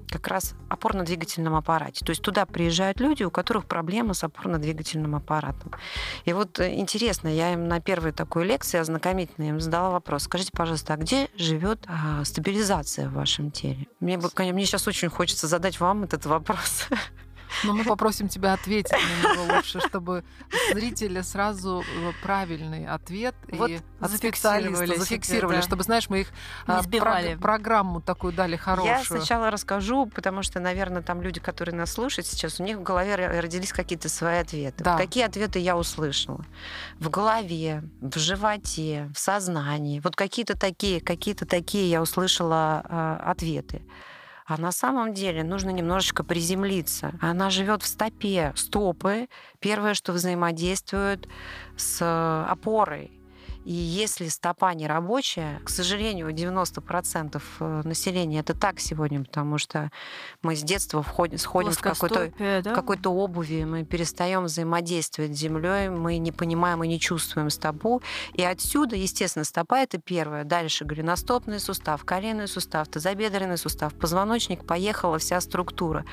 как 0.09 0.27
раз 0.27 0.55
опорно-двигательном 0.69 1.55
аппарате. 1.55 2.05
То 2.05 2.11
есть 2.11 2.21
туда 2.21 2.45
приезжают 2.45 3.01
люди, 3.01 3.23
у 3.23 3.31
которых 3.31 3.65
проблемы 3.65 4.13
с 4.13 4.23
опорно-двигательным 4.23 5.17
аппаратом. 5.17 5.73
И 6.23 6.31
вот 6.31 6.61
интересно, 6.61 7.27
я 7.27 7.51
им 7.51 7.67
на 7.67 7.81
первой 7.81 8.13
такой 8.13 8.45
лекции 8.45 8.77
ознакомительной 8.77 9.49
им 9.49 9.59
задала 9.59 9.89
вопрос. 9.89 10.23
Скажите, 10.23 10.51
пожалуйста, 10.53 10.93
а 10.93 10.97
где 10.97 11.27
живет 11.35 11.83
а, 11.87 12.23
вашем 13.17 13.51
теле? 13.51 13.87
Мне, 13.99 14.17
мне 14.17 14.65
сейчас 14.65 14.87
очень 14.87 15.09
хочется 15.09 15.47
задать 15.47 15.79
вам 15.79 16.03
этот 16.03 16.25
вопрос. 16.25 16.87
Но 17.63 17.73
мы 17.73 17.83
попросим 17.83 18.27
тебя 18.27 18.53
ответить 18.53 18.91
на 18.91 19.33
него 19.33 19.55
лучше, 19.55 19.79
чтобы 19.79 20.23
зрители 20.73 21.21
сразу 21.21 21.83
э, 21.83 22.11
правильный 22.21 22.87
ответ 22.87 23.35
вот 23.51 23.69
и 23.69 23.79
от 23.99 24.11
специалиста 24.11 24.97
зафиксировали, 24.97 25.57
да. 25.57 25.61
чтобы, 25.61 25.83
знаешь, 25.83 26.09
мы 26.09 26.21
их 26.21 26.27
а, 26.65 26.83
про- 26.83 27.37
программу 27.39 28.01
такую 28.01 28.33
дали 28.33 28.55
хорошую. 28.55 28.93
Я 28.93 29.03
сначала 29.03 29.49
расскажу, 29.51 30.05
потому 30.05 30.43
что, 30.43 30.59
наверное, 30.59 31.01
там 31.01 31.21
люди, 31.21 31.39
которые 31.39 31.75
нас 31.75 31.91
слушают 31.91 32.27
сейчас, 32.27 32.59
у 32.59 32.63
них 32.63 32.77
в 32.77 32.83
голове 32.83 33.15
родились 33.15 33.73
какие-то 33.73 34.09
свои 34.09 34.37
ответы. 34.39 34.83
Да. 34.83 34.97
какие 34.97 35.23
ответы 35.23 35.59
я 35.59 35.77
услышала? 35.77 36.45
В 36.99 37.09
голове, 37.09 37.83
в 38.01 38.17
животе, 38.17 39.09
в 39.13 39.19
сознании. 39.19 39.99
Вот 39.99 40.15
какие-то 40.15 40.57
такие, 40.57 41.01
какие-то 41.01 41.45
такие 41.45 41.89
я 41.89 42.01
услышала 42.01 42.83
э, 42.87 43.29
ответы. 43.31 43.81
А 44.47 44.57
на 44.57 44.71
самом 44.71 45.13
деле 45.13 45.43
нужно 45.43 45.71
немножечко 45.71 46.23
приземлиться. 46.23 47.11
Она 47.19 47.49
живет 47.49 47.83
в 47.83 47.87
стопе. 47.87 48.53
Стопы 48.55 49.27
первое, 49.59 49.93
что 49.93 50.13
взаимодействует 50.13 51.27
с 51.75 52.45
опорой. 52.49 53.16
И 53.67 53.73
если 53.73 54.29
стопа 54.29 54.73
не 54.73 54.87
рабочая, 54.87 55.59
к 55.65 55.69
сожалению, 55.69 56.29
90% 56.29 57.41
э, 57.59 57.81
населения 57.83 58.39
это 58.39 58.53
так 58.57 58.79
сегодня, 58.79 59.25
потому 59.25 59.57
что 59.57 59.91
мы 60.41 60.55
с 60.55 60.63
детства 60.63 61.03
входим, 61.03 61.37
сходим 61.37 61.73
в 61.73 61.81
какой-то, 61.81 62.31
да? 62.39 62.73
какой-то 62.73 63.09
обуви, 63.09 63.65
мы 63.65 63.83
перестаем 63.83 64.45
взаимодействовать 64.45 65.35
с 65.35 65.37
землей, 65.37 65.89
мы 65.89 66.17
не 66.17 66.31
понимаем 66.31 66.81
и 66.85 66.87
не 66.87 66.97
чувствуем 66.97 67.49
стопу. 67.49 68.01
И 68.35 68.41
отсюда, 68.41 68.95
естественно, 68.95 69.43
стопа 69.43 69.79
это 69.79 69.97
первое. 69.97 70.45
Дальше 70.45 70.85
голеностопный 70.85 71.59
сустав, 71.59 72.05
коленный 72.05 72.47
сустав, 72.47 72.87
тазобедренный 72.87 73.57
сустав, 73.57 73.93
позвоночник, 73.95 74.65
поехала 74.65 75.19
вся 75.19 75.41
структура. 75.41 76.05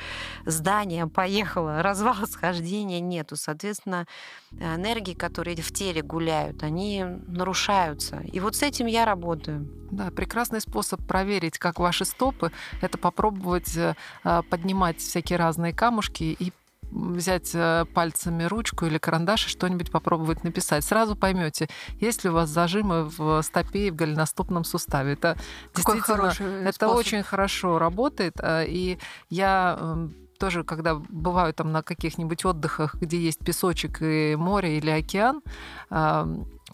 Здание 0.44 1.06
поехало, 1.06 1.82
развал 1.84 2.26
схождения 2.26 2.98
нету. 2.98 3.36
Соответственно, 3.36 4.06
энергии, 4.50 5.14
которые 5.14 5.54
в 5.54 5.72
теле 5.72 6.02
гуляют, 6.02 6.64
они 6.64 7.04
нарушаются. 7.44 8.22
И 8.32 8.40
вот 8.40 8.56
с 8.56 8.62
этим 8.62 8.86
я 8.86 9.04
работаю. 9.04 9.68
Да, 9.90 10.10
прекрасный 10.10 10.60
способ 10.60 11.06
проверить, 11.06 11.58
как 11.58 11.78
ваши 11.78 12.04
стопы, 12.04 12.50
это 12.80 12.98
попробовать 12.98 13.76
э, 13.76 13.94
а, 14.24 14.42
поднимать 14.42 14.98
всякие 14.98 15.38
разные 15.38 15.72
камушки 15.72 16.36
и 16.38 16.52
взять 16.90 17.50
э, 17.54 17.84
пальцами 17.94 18.44
ручку 18.44 18.86
или 18.86 18.98
карандаш 18.98 19.46
и 19.46 19.48
что-нибудь 19.48 19.90
попробовать 19.90 20.44
написать. 20.44 20.84
Сразу 20.84 21.16
поймете, 21.16 21.68
есть 22.00 22.24
ли 22.24 22.30
у 22.30 22.32
вас 22.32 22.48
зажимы 22.48 23.04
в 23.04 23.42
стопе 23.42 23.88
и 23.88 23.90
в 23.90 23.96
голеностопном 23.96 24.64
суставе. 24.64 25.12
Это 25.12 25.36
Какой 25.72 25.96
действительно, 25.96 26.68
это 26.68 26.72
способ. 26.72 26.96
очень 26.96 27.22
хорошо 27.22 27.78
работает. 27.78 28.34
Э, 28.40 28.64
и 28.66 28.98
я 29.28 29.76
эм, 29.78 30.14
тоже, 30.38 30.64
когда 30.64 30.94
бываю 30.94 31.52
там 31.52 31.72
на 31.72 31.82
каких-нибудь 31.82 32.44
отдыхах, 32.44 32.94
где 32.94 33.18
есть 33.18 33.40
песочек 33.40 34.02
и 34.02 34.34
море 34.36 34.78
или 34.78 34.90
океан, 34.90 35.42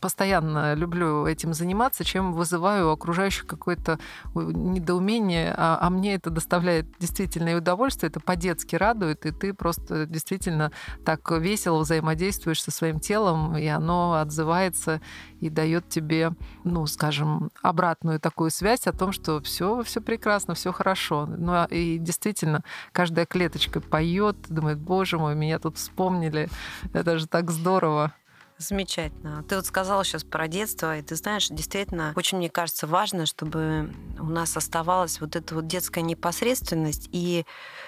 постоянно 0.01 0.75
люблю 0.75 1.27
этим 1.27 1.55
заниматься, 1.55 2.05
чем 2.05 2.33
вызываю 2.33 2.89
у 2.89 2.93
окружающих 2.93 3.47
какое-то 3.47 3.99
недоумение, 4.35 5.55
а, 5.57 5.79
а 5.81 5.91
мне 5.91 6.15
это 6.15 6.31
доставляет 6.31 6.87
действительно 6.99 7.51
и 7.51 7.55
удовольствие, 7.55 8.09
это 8.09 8.21
по-детски 8.21 8.77
радует, 8.77 9.27
и 9.27 9.31
ты 9.31 9.55
просто 9.55 10.07
действительно 10.07 10.73
так 11.05 11.31
весело 11.31 11.81
взаимодействуешь 11.81 12.63
со 12.63 12.71
своим 12.71 13.01
телом, 13.01 13.57
и 13.57 13.67
оно 13.67 14.15
отзывается 14.15 15.01
и 15.41 15.51
дает 15.51 15.89
тебе, 15.89 16.33
ну, 16.65 16.87
скажем, 16.87 17.51
обратную 17.63 18.21
такую 18.21 18.51
связь 18.51 18.87
о 18.87 18.93
том, 18.93 19.13
что 19.13 19.41
все, 19.41 19.83
все 19.83 20.01
прекрасно, 20.01 20.55
все 20.55 20.73
хорошо. 20.73 21.27
Ну 21.27 21.53
а, 21.53 21.65
и 21.71 21.99
действительно, 21.99 22.63
каждая 22.93 23.27
клеточка 23.27 23.81
поет, 23.81 24.37
думает, 24.49 24.79
боже 24.79 25.19
мой, 25.19 25.35
меня 25.35 25.59
тут 25.59 25.77
вспомнили, 25.77 26.49
это 26.93 27.19
же 27.19 27.27
так 27.27 27.51
здорово. 27.51 28.13
Замечательно. 28.61 29.43
Ты 29.45 29.57
вот 29.57 29.65
сказала 29.65 30.05
сейчас 30.05 30.23
про 30.23 30.47
детство, 30.47 30.99
и 30.99 31.01
ты 31.01 31.17
знаешь, 31.17 31.49
действительно, 31.49 32.13
очень, 32.15 32.37
мне 32.37 32.51
кажется, 32.51 32.87
важно, 32.87 33.25
чтобы 33.25 33.91
у 34.19 34.27
нас 34.27 34.55
оставалась 34.55 35.19
вот 35.19 35.35
эта 35.35 35.55
вот 35.55 35.67
детская 35.67 36.03
непосредственность 36.03 37.09
и 37.11 37.47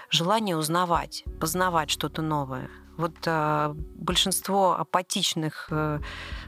желание 0.09 0.57
узнавать, 0.57 1.25
познавать 1.39 1.91
что-то 1.91 2.23
новое. 2.23 2.71
Вот 2.97 3.15
э, 3.25 3.75
большинство 3.75 4.79
апатичных 4.79 5.69
э, 5.71 6.01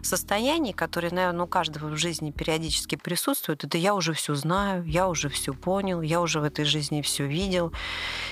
состояний, 0.03 0.72
которые, 0.72 1.11
наверное, 1.12 1.45
у 1.45 1.49
каждого 1.49 1.88
в 1.88 1.97
жизни 1.97 2.30
периодически 2.30 2.97
присутствуют, 2.97 3.64
это 3.64 3.78
я 3.78 3.95
уже 3.95 4.12
все 4.12 4.34
знаю, 4.34 4.84
я 4.84 5.09
уже 5.09 5.28
все 5.28 5.55
понял, 5.55 6.03
я 6.03 6.20
уже 6.20 6.40
в 6.40 6.45
этой 6.45 6.64
жизни 6.64 7.01
все 7.01 7.26
видел. 7.26 7.72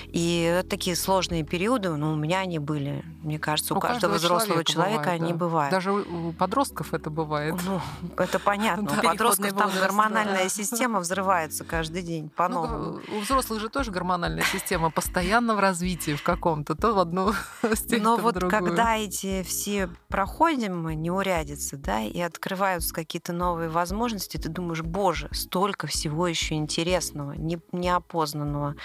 И 0.05 0.63
такие 0.69 0.95
сложные 0.95 1.43
периоды, 1.43 1.89
ну, 1.89 2.13
у 2.13 2.15
меня 2.15 2.39
они 2.39 2.59
были. 2.59 3.03
Мне 3.23 3.39
кажется, 3.39 3.73
у, 3.73 3.77
у 3.77 3.79
каждого, 3.79 4.13
каждого 4.13 4.37
взрослого 4.37 4.63
человека, 4.63 5.03
бывает, 5.03 5.21
они 5.21 5.31
да. 5.31 5.37
бывают. 5.37 5.71
Даже 5.71 5.91
у 5.91 6.33
подростков 6.33 6.93
это 6.93 7.09
бывает. 7.09 7.55
Ну, 7.65 7.81
это 8.17 8.37
понятно. 8.37 8.83
У 8.83 9.01
подростков 9.01 9.53
там 9.53 9.71
гормональная 9.79 10.49
система 10.49 10.99
взрывается 10.99 11.63
каждый 11.63 12.03
день 12.03 12.29
по-новому. 12.29 13.01
Ну, 13.07 13.17
у 13.17 13.21
взрослых 13.21 13.59
же 13.59 13.69
тоже 13.69 13.91
гормональная 13.91 14.43
система 14.43 14.91
постоянно 14.91 15.55
в 15.55 15.59
развитии 15.59 16.15
в 16.15 16.23
каком-то, 16.23 16.75
то 16.75 16.93
в 16.93 16.99
одну 16.99 17.33
степень, 17.73 18.03
Но 18.17 18.23
вот 18.23 18.39
когда 18.49 18.97
эти 18.97 19.43
все 19.43 19.89
проходим 20.07 20.89
неурядицы, 20.89 21.77
да, 21.77 22.01
и 22.01 22.19
открываются 22.19 22.93
какие-то 22.93 23.33
новые 23.33 23.69
возможности, 23.69 24.37
ты 24.37 24.49
думаешь, 24.49 24.81
боже, 24.81 25.29
столько 25.31 25.87
всего 25.87 26.27
еще 26.27 26.55
интересного, 26.55 27.33
неопознанного, 27.33 28.75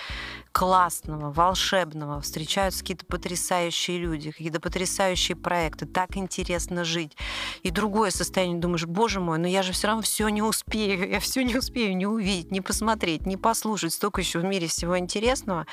классного, 0.53 1.31
волшебного, 1.31 2.21
встречаются 2.21 2.81
какие-то 2.81 3.07
потрясающие 3.07 3.99
люди, 3.99 4.31
какие-то 4.31 4.61
потрясающие 4.61 5.37
проекты, 5.37 5.87
так 5.87 6.17
интересно 6.17 6.85
жить. 6.85 7.17
И 7.63 7.71
другое 7.71 8.11
состояние, 8.11 8.59
думаешь, 8.59 8.87
боже 8.87 9.21
мой, 9.21 9.39
но 9.39 9.47
я 9.47 9.63
же 9.63 9.73
все 9.73 9.87
равно 9.87 10.03
все 10.03 10.29
не 10.29 10.43
успею, 10.43 11.09
я 11.11 11.21
все 11.21 11.45
не 11.45 11.57
успею 11.57 11.97
не 11.97 12.07
увидеть, 12.07 12.51
не 12.51 12.61
посмотреть, 12.61 13.27
не 13.27 13.37
послушать, 13.37 13.93
столько 13.93 14.21
еще 14.21 14.41
в 14.41 14.45
мире 14.45 14.67
всего 14.67 14.99
интересного. 14.99 15.67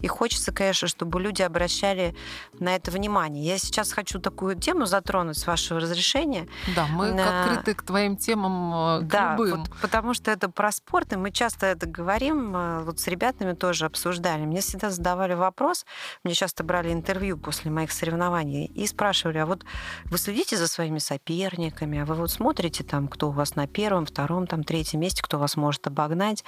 И 0.00 0.06
хочется, 0.06 0.52
конечно, 0.52 0.86
чтобы 0.86 1.20
люди 1.20 1.42
обращали 1.42 2.14
на 2.58 2.76
это 2.76 2.87
внимание. 2.90 3.44
Я 3.44 3.58
сейчас 3.58 3.92
хочу 3.92 4.18
такую 4.18 4.56
тему 4.56 4.86
затронуть, 4.86 5.38
с 5.38 5.46
вашего 5.46 5.80
разрешения. 5.80 6.48
Да, 6.74 6.86
мы 6.86 7.12
на... 7.12 7.42
открыты 7.42 7.74
к 7.74 7.82
твоим 7.82 8.16
темам, 8.16 9.00
э, 9.00 9.00
к 9.02 9.08
да, 9.08 9.32
любым. 9.32 9.60
Вот, 9.60 9.70
потому 9.80 10.14
что 10.14 10.30
это 10.30 10.48
про 10.48 10.72
спорт, 10.72 11.12
и 11.12 11.16
мы 11.16 11.30
часто 11.30 11.66
это 11.66 11.86
говорим, 11.86 12.56
э, 12.56 12.82
вот 12.84 13.00
с 13.00 13.06
ребятами 13.06 13.52
тоже 13.52 13.86
обсуждали. 13.86 14.44
Мне 14.44 14.60
всегда 14.60 14.90
задавали 14.90 15.34
вопрос, 15.34 15.86
мне 16.24 16.34
часто 16.34 16.64
брали 16.64 16.92
интервью 16.92 17.38
после 17.38 17.70
моих 17.70 17.92
соревнований 17.92 18.66
и 18.66 18.86
спрашивали, 18.86 19.38
а 19.38 19.46
вот 19.46 19.64
вы 20.04 20.18
следите 20.18 20.56
за 20.56 20.68
своими 20.68 20.98
соперниками, 20.98 22.00
а 22.00 22.04
вы 22.04 22.14
вот 22.14 22.30
смотрите 22.30 22.84
там, 22.84 23.08
кто 23.08 23.28
у 23.28 23.32
вас 23.32 23.56
на 23.56 23.66
первом, 23.66 24.06
втором, 24.06 24.46
там, 24.46 24.64
третьем 24.64 25.00
месте, 25.00 25.22
кто 25.22 25.38
вас 25.38 25.56
может 25.56 25.86
обогнать. 25.86 26.44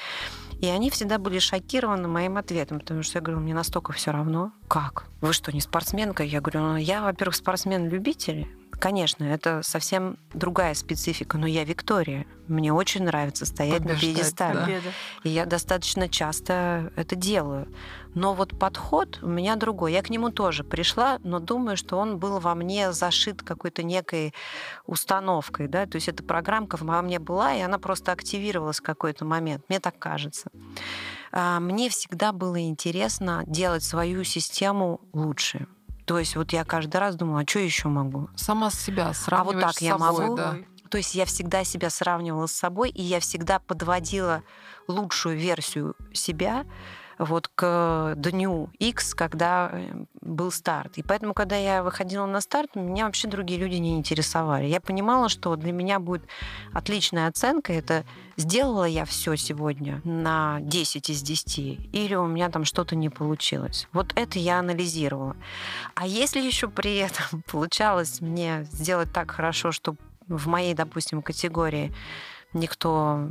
И 0.60 0.66
они 0.66 0.90
всегда 0.90 1.18
были 1.18 1.38
шокированы 1.38 2.08
моим 2.08 2.36
ответом, 2.36 2.80
потому 2.80 3.02
что 3.02 3.18
я 3.18 3.22
говорю, 3.22 3.40
мне 3.40 3.54
настолько 3.54 3.92
все 3.92 4.10
равно. 4.10 4.52
Как? 4.68 5.06
Вы 5.20 5.32
что, 5.32 5.52
не 5.52 5.60
спортсменка? 5.60 6.22
Я 6.30 6.40
говорю, 6.40 6.60
ну, 6.60 6.76
я, 6.76 7.02
во-первых, 7.02 7.34
спортсмен-любитель, 7.34 8.46
Конечно, 8.80 9.24
это 9.24 9.60
совсем 9.62 10.16
другая 10.32 10.72
специфика, 10.72 11.36
но 11.36 11.46
я 11.46 11.64
Виктория. 11.64 12.26
Мне 12.48 12.72
очень 12.72 13.04
нравится 13.04 13.44
стоять 13.44 13.82
Побеждать, 13.82 13.94
на 13.94 14.00
пьедестале. 14.00 14.80
Да. 14.82 14.90
И 15.22 15.28
я 15.28 15.44
достаточно 15.44 16.08
часто 16.08 16.90
это 16.96 17.14
делаю. 17.14 17.68
Но 18.14 18.32
вот 18.32 18.58
подход 18.58 19.18
у 19.20 19.28
меня 19.28 19.56
другой. 19.56 19.92
Я 19.92 20.02
к 20.02 20.08
нему 20.08 20.30
тоже 20.30 20.64
пришла, 20.64 21.18
но 21.22 21.40
думаю, 21.40 21.76
что 21.76 21.98
он 21.98 22.18
был 22.18 22.40
во 22.40 22.54
мне 22.54 22.92
зашит 22.92 23.42
какой-то 23.42 23.82
некой 23.82 24.32
установкой. 24.86 25.68
Да? 25.68 25.84
То 25.84 25.96
есть 25.96 26.08
эта 26.08 26.22
программка 26.22 26.78
во 26.80 27.02
мне 27.02 27.18
была, 27.18 27.54
и 27.54 27.60
она 27.60 27.78
просто 27.78 28.12
активировалась 28.12 28.78
в 28.78 28.82
какой-то 28.82 29.26
момент. 29.26 29.62
Мне 29.68 29.78
так 29.78 29.98
кажется. 29.98 30.50
А, 31.32 31.60
мне 31.60 31.90
всегда 31.90 32.32
было 32.32 32.58
интересно 32.62 33.44
делать 33.46 33.82
свою 33.82 34.24
систему 34.24 35.02
лучше. 35.12 35.66
То 36.10 36.18
есть 36.18 36.34
вот 36.34 36.52
я 36.52 36.64
каждый 36.64 36.96
раз 36.96 37.14
думала, 37.14 37.42
а 37.42 37.46
что 37.46 37.60
еще 37.60 37.86
могу? 37.86 38.28
Сама 38.34 38.70
себя 38.70 39.14
сравнивать 39.14 39.54
А 39.54 39.58
вот 39.58 39.64
так 39.64 39.78
с 39.78 39.80
я 39.80 39.96
собой, 39.96 40.22
могу? 40.24 40.36
Да. 40.36 40.56
То 40.88 40.98
есть 40.98 41.14
я 41.14 41.24
всегда 41.24 41.62
себя 41.62 41.88
сравнивала 41.88 42.46
с 42.48 42.52
собой, 42.52 42.90
и 42.90 43.00
я 43.00 43.20
всегда 43.20 43.60
подводила 43.60 44.42
лучшую 44.88 45.38
версию 45.38 45.94
себя 46.12 46.66
вот 47.20 47.48
к 47.54 48.14
дню 48.16 48.70
X, 48.78 49.14
когда 49.14 49.68
э, 49.72 50.04
был 50.22 50.50
старт. 50.50 50.96
И 50.96 51.02
поэтому, 51.02 51.34
когда 51.34 51.54
я 51.56 51.82
выходила 51.82 52.24
на 52.24 52.40
старт, 52.40 52.74
меня 52.74 53.04
вообще 53.04 53.28
другие 53.28 53.60
люди 53.60 53.76
не 53.76 53.96
интересовали. 53.96 54.64
Я 54.64 54.80
понимала, 54.80 55.28
что 55.28 55.54
для 55.56 55.72
меня 55.72 55.98
будет 55.98 56.22
отличная 56.72 57.28
оценка. 57.28 57.74
Это 57.74 58.06
сделала 58.38 58.86
я 58.86 59.04
все 59.04 59.36
сегодня 59.36 60.00
на 60.02 60.60
10 60.62 61.10
из 61.10 61.20
10, 61.20 61.58
или 61.92 62.14
у 62.14 62.26
меня 62.26 62.48
там 62.48 62.64
что-то 62.64 62.96
не 62.96 63.10
получилось. 63.10 63.86
Вот 63.92 64.14
это 64.16 64.38
я 64.38 64.58
анализировала. 64.58 65.36
А 65.94 66.06
если 66.06 66.40
еще 66.40 66.68
при 66.68 66.96
этом 66.96 67.42
получалось 67.50 68.22
мне 68.22 68.66
сделать 68.72 69.12
так 69.12 69.30
хорошо, 69.30 69.72
что 69.72 69.94
в 70.26 70.48
моей, 70.48 70.72
допустим, 70.72 71.20
категории 71.20 71.92
никто 72.54 73.28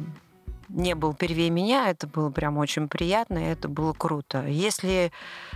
не 0.69 0.95
был 0.95 1.13
первее 1.13 1.49
меня, 1.49 1.89
это 1.89 2.07
было 2.07 2.29
прям 2.29 2.57
очень 2.57 2.87
приятно, 2.87 3.37
и 3.37 3.51
это 3.51 3.67
было 3.67 3.93
круто. 3.93 4.45
Если 4.45 5.11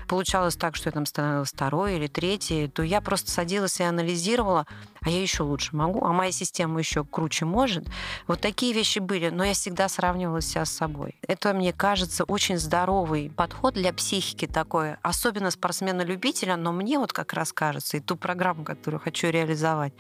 получалось 0.08 0.56
так, 0.56 0.76
что 0.76 0.90
я 0.90 0.92
там 0.92 1.06
становилась 1.06 1.50
второй 1.50 1.96
или 1.96 2.08
третьей, 2.08 2.68
то 2.68 2.84
я 2.84 3.02
просто 3.02 3.32
садилась 3.32 3.80
и 3.80 3.84
анализировала, 3.84 4.66
а 5.02 5.10
я 5.10 5.22
еще 5.22 5.44
лучше 5.44 5.76
могу, 5.76 6.04
а 6.06 6.12
моя 6.14 6.32
система 6.32 6.80
еще 6.80 7.04
круче 7.04 7.46
может. 7.46 7.86
Вот 8.28 8.42
такие 8.42 8.74
вещи 8.74 9.00
были, 9.00 9.30
но 9.30 9.44
я 9.44 9.54
всегда 9.54 9.90
сравнивала 9.90 10.42
себя 10.42 10.66
с 10.66 10.72
собой. 10.72 11.16
Это, 11.28 11.54
мне 11.54 11.74
кажется, 11.74 12.24
очень 12.24 12.58
здоровый 12.58 13.30
подход 13.30 13.74
для 13.76 13.94
психики 13.94 14.48
такой, 14.48 14.96
особенно 15.02 15.52
спортсмена-любителя, 15.52 16.56
но 16.56 16.72
мне 16.72 16.98
вот 17.00 17.14
как 17.14 17.34
раз 17.34 17.54
кажется, 17.54 17.98
и 17.98 18.00
ту 18.00 18.16
программу, 18.16 18.64
которую 18.64 19.00
хочу 19.00 19.30
реализовать, 19.30 19.94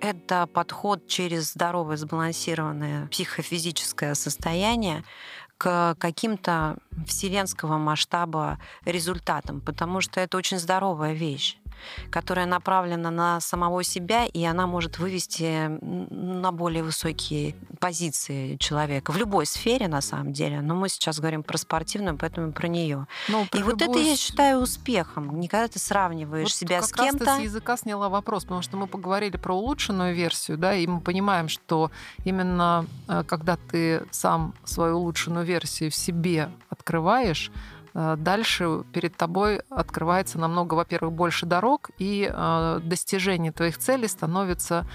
это 0.00 0.46
подход 0.46 1.06
через 1.08 1.52
здоровое, 1.52 1.96
сбалансированное 1.96 3.06
психофизическое 3.08 4.14
состояние, 4.14 5.04
к 5.58 5.96
каким-то 5.98 6.76
вселенского 7.06 7.78
масштаба 7.78 8.60
результатам, 8.84 9.60
потому 9.60 10.00
что 10.00 10.20
это 10.20 10.36
очень 10.36 10.58
здоровая 10.58 11.12
вещь 11.14 11.58
которая 12.10 12.46
направлена 12.46 13.10
на 13.10 13.40
самого 13.40 13.82
себя, 13.82 14.26
и 14.26 14.44
она 14.44 14.66
может 14.66 14.98
вывести 14.98 15.68
на 15.80 16.52
более 16.52 16.82
высокие 16.82 17.54
позиции 17.80 18.56
человека 18.56 19.12
в 19.12 19.16
любой 19.16 19.46
сфере, 19.46 19.88
на 19.88 20.00
самом 20.00 20.32
деле. 20.32 20.60
Но 20.60 20.74
мы 20.74 20.88
сейчас 20.88 21.18
говорим 21.18 21.42
про 21.42 21.58
спортивную, 21.58 22.16
поэтому 22.16 22.52
про 22.52 22.68
нее. 22.68 23.06
Ну, 23.28 23.46
и 23.52 23.62
вот 23.62 23.80
это 23.82 23.98
я 23.98 24.16
считаю 24.16 24.60
успехом. 24.60 25.38
Никогда 25.40 25.68
ты 25.68 25.78
сравниваешь 25.78 26.48
вот 26.48 26.54
себя 26.54 26.82
с 26.82 26.92
кем-то. 26.92 27.24
Раз 27.24 27.36
ты 27.36 27.42
с 27.42 27.44
языка 27.44 27.76
сняла 27.76 28.08
вопрос, 28.08 28.44
потому 28.44 28.62
что 28.62 28.76
мы 28.76 28.86
поговорили 28.86 29.36
про 29.36 29.54
улучшенную 29.54 30.14
версию, 30.14 30.58
да, 30.58 30.74
и 30.74 30.86
мы 30.86 31.00
понимаем, 31.00 31.48
что 31.48 31.90
именно 32.24 32.86
э, 33.08 33.24
когда 33.26 33.56
ты 33.70 34.02
сам 34.10 34.54
свою 34.64 34.96
улучшенную 34.96 35.44
версию 35.44 35.90
в 35.90 35.94
себе 35.94 36.50
открываешь, 36.68 37.50
дальше 38.16 38.84
перед 38.92 39.16
тобой 39.16 39.60
открывается 39.70 40.38
намного, 40.38 40.74
во-первых, 40.74 41.12
больше 41.12 41.46
дорог, 41.46 41.90
и 41.98 42.30
э, 42.32 42.80
достижение 42.84 43.52
твоих 43.52 43.78
целей 43.78 44.08
становится 44.08 44.86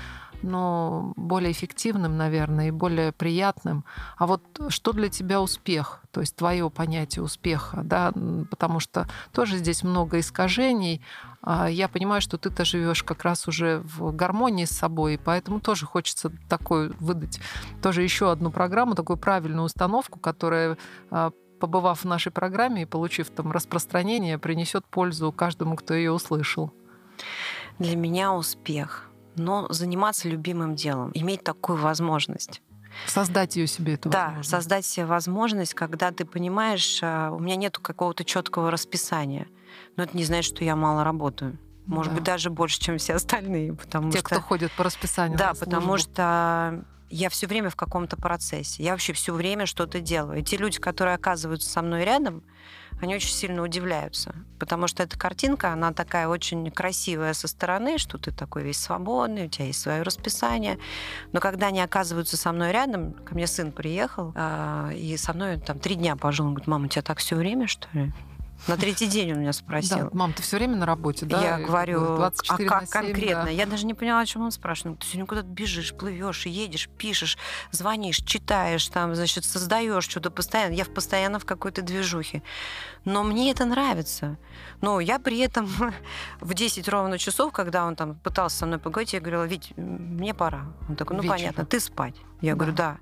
ну, 0.44 1.14
более 1.16 1.52
эффективным, 1.52 2.18
наверное, 2.18 2.68
и 2.68 2.72
более 2.72 3.12
приятным. 3.12 3.86
А 4.18 4.28
вот 4.28 4.44
что 4.70 4.92
для 4.92 5.10
тебя 5.10 5.42
успех? 5.42 6.02
То 6.12 6.22
есть 6.22 6.36
твое 6.36 6.70
понятие 6.70 7.24
успеха, 7.24 7.82
да, 7.84 8.14
потому 8.50 8.80
что 8.80 9.08
тоже 9.32 9.58
здесь 9.58 9.84
много 9.84 10.20
искажений. 10.20 11.02
А 11.42 11.68
я 11.68 11.88
понимаю, 11.88 12.22
что 12.22 12.38
ты-то 12.38 12.64
живешь 12.66 13.04
как 13.04 13.24
раз 13.24 13.48
уже 13.48 13.82
в 13.84 14.14
гармонии 14.14 14.66
с 14.66 14.72
собой, 14.72 15.16
и 15.16 15.18
поэтому 15.18 15.60
тоже 15.60 15.86
хочется 15.86 16.32
такой 16.48 16.90
выдать 17.00 17.40
тоже 17.82 18.04
еще 18.04 18.32
одну 18.32 18.52
программу, 18.52 18.96
такую 18.96 19.18
правильную 19.18 19.66
установку, 19.66 20.20
которая 20.20 20.78
а, 21.10 21.32
побывав 21.64 22.04
в 22.04 22.06
нашей 22.06 22.30
программе 22.30 22.82
и 22.82 22.86
получив 22.86 23.30
там 23.30 23.54
распространение, 23.54 24.38
принесет 24.38 24.86
пользу 24.86 25.32
каждому, 25.32 25.78
кто 25.78 25.94
ее 25.94 26.12
услышал? 26.12 26.74
Для 27.80 27.96
меня 27.96 28.34
успех. 28.34 29.10
Но 29.38 29.68
заниматься 29.70 30.28
любимым 30.28 30.76
делом, 30.76 31.12
иметь 31.14 31.42
такую 31.42 31.78
возможность. 31.78 32.62
Создать 33.08 33.56
ее 33.56 33.68
себе 33.68 33.94
эту 33.94 34.10
да, 34.10 34.26
возможность. 34.26 34.50
создать 34.50 34.86
себе 34.86 35.06
возможность, 35.06 35.74
когда 35.74 36.12
ты 36.12 36.26
понимаешь, 36.26 37.00
а, 37.02 37.32
у 37.32 37.40
меня 37.40 37.56
нет 37.56 37.78
какого-то 37.78 38.26
четкого 38.26 38.70
расписания. 38.70 39.48
Но 39.96 40.04
это 40.04 40.18
не 40.18 40.26
значит, 40.26 40.54
что 40.54 40.66
я 40.66 40.76
мало 40.76 41.06
работаю. 41.06 41.58
Может 41.86 42.12
да. 42.12 42.18
быть, 42.18 42.26
даже 42.26 42.50
больше, 42.50 42.78
чем 42.82 42.98
все 42.98 43.14
остальные. 43.14 43.74
Потому 43.74 44.12
Те, 44.12 44.20
что... 44.20 44.28
кто 44.28 44.42
ходит 44.42 44.74
по 44.74 44.84
расписанию. 44.84 45.38
Да, 45.38 45.54
потому 45.58 45.98
что 45.98 46.84
я 47.14 47.30
все 47.30 47.48
время 47.48 47.70
в 47.70 47.76
каком-то 47.76 48.18
процессе. 48.18 48.84
Я 48.84 48.92
вообще 48.92 49.14
все 49.14 49.34
время 49.34 49.66
что-то 49.66 50.00
делаю. 50.00 50.40
И 50.40 50.44
те 50.44 50.58
люди, 50.58 50.80
которые 50.80 51.16
оказываются 51.16 51.70
со 51.70 51.82
мной 51.82 52.04
рядом, 52.04 52.44
они 53.02 53.16
очень 53.16 53.34
сильно 53.34 53.62
удивляются. 53.62 54.34
Потому 54.60 54.88
что 54.88 55.04
эта 55.04 55.18
картинка, 55.18 55.74
она 55.74 55.94
такая 55.94 56.28
очень 56.28 56.72
красивая 56.72 57.34
со 57.34 57.48
стороны, 57.48 57.98
что 57.98 58.18
ты 58.18 58.32
такой 58.32 58.64
весь 58.64 58.80
свободный, 58.80 59.46
у 59.46 59.50
тебя 59.50 59.66
есть 59.66 59.82
свое 59.82 60.02
расписание. 60.02 60.80
Но 61.34 61.40
когда 61.40 61.68
они 61.68 61.82
оказываются 61.82 62.36
со 62.36 62.52
мной 62.52 62.72
рядом, 62.72 63.14
ко 63.14 63.36
мне 63.36 63.46
сын 63.46 63.72
приехал, 63.72 64.34
а, 64.36 64.92
и 64.92 65.16
со 65.18 65.34
мной 65.34 65.60
там 65.60 65.80
три 65.80 65.96
дня 65.96 66.16
пожил, 66.16 66.46
он 66.48 66.54
говорит, 66.54 66.68
мама, 66.68 66.86
у 66.86 66.88
тебя 66.88 67.04
так 67.04 67.20
все 67.20 67.36
время, 67.36 67.68
что 67.68 67.88
ли? 67.94 68.12
На 68.68 68.78
третий 68.78 69.08
день 69.08 69.34
он 69.34 69.40
меня 69.42 69.52
спросил. 69.52 69.98
Да, 69.98 70.10
мам, 70.14 70.32
ты 70.32 70.42
все 70.42 70.58
время 70.58 70.78
на 70.78 70.86
работе, 70.86 71.26
да? 71.26 71.42
Я 71.42 71.58
говорю, 71.58 72.00
как 72.00 72.10
бы 72.10 72.16
24 72.16 72.68
а 72.68 72.72
как 72.72 72.82
на 72.82 72.88
7, 72.88 72.94
конкретно? 72.94 73.44
да. 73.44 73.50
Я 73.50 73.66
даже 73.66 73.86
не 73.86 73.94
поняла, 73.94 74.22
о 74.22 74.26
чем 74.26 74.44
он 74.44 74.52
спрашивает. 74.52 75.00
Ты 75.00 75.08
сегодня 75.08 75.26
куда-то 75.26 75.48
бежишь, 75.48 75.94
плывешь, 75.94 76.46
едешь, 76.46 76.90
пишешь, 76.98 77.38
звонишь, 77.72 78.18
читаешь, 78.18 78.88
там, 78.88 79.16
значит, 79.16 79.44
создаешь 79.44 80.06
что-то 80.06 80.32
постоянно. 80.32 80.74
Я 80.74 80.86
постоянно 80.86 81.40
в 81.40 81.46
какой-то 81.46 81.82
движухе. 81.82 82.42
Но 83.04 83.24
мне 83.24 83.52
это 83.52 83.66
нравится. 83.66 84.38
Но 84.80 85.02
я 85.02 85.20
при 85.20 85.40
этом 85.40 85.70
в 86.40 86.54
10 86.54 86.88
ровно 86.88 87.18
часов, 87.18 87.52
когда 87.52 87.86
он 87.86 87.96
там 87.96 88.16
пытался 88.16 88.60
со 88.60 88.66
мной 88.66 88.80
поговорить, 88.80 89.14
я 89.14 89.20
говорила, 89.20 89.44
Вить, 89.44 89.74
мне 89.76 90.34
пора. 90.34 90.68
Он 90.88 90.96
такой, 90.96 91.18
ну 91.18 91.24
Вечером. 91.24 91.38
понятно, 91.38 91.66
ты 91.66 91.80
спать. 91.80 92.16
Я 92.40 92.56
говорю, 92.56 92.74
да. 92.74 92.98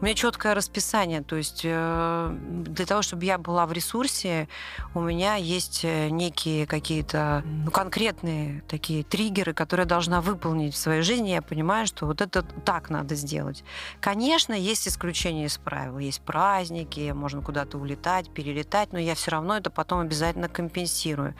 У 0.00 0.04
меня 0.04 0.14
четкое 0.14 0.54
расписание, 0.54 1.22
то 1.22 1.36
есть 1.36 1.62
э, 1.64 2.36
для 2.40 2.86
того, 2.86 3.02
чтобы 3.02 3.24
я 3.24 3.38
была 3.38 3.66
в 3.66 3.72
ресурсе, 3.72 4.48
у 4.94 5.00
меня 5.00 5.36
есть 5.36 5.84
э, 5.84 6.08
некие 6.10 6.66
какие-то 6.66 7.42
ну, 7.44 7.70
конкретные 7.70 8.62
такие 8.68 9.04
триггеры, 9.04 9.54
которые 9.54 9.84
я 9.84 9.88
должна 9.88 10.20
выполнить 10.20 10.74
в 10.74 10.78
своей 10.78 11.02
жизни. 11.02 11.30
Я 11.30 11.42
понимаю, 11.42 11.86
что 11.86 12.06
вот 12.06 12.20
это 12.20 12.42
так 12.42 12.90
надо 12.90 13.14
сделать. 13.14 13.64
Конечно, 14.00 14.52
есть 14.52 14.88
исключения 14.88 15.46
из 15.46 15.58
правил. 15.58 15.98
Есть 15.98 16.22
праздники, 16.22 17.12
можно 17.12 17.42
куда-то 17.42 17.78
улетать, 17.78 18.30
перелетать, 18.30 18.92
но 18.92 18.98
я 18.98 19.14
все 19.14 19.30
равно 19.30 19.56
это 19.56 19.70
потом 19.70 20.00
обязательно 20.00 20.48
компенсирую. 20.48 21.34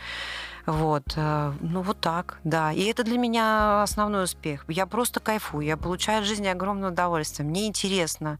Вот, 0.64 1.14
э, 1.16 1.52
ну 1.60 1.82
вот 1.82 2.00
так, 2.00 2.38
да. 2.44 2.72
И 2.72 2.82
это 2.84 3.02
для 3.02 3.18
меня 3.18 3.82
основной 3.82 4.24
успех. 4.24 4.64
Я 4.68 4.86
просто 4.86 5.18
кайфую, 5.18 5.66
я 5.66 5.76
получаю 5.76 6.20
от 6.20 6.24
жизни 6.24 6.46
огромное 6.46 6.90
удовольствие. 6.90 7.48
Мне 7.48 7.66
интересно. 7.66 8.38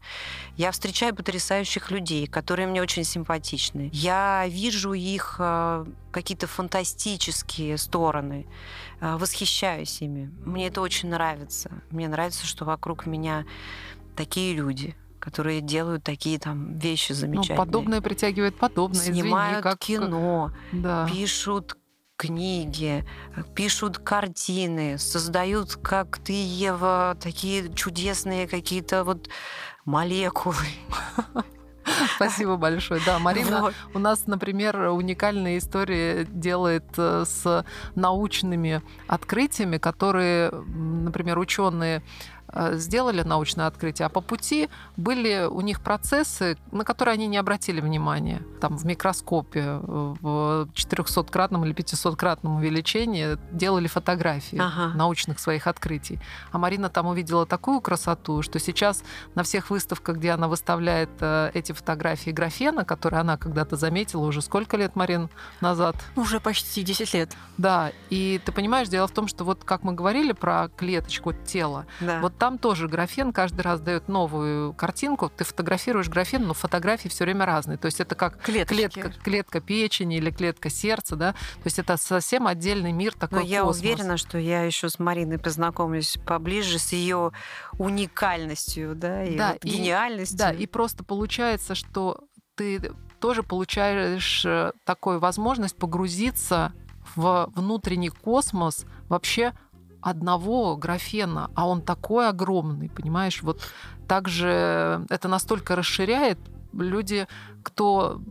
Я 0.55 0.71
встречаю 0.71 1.13
потрясающих 1.13 1.91
людей, 1.91 2.27
которые 2.27 2.67
мне 2.67 2.81
очень 2.81 3.03
симпатичны. 3.03 3.89
Я 3.93 4.45
вижу 4.47 4.93
их 4.93 5.35
э, 5.39 5.85
какие-то 6.11 6.47
фантастические 6.47 7.77
стороны, 7.77 8.45
э, 9.01 9.17
восхищаюсь 9.17 10.01
ими. 10.01 10.31
Мне 10.45 10.67
это 10.67 10.79
очень 10.81 11.09
нравится. 11.09 11.71
Мне 11.91 12.07
нравится, 12.07 12.45
что 12.45 12.63
вокруг 12.65 13.05
меня 13.05 13.45
такие 14.15 14.55
люди 14.55 14.95
которые 15.19 15.61
делают 15.61 16.03
такие 16.03 16.37
там 16.37 16.77
вещи 16.77 17.13
Ну, 17.13 17.15
замечательные. 17.17 17.57
подобное 17.57 18.01
притягивает 18.01 18.57
подобное. 18.57 18.99
Извини, 18.99 19.21
Снимают 19.21 19.63
как- 19.63 19.79
кино, 19.79 20.51
Да. 20.73 21.07
пишут 21.09 21.77
книги, 22.17 23.05
пишут 23.55 23.97
картины, 23.97 24.97
создают, 24.97 25.75
как 25.75 26.17
ты, 26.17 26.33
Ева, 26.33 27.17
такие 27.19 27.73
чудесные 27.73 28.47
какие-то 28.47 29.03
вот 29.03 29.29
молекулы. 29.85 30.55
Спасибо 32.15 32.55
большое. 32.57 33.01
Да, 33.05 33.19
Марина 33.19 33.61
Вот. 33.61 33.73
У 33.93 33.99
нас, 33.99 34.27
например, 34.27 34.77
уникальная 34.89 35.57
история 35.57 36.25
делает 36.25 36.85
э, 36.97 37.25
с 37.25 37.65
научными 37.95 38.81
открытиями, 39.07 39.77
которые, 39.77 40.51
например, 40.51 41.39
ученые 41.39 41.97
э, 41.97 42.42
сделали 42.73 43.21
научное 43.23 43.67
открытие, 43.67 44.05
а 44.05 44.09
по 44.09 44.21
пути 44.21 44.69
были 44.97 45.47
у 45.49 45.61
них 45.61 45.81
процессы, 45.81 46.57
на 46.71 46.83
которые 46.83 47.13
они 47.13 47.27
не 47.27 47.37
обратили 47.37 47.81
внимания. 47.81 48.41
Там 48.61 48.77
в 48.77 48.85
микроскопе 48.85 49.59
э, 49.61 49.79
в 50.21 50.67
400-кратном 50.73 51.65
или 51.65 51.73
500-кратном 51.73 52.57
увеличении 52.57 53.37
делали 53.51 53.87
фотографии 53.87 54.57
Ага. 54.59 54.95
научных 54.95 55.39
своих 55.39 55.67
открытий. 55.67 56.19
А 56.51 56.57
Марина 56.57 56.89
там 56.89 57.07
увидела 57.07 57.45
такую 57.45 57.81
красоту, 57.81 58.41
что 58.41 58.59
сейчас 58.59 59.03
на 59.35 59.43
всех 59.43 59.69
выставках, 59.69 60.17
где 60.17 60.31
она 60.31 60.47
выставляет 60.47 61.09
э, 61.19 61.51
эти 61.53 61.71
фотографии 61.71 62.31
графена, 62.31 62.85
которые 62.85 63.21
она 63.21 63.37
когда-то 63.37 63.75
заметила 63.75 64.25
уже 64.25 64.41
сколько 64.41 64.77
лет, 64.77 64.95
Марин, 64.95 65.29
назад. 65.61 65.95
Уже 66.15 66.39
почти 66.39 66.83
10 66.83 67.13
лет. 67.13 67.35
Да, 67.57 67.91
и 68.09 68.39
ты 68.43 68.51
понимаешь, 68.51 68.87
дело 68.89 69.07
в 69.07 69.11
том, 69.11 69.27
что 69.27 69.43
вот 69.43 69.63
как 69.63 69.83
мы 69.83 69.93
говорили 69.93 70.31
про 70.33 70.69
клеточку, 70.75 71.33
тело, 71.33 71.85
Да. 71.99 72.19
вот 72.21 72.37
там 72.43 72.57
тоже 72.57 72.89
графен 72.89 73.31
каждый 73.31 73.61
раз 73.61 73.79
дает 73.79 74.09
новую 74.09 74.73
картинку. 74.73 75.29
Ты 75.29 75.45
фотографируешь 75.45 76.09
графен, 76.09 76.45
но 76.45 76.53
фотографии 76.53 77.07
все 77.07 77.23
время 77.23 77.45
разные. 77.45 77.77
То 77.77 77.85
есть 77.85 78.01
это 78.01 78.15
как 78.15 78.37
Клеточки. 78.41 78.89
клетка, 78.99 79.11
клетка 79.23 79.61
печени 79.61 80.17
или 80.17 80.29
клетка 80.29 80.69
сердца, 80.69 81.15
да? 81.15 81.31
То 81.31 81.37
есть 81.63 81.79
это 81.79 81.95
совсем 81.95 82.45
отдельный 82.45 82.91
мир 82.91 83.13
Но 83.15 83.19
такой 83.21 83.45
я 83.45 83.61
космос. 83.61 83.79
уверена, 83.79 84.17
что 84.17 84.37
я 84.37 84.63
еще 84.63 84.89
с 84.89 84.99
Мариной 84.99 85.39
познакомлюсь 85.39 86.17
поближе 86.25 86.79
с 86.79 86.91
ее 86.91 87.31
уникальностью, 87.79 88.93
да, 88.93 89.23
и 89.23 89.37
Да, 89.37 89.53
вот 89.53 89.63
и- 89.63 89.69
гениальностью. 89.69 90.37
Да, 90.37 90.51
и 90.51 90.65
просто 90.65 91.05
получается, 91.05 91.75
что 91.75 92.25
ты 92.55 92.91
тоже 93.21 93.41
получаешь 93.43 94.43
э, 94.45 94.73
такую 94.83 95.19
возможность 95.19 95.77
погрузиться 95.77 96.73
в 97.15 97.49
внутренний 97.55 98.09
космос 98.09 98.85
вообще 99.07 99.53
одного 100.03 100.75
графена, 100.75 101.49
а 101.55 101.67
он 101.67 101.81
такой 101.81 102.29
огромный, 102.29 102.89
понимаешь? 102.89 103.41
Вот 103.41 103.61
также 104.07 105.05
это 105.09 105.27
настолько 105.27 105.75
расширяет 105.75 106.37
люди, 106.73 107.27
кто 107.63 108.21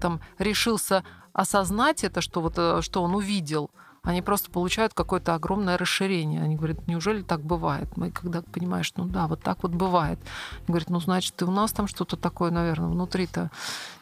там 0.00 0.20
решился 0.38 1.04
осознать 1.32 2.04
это, 2.04 2.20
что 2.20 2.40
вот 2.40 2.54
э, 2.56 2.80
что 2.82 3.02
он 3.02 3.14
увидел, 3.14 3.70
они 4.08 4.22
просто 4.22 4.50
получают 4.50 4.94
какое-то 4.94 5.34
огромное 5.34 5.76
расширение. 5.76 6.42
Они 6.42 6.56
говорят, 6.56 6.86
неужели 6.88 7.20
так 7.20 7.42
бывает? 7.42 7.94
Мы 7.96 8.10
когда 8.10 8.40
понимаешь, 8.40 8.90
ну 8.96 9.04
да, 9.04 9.26
вот 9.26 9.42
так 9.42 9.62
вот 9.62 9.72
бывает. 9.72 10.18
Они 10.60 10.68
говорят, 10.68 10.88
ну 10.88 10.98
значит, 10.98 11.40
и 11.42 11.44
у 11.44 11.50
нас 11.50 11.72
там 11.72 11.86
что-то 11.86 12.16
такое, 12.16 12.50
наверное, 12.50 12.88
внутри-то 12.88 13.50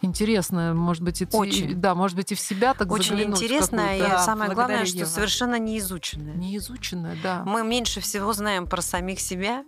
интересное, 0.03 0.75
может 0.75 1.03
быть, 1.03 1.23
и, 1.23 1.29
Очень. 1.33 1.71
и- 1.73 1.75
да, 1.75 1.97
может 1.97 2.17
быть, 2.17 2.31
и 2.31 2.37
в 2.37 2.41
себя 2.41 2.75
так 2.75 2.91
Очень 2.93 3.11
заглянуть 3.17 3.39
в 3.41 3.43
интересно, 3.43 3.97
и 3.97 4.01
какую-то. 4.01 4.23
самое 4.23 4.53
главное, 4.53 4.85
что 4.87 4.99
Ева. 4.99 5.09
совершенно 5.09 5.59
неизученное. 5.59 6.35
Неизученное, 6.35 7.17
да. 7.21 7.43
Мы 7.45 7.65
меньше 7.65 8.01
всего 8.01 8.33
знаем 8.33 8.67
про 8.67 8.83
самих 8.83 9.19
себя. 9.19 9.65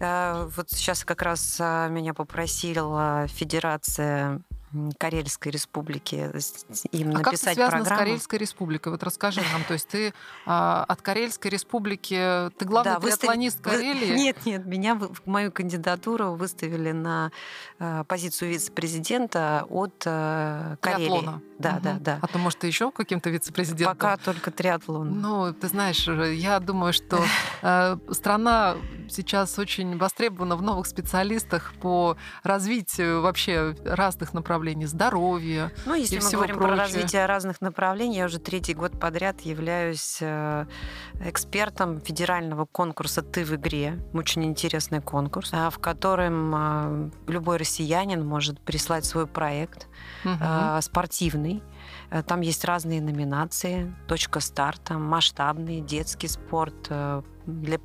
Э, 0.00 0.48
Вот 0.56 0.70
сейчас 0.70 1.04
как 1.04 1.20
раз 1.20 1.58
а, 1.60 1.88
меня 1.88 2.14
попросила 2.14 3.26
Федерация 3.28 4.40
Карельской 4.98 5.50
Республики 5.52 6.30
с- 6.38 6.64
им 6.92 7.10
А 7.10 7.12
как 7.12 7.20
это 7.20 7.30
написать 7.32 7.54
связано 7.54 7.78
программу. 7.78 7.96
с 7.96 7.98
Карельской 7.98 8.38
республикой? 8.38 8.92
Вот 8.92 9.02
расскажи 9.02 9.40
нам. 9.52 9.64
То 9.64 9.74
есть 9.74 9.88
ты 9.88 10.14
а, 10.46 10.84
от 10.86 11.02
Карельской 11.02 11.50
республики, 11.50 12.14
ты 12.58 12.64
главный 12.64 12.94
Да, 12.94 13.00
триатлонист 13.00 13.58
вы- 13.64 13.70
Карелии? 13.70 14.14
Нет, 14.16 14.46
нет, 14.46 14.64
меня 14.66 14.98
мою 15.26 15.50
кандидатуру 15.50 16.32
выставили 16.34 16.92
на 16.92 17.32
э, 17.78 18.04
позицию 18.06 18.50
вице-президента 18.50 19.66
от 19.68 20.02
э, 20.06 20.76
Карелии. 20.80 21.06
Триатлона. 21.08 21.42
Да, 21.58 21.72
Мгм. 21.72 21.82
да, 21.82 21.96
да. 22.00 22.18
А 22.22 22.26
то, 22.26 22.38
может, 22.38 22.60
ты 22.60 22.66
еще 22.68 22.90
каким-то 22.90 23.28
вице-президентом? 23.30 23.96
Пока 23.96 24.16
только 24.16 24.50
триатлон. 24.50 25.20
Ну, 25.20 25.52
ты 25.52 25.68
знаешь, 25.68 26.06
я 26.06 26.58
думаю, 26.60 26.92
что 26.92 27.22
э, 27.62 27.96
страна 28.12 28.76
сейчас 29.08 29.58
очень 29.58 29.98
востребована 29.98 30.56
в 30.56 30.62
новых 30.62 30.86
специалистах 30.86 31.72
по 31.82 32.16
развитию 32.44 33.20
вообще 33.22 33.74
разных 33.84 34.32
направлений 34.32 34.59
здоровья. 34.86 35.72
Ну, 35.86 35.94
если 35.94 36.20
мы 36.20 36.30
говорим 36.30 36.56
про 36.56 36.68
прочее. 36.68 36.84
развитие 36.84 37.26
разных 37.26 37.60
направлений, 37.60 38.18
я 38.18 38.26
уже 38.26 38.38
третий 38.38 38.74
год 38.74 38.98
подряд 38.98 39.40
являюсь 39.40 40.18
э, 40.20 40.66
экспертом 41.24 42.00
федерального 42.00 42.66
конкурса 42.66 43.22
«Ты 43.22 43.44
в 43.44 43.54
игре». 43.54 43.98
Очень 44.12 44.44
интересный 44.44 45.00
конкурс, 45.00 45.52
э, 45.52 45.70
в 45.70 45.78
котором 45.78 46.54
э, 46.54 47.10
любой 47.28 47.56
россиянин 47.56 48.26
может 48.26 48.60
прислать 48.60 49.04
свой 49.04 49.26
проект 49.26 49.88
э, 50.24 50.80
спортивный. 50.82 51.62
Э, 52.10 52.22
Там 52.22 52.40
есть 52.40 52.64
разные 52.64 53.00
номинации. 53.00 53.94
Точка 54.06 54.40
старта, 54.40 54.94
масштабный, 54.98 55.80
детский 55.80 56.28
спорт, 56.28 56.86
э, 56.90 57.22
для 57.46 57.78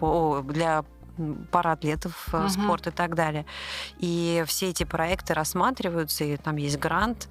о, 0.00 0.42
для 0.42 0.84
м, 1.22 1.46
параатлетов 1.50 2.28
э, 2.32 2.38
Мгм. 2.38 2.48
спорт 2.48 2.86
и 2.86 2.90
так 2.90 3.14
далее. 3.14 3.44
И 3.98 4.42
все 4.46 4.68
эти 4.70 4.84
проекты 4.84 5.34
рассматриваются, 5.34 6.24
и 6.24 6.36
там 6.36 6.56
есть 6.56 6.78
грант, 6.78 7.28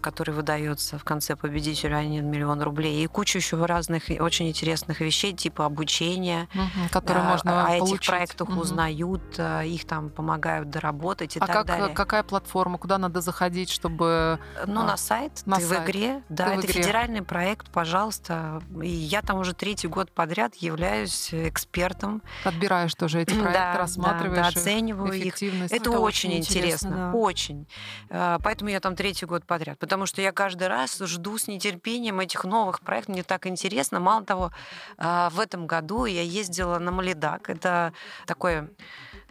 который 0.00 0.34
выдается 0.34 0.98
в 0.98 1.04
конце 1.04 1.36
победителю 1.36 1.96
1 1.98 2.24
миллион 2.30 2.62
рублей, 2.62 3.04
и 3.04 3.06
куча 3.06 3.38
еще 3.38 3.62
разных 3.64 4.04
очень 4.20 4.48
интересных 4.48 5.00
вещей, 5.00 5.32
типа 5.32 5.66
обучения, 5.66 6.48
Мгм, 6.54 6.88
которые 6.90 7.24
э, 7.24 7.28
можно 7.28 7.66
о 7.66 7.70
этих 7.70 7.78
получить. 7.80 8.06
проектах 8.06 8.48
Мгм. 8.48 8.58
узнают, 8.58 9.22
э, 9.38 9.66
их 9.66 9.84
там 9.86 10.10
помогают 10.10 10.70
доработать 10.70 11.36
и 11.36 11.38
А 11.40 11.46
так 11.46 11.54
как, 11.56 11.66
далее. 11.66 11.94
какая 11.94 12.22
платформа, 12.22 12.78
куда 12.78 12.98
надо 12.98 13.20
заходить, 13.20 13.70
чтобы... 13.70 14.38
Ну, 14.66 14.80
А, 14.80 14.84
на 14.84 14.96
сайт, 14.96 15.42
на 15.46 15.56
ты 15.56 15.66
сайт. 15.66 15.80
в 15.80 15.84
игре. 15.90 16.22
Да, 16.28 16.46
«Ты 16.46 16.50
в 16.56 16.58
это 16.58 16.66
игре». 16.72 16.82
федеральный 16.82 17.22
проект, 17.22 17.70
пожалуйста. 17.70 18.62
И 18.82 18.88
я 18.88 19.22
там 19.22 19.38
уже 19.38 19.52
третий 19.54 19.88
год 19.88 20.10
подряд 20.12 20.54
являюсь 20.56 21.32
экспертом. 21.32 22.22
отбираешь 22.44 22.94
тоже 22.94 23.20
эти 23.22 23.30
проекты, 23.34 23.52
Да, 23.52 23.72
да, 23.72 23.78
рассматриваешь 23.78 24.36
да, 24.36 24.48
их, 24.50 24.56
оцениваю 24.56 25.12
их. 25.12 25.34
Это, 25.42 25.74
это 25.76 25.90
очень 26.00 26.32
интересно, 26.34 26.58
интересно, 26.88 26.90
да. 27.12 27.12
очень. 27.18 27.66
Э, 28.08 28.38
Поэтому 28.42 28.70
я 28.70 28.80
там 28.80 28.96
третий 28.96 29.26
год 29.26 29.41
подряд, 29.44 29.78
потому 29.78 30.06
что 30.06 30.22
я 30.22 30.32
каждый 30.32 30.68
раз 30.68 30.98
жду 30.98 31.38
с 31.38 31.48
нетерпением 31.48 32.20
этих 32.20 32.44
новых 32.44 32.80
проектов. 32.80 33.14
Мне 33.14 33.22
так 33.22 33.46
интересно. 33.46 34.00
Мало 34.00 34.24
того, 34.24 34.52
э, 34.98 35.28
в 35.30 35.40
этом 35.40 35.66
году 35.66 36.04
я 36.04 36.22
ездила 36.22 36.78
на 36.78 36.90
Малидак. 36.90 37.50
Это 37.50 37.92
такой 38.26 38.68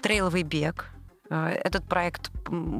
трейловый 0.01 0.43
бег 0.43 0.91
Э, 1.31 1.47
этот 1.63 1.87
проект 1.87 2.29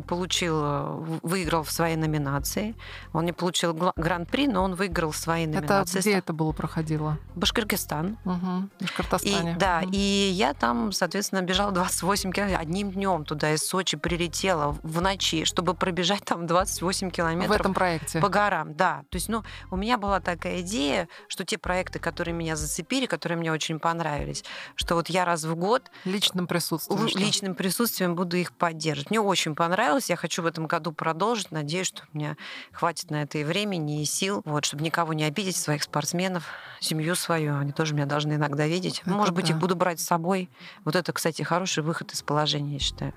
получил, 0.07 0.61
э, 0.63 1.19
выиграл 1.23 1.63
в 1.63 1.71
своей 1.71 1.95
номинации. 1.95 2.75
Он 3.13 3.25
не 3.25 3.31
получил 3.31 3.73
гран-при, 3.73 4.47
но 4.47 4.63
он 4.63 4.75
выиграл 4.75 5.11
в 5.11 5.17
своей 5.17 5.47
номинации. 5.47 5.99
Это 5.99 6.09
где 6.09 6.17
это 6.17 6.33
было 6.33 6.51
проходило? 6.51 7.17
Башкиркистан. 7.35 8.17
Угу, 8.25 8.69
Башкортостане. 8.79 9.53
И, 9.53 9.55
да, 9.55 9.81
угу. 9.83 9.91
и 9.93 10.31
я 10.33 10.53
там, 10.53 10.91
соответственно, 10.91 11.41
бежала 11.41 11.71
28 11.71 12.31
километров. 12.31 12.61
Одним 12.61 12.91
днем 12.91 13.25
туда 13.25 13.53
из 13.53 13.61
Сочи 13.65 13.97
прилетела 13.97 14.77
в 14.83 15.01
ночи, 15.01 15.45
чтобы 15.45 15.73
пробежать 15.73 16.25
там 16.25 16.47
28 16.47 17.09
километров. 17.09 17.57
В 17.57 17.59
этом 17.59 17.73
проекте? 17.73 18.19
По 18.19 18.29
горам, 18.29 18.73
да. 18.73 19.03
То 19.09 19.15
есть, 19.15 19.29
ну, 19.29 19.43
у 19.69 19.77
меня 19.77 19.97
была 19.97 20.19
такая 20.19 20.61
идея, 20.61 21.07
что 21.27 21.45
те 21.45 21.57
проекты, 21.57 21.99
которые 21.99 22.33
меня 22.33 22.55
зацепили, 22.55 23.05
которые 23.05 23.37
мне 23.37 23.51
очень 23.51 23.79
понравились, 23.79 24.43
что 24.75 24.95
вот 24.95 25.09
я 25.09 25.25
раз 25.25 25.43
в 25.43 25.55
год... 25.55 25.89
Личным 26.05 26.47
присутствием. 26.47 27.07
Личным 27.15 27.55
присутствием 27.55 28.15
буду 28.15 28.37
их 28.37 28.51
поддерживать. 28.51 29.09
Мне 29.09 29.21
очень 29.21 29.55
понравилось. 29.61 30.09
Я 30.09 30.15
хочу 30.15 30.41
в 30.41 30.47
этом 30.47 30.65
году 30.65 30.91
продолжить. 30.91 31.51
Надеюсь, 31.51 31.85
что 31.85 32.01
у 32.11 32.17
меня 32.17 32.35
хватит 32.71 33.11
на 33.11 33.21
это 33.21 33.37
и 33.37 33.43
времени, 33.43 34.01
и 34.01 34.05
сил, 34.05 34.41
вот, 34.43 34.65
чтобы 34.65 34.83
никого 34.83 35.13
не 35.13 35.23
обидеть, 35.23 35.55
своих 35.55 35.83
спортсменов, 35.83 36.45
семью 36.79 37.13
свою. 37.13 37.59
Они 37.59 37.71
тоже 37.71 37.93
меня 37.93 38.07
должны 38.07 38.33
иногда 38.33 38.65
видеть. 38.65 39.01
Это 39.01 39.11
Может 39.11 39.35
быть, 39.35 39.45
да. 39.45 39.53
их 39.53 39.59
буду 39.59 39.75
брать 39.75 39.99
с 39.99 40.03
собой. 40.03 40.49
Вот 40.83 40.95
это, 40.95 41.13
кстати, 41.13 41.43
хороший 41.43 41.83
выход 41.83 42.11
из 42.11 42.23
положения, 42.23 42.73
я 42.73 42.79
считаю. 42.79 43.13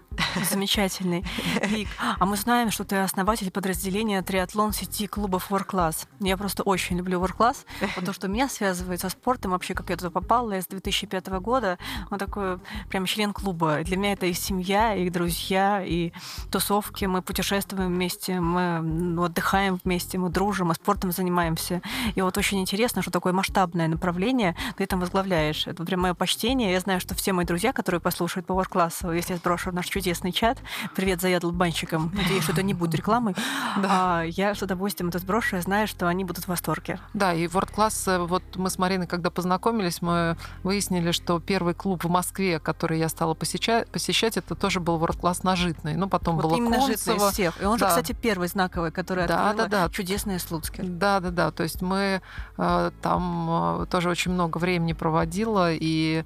Замечательный. 0.51 1.25
Вик, 1.63 1.89
а 2.19 2.27
мы 2.27 2.37
знаем, 2.37 2.71
что 2.71 2.85
ты 2.85 2.97
основатель 2.97 3.51
подразделения 3.51 4.21
триатлон 4.21 4.73
сети 4.73 5.07
клубов 5.07 5.51
World 5.51 5.67
Class. 5.67 6.07
Я 6.21 6.37
просто 6.37 6.63
очень 6.63 6.99
люблю 6.99 7.23
World 7.23 7.39
Class, 7.39 7.65
потому 7.95 8.13
что 8.13 8.29
меня 8.29 8.51
связывает 8.51 9.01
со 9.01 9.09
спортом 9.09 9.53
вообще, 9.53 9.73
как 9.73 9.89
я 9.89 9.97
туда 9.97 10.11
попала. 10.11 10.53
Я 10.53 10.61
с 10.61 10.67
2005 10.67 11.27
года. 11.41 11.79
Он 12.11 12.19
такой 12.19 12.59
прям 12.91 13.07
член 13.07 13.33
клуба. 13.33 13.79
Для 13.83 13.97
меня 13.97 14.13
это 14.13 14.27
и 14.27 14.35
семья, 14.35 14.95
и 14.95 15.09
друзья, 15.09 15.83
и 15.83 16.13
тусовки. 16.51 17.07
Мы 17.07 17.23
путешествуем 17.23 17.95
вместе, 17.95 18.41
мы 18.41 19.25
отдыхаем 19.25 19.81
вместе, 19.85 20.19
мы 20.19 20.29
дружим, 20.29 20.69
мы 20.69 20.75
спортом 20.75 21.13
занимаемся. 21.13 21.81
И 22.15 22.21
вот 22.21 22.37
очень 22.37 22.61
интересно, 22.61 23.03
что 23.03 23.11
такое 23.11 23.33
масштабное 23.33 23.89
направление 23.89 24.55
ты 24.77 24.87
там 24.87 25.01
возглавляешь. 25.01 25.67
Это 25.67 25.85
прям 25.85 26.01
мое 26.01 26.15
почтение. 26.15 26.73
Я 26.73 26.81
знаю, 26.81 27.01
что 27.01 27.15
все 27.15 27.33
мои 27.33 27.47
друзья, 27.47 27.73
которые 27.73 28.01
послушают 28.01 28.47
Power 28.47 28.69
классу 28.69 29.15
если 29.15 29.33
я 29.33 29.39
сброшу 29.39 29.73
наш 29.73 29.87
чудесный 29.87 30.33
чат, 30.33 30.59
привет 30.95 31.21
заядлым 31.21 31.57
банщикам, 31.57 32.11
надеюсь, 32.15 32.43
что 32.45 32.53
это 32.53 32.63
не 32.63 32.75
будет 32.75 32.95
рекламой, 32.95 33.35
да. 33.77 34.21
а, 34.21 34.23
я 34.23 34.55
с 34.55 34.63
удовольствием 34.63 35.09
это 35.09 35.19
сброшу, 35.19 35.57
я 35.57 35.63
знаю, 35.63 35.87
что 35.87 36.09
они 36.09 36.25
будут 36.25 36.45
в 36.45 36.49
восторге. 36.49 36.99
Да, 37.15 37.33
и 37.33 37.47
World 37.47 37.73
Class, 37.75 38.11
э, 38.11 38.19
вот 38.19 38.43
мы 38.57 38.71
с 38.71 38.79
Мариной, 38.79 39.07
когда 39.07 39.31
познакомились, 39.31 40.03
мы 40.03 40.37
выяснили, 40.63 41.13
что 41.13 41.41
первый 41.41 41.75
клуб 41.75 42.05
в 42.05 42.09
Москве, 42.09 42.59
который 42.59 42.99
я 42.99 43.09
стала 43.09 43.35
посещать, 43.35 43.89
посещать 43.89 44.37
это 44.37 44.55
тоже 44.55 44.81
был 44.81 44.99
World 44.99 45.21
Class 45.21 45.41
на 45.43 45.57
Житной. 45.57 45.95
Ну, 45.95 46.09
потом 46.19 46.37
вот 46.37 46.45
было 46.45 46.57
именно 46.57 46.77
Концево. 46.77 47.33
всех. 47.33 47.61
И 47.61 47.65
он 47.65 47.77
да. 47.77 47.87
же, 47.87 47.91
кстати, 47.91 48.13
первый 48.13 48.47
знаковый, 48.47 48.93
который 48.93 49.27
да, 49.27 49.51
открыла 49.51 49.69
да, 49.69 49.83
да. 49.89 49.93
чудесные 49.93 50.39
Слуцкий. 50.39 50.85
Да, 50.85 51.19
да, 51.19 51.31
да. 51.31 51.51
То 51.51 51.65
есть 51.65 51.83
мы 51.83 52.23
э, 52.57 52.91
там 53.03 53.83
э, 53.83 53.87
тоже 53.87 54.11
очень 54.11 54.31
много 54.31 54.59
времени 54.59 54.93
проводила, 54.93 55.73
и 55.73 56.25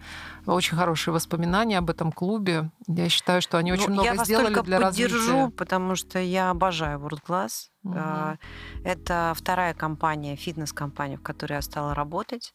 очень 0.54 0.76
хорошие 0.76 1.12
воспоминания 1.12 1.78
об 1.78 1.90
этом 1.90 2.12
клубе. 2.12 2.70
Я 2.86 3.08
считаю, 3.08 3.42
что 3.42 3.58
они 3.58 3.72
очень 3.72 3.88
ну, 3.90 4.02
много 4.02 4.24
сделали 4.24 4.60
для 4.62 4.80
развития. 4.80 5.14
Я 5.14 5.20
поддержу, 5.20 5.50
потому 5.50 5.94
что 5.94 6.18
я 6.18 6.50
обожаю 6.50 6.98
World 6.98 7.20
Class. 7.26 7.70
Угу. 7.84 8.38
Это 8.84 9.32
вторая 9.36 9.72
компания, 9.72 10.36
фитнес-компания, 10.36 11.16
в 11.16 11.22
которой 11.22 11.54
я 11.54 11.62
стала 11.62 11.94
работать. 11.94 12.54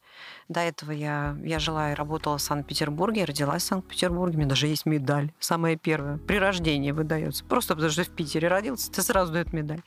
До 0.49 0.59
этого 0.59 0.91
я, 0.91 1.35
я 1.43 1.59
жила 1.59 1.91
и 1.91 1.95
работала 1.95 2.37
в 2.37 2.41
Санкт-Петербурге, 2.41 3.25
родилась 3.25 3.63
в 3.63 3.67
Санкт-Петербурге. 3.67 4.35
У 4.35 4.39
меня 4.39 4.49
даже 4.49 4.67
есть 4.67 4.85
медаль, 4.85 5.31
самая 5.39 5.75
первая. 5.75 6.17
При 6.17 6.37
рождении 6.37 6.91
выдается. 6.91 7.45
Просто 7.45 7.73
потому 7.75 7.91
что 7.91 8.03
в 8.03 8.09
Питере 8.09 8.47
родился, 8.47 8.91
ты 8.91 9.01
сразу 9.01 9.31
дают 9.31 9.53
медаль. 9.53 9.81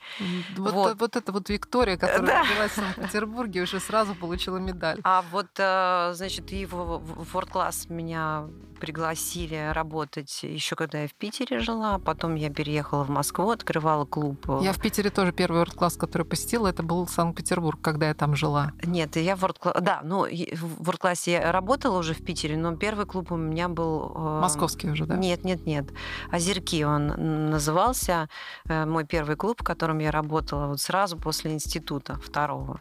Вот, 0.57 0.73
вот. 0.73 0.99
вот 0.99 1.15
эта 1.15 1.31
вот 1.31 1.49
Виктория, 1.49 1.97
которая 1.97 2.25
да. 2.25 2.41
родилась 2.43 2.71
в 2.71 2.75
Санкт-Петербурге, 2.75 3.61
уже 3.61 3.79
сразу 3.79 4.15
получила 4.15 4.57
медаль. 4.57 4.99
А 5.03 5.23
вот, 5.31 5.47
э, 5.57 6.11
значит, 6.13 6.51
и 6.51 6.65
в 6.65 6.73
World 6.73 7.51
Class 7.51 7.91
меня 7.97 8.47
пригласили 8.79 9.71
работать 9.73 10.43
еще 10.43 10.75
когда 10.75 11.01
я 11.01 11.07
в 11.07 11.13
Питере 11.13 11.59
жила. 11.59 11.99
Потом 11.99 12.35
я 12.35 12.49
переехала 12.49 13.03
в 13.03 13.09
Москву, 13.09 13.49
открывала 13.49 14.05
клуб. 14.05 14.45
Я 14.61 14.71
в 14.71 14.79
Питере 14.79 15.09
тоже 15.09 15.31
первый 15.31 15.63
World 15.63 15.97
который 15.97 16.25
посетила, 16.25 16.67
это 16.67 16.83
был 16.83 17.07
Санкт-Петербург, 17.07 17.79
когда 17.81 18.07
я 18.07 18.13
там 18.13 18.35
жила. 18.35 18.71
Нет, 18.83 19.15
я 19.15 19.35
в 19.35 19.43
World 19.43 19.81
Да, 19.81 20.01
ну, 20.03 20.25
в 20.25 20.89
World 20.89 21.17
я 21.25 21.51
работала 21.51 21.97
уже 21.97 22.13
в 22.13 22.23
Питере, 22.23 22.57
но 22.57 22.75
первый 22.75 23.05
клуб 23.05 23.31
у 23.31 23.35
меня 23.35 23.67
был... 23.67 24.11
Э, 24.15 24.39
Московский 24.41 24.89
уже, 24.89 25.05
да? 25.05 25.15
Нет, 25.15 25.43
нет, 25.43 25.65
нет. 25.65 25.85
Озерки 26.31 26.83
он 26.83 27.49
назывался. 27.49 28.29
Э, 28.69 28.85
мой 28.85 29.05
первый 29.05 29.35
клуб, 29.35 29.61
в 29.61 29.63
котором 29.63 29.99
я 29.99 30.11
работала 30.11 30.67
вот 30.67 30.79
сразу 30.79 31.17
после 31.17 31.51
института 31.53 32.19
второго 32.19 32.79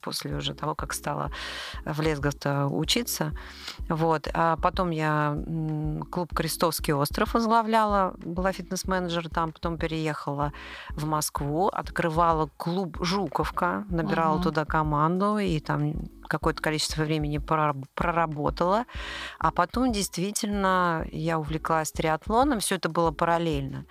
после 0.00 0.36
уже 0.36 0.54
того, 0.54 0.74
как 0.74 0.92
стала 0.92 1.30
в 1.84 2.00
Лесгофта 2.00 2.66
учиться. 2.66 3.32
Вот. 3.88 4.28
А 4.32 4.56
потом 4.56 4.90
я 4.90 5.36
клуб 6.10 6.34
«Крестовский 6.34 6.94
остров» 6.94 7.34
возглавляла, 7.34 8.14
была 8.18 8.52
фитнес-менеджер 8.52 9.28
там, 9.28 9.52
потом 9.52 9.78
переехала 9.78 10.52
в 10.90 11.06
Москву, 11.06 11.68
открывала 11.68 12.48
клуб 12.56 12.98
«Жуковка», 13.00 13.84
набирала 13.90 14.36
угу. 14.36 14.44
туда 14.44 14.64
команду, 14.64 15.38
и 15.38 15.60
там 15.60 15.92
какое-то 16.28 16.62
количество 16.62 17.02
времени 17.02 17.38
проработала, 17.38 18.84
а 19.38 19.50
потом 19.50 19.92
действительно 19.92 21.06
я 21.10 21.38
увлеклась 21.38 21.92
триатлоном, 21.92 22.60
все 22.60 22.76
это 22.76 22.88
было 22.88 23.10
параллельно. 23.10 23.86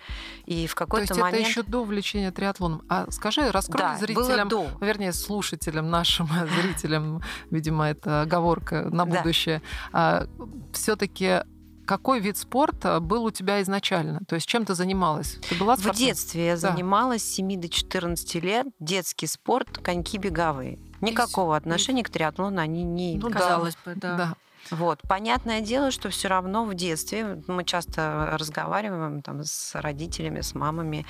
И 0.46 0.68
в 0.68 0.76
какой-то 0.76 1.16
момент... 1.16 1.40
это 1.40 1.50
еще 1.50 1.64
до 1.64 1.80
увлечения 1.80 2.32
триатлоном. 2.32 2.84
А 2.90 3.10
скажи, 3.12 3.52
раскрой 3.52 3.82
да, 3.82 3.98
зрителям, 3.98 4.48
было 4.48 4.70
до. 4.70 4.86
вернее, 4.86 5.14
слушателям, 5.14 5.90
нашим 5.90 6.30
зрителям, 6.62 7.22
видимо, 7.52 7.90
это 7.90 8.22
оговорка 8.22 8.90
на 8.92 9.06
будущее, 9.06 9.62
да. 9.92 10.28
все-таки 10.74 11.42
какой 11.88 12.20
вид 12.20 12.38
спорта 12.38 13.00
был 13.00 13.24
у 13.24 13.32
тебя 13.32 13.62
изначально? 13.62 14.20
То 14.28 14.36
есть 14.36 14.46
чем 14.46 14.66
ты 14.66 14.76
занималась? 14.76 15.40
Ты 15.50 15.56
была 15.56 15.76
В 15.76 15.90
детстве 15.96 16.48
я 16.48 16.58
да. 16.58 16.72
занималась 16.72 17.24
с 17.24 17.36
7 17.36 17.60
до 17.60 17.70
14 17.70 18.36
лет. 18.44 18.68
Детский 18.80 19.26
спорт, 19.26 19.78
коньки 19.78 20.18
беговые. 20.18 20.80
Никакого 21.02 21.56
и... 21.56 21.58
отношения 21.58 22.04
к 22.04 22.10
триатлону 22.10 22.60
они 22.60 22.84
не... 22.84 23.18
Ну, 23.18 23.30
казалось 23.30 23.78
бы, 23.86 23.96
да. 23.96 24.16
да. 24.16 24.36
Вот. 24.72 25.00
Понятное 25.08 25.62
дело, 25.62 25.92
что 25.92 26.10
все 26.10 26.28
равно 26.28 26.66
в 26.66 26.74
детстве 26.74 27.42
мы 27.48 27.64
часто 27.64 28.30
разговариваем 28.34 29.22
там, 29.22 29.44
с 29.44 29.80
родителями, 29.80 30.42
с 30.42 30.56
мамами. 30.56 31.06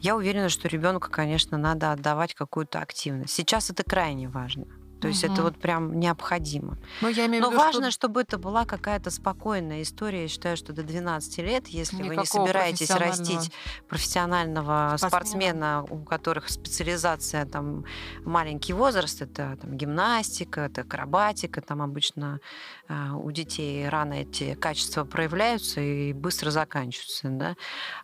Я 0.00 0.16
уверена, 0.16 0.48
что 0.48 0.68
ребенку, 0.68 1.08
конечно, 1.10 1.56
надо 1.56 1.92
отдавать 1.92 2.34
какую-то 2.34 2.80
активность. 2.80 3.34
Сейчас 3.34 3.70
это 3.70 3.82
крайне 3.82 4.28
важно. 4.28 4.66
То 5.00 5.08
есть 5.08 5.24
угу. 5.24 5.32
это 5.32 5.42
вот 5.42 5.56
прям 5.56 5.98
необходимо. 5.98 6.76
Но, 7.00 7.08
я 7.08 7.26
имею 7.26 7.42
Но 7.42 7.50
виду, 7.50 7.58
важно, 7.58 7.90
что... 7.90 8.08
чтобы 8.08 8.20
это 8.22 8.38
была 8.38 8.64
какая-то 8.64 9.10
спокойная 9.10 9.82
история. 9.82 10.22
Я 10.22 10.28
считаю, 10.28 10.56
что 10.56 10.72
до 10.72 10.82
12 10.82 11.38
лет, 11.38 11.68
если 11.68 11.96
Никакого 11.96 12.14
вы 12.14 12.20
не 12.20 12.26
собираетесь 12.26 12.90
растить 12.90 13.52
профессионального 13.88 14.96
спортсмена. 14.96 15.10
спортсмена, 15.10 15.86
у 15.88 16.04
которых 16.04 16.48
специализация 16.48 17.44
там 17.46 17.84
маленький 18.24 18.72
возраст, 18.72 19.22
это 19.22 19.56
там 19.60 19.76
гимнастика, 19.76 20.62
это 20.62 20.82
акробатика, 20.82 21.60
там 21.60 21.82
обычно 21.82 22.40
э, 22.88 23.10
у 23.12 23.30
детей 23.30 23.88
рано 23.88 24.14
эти 24.14 24.54
качества 24.54 25.04
проявляются 25.04 25.80
и 25.80 26.12
быстро 26.12 26.50
заканчиваются. 26.50 27.28
Да? 27.28 27.56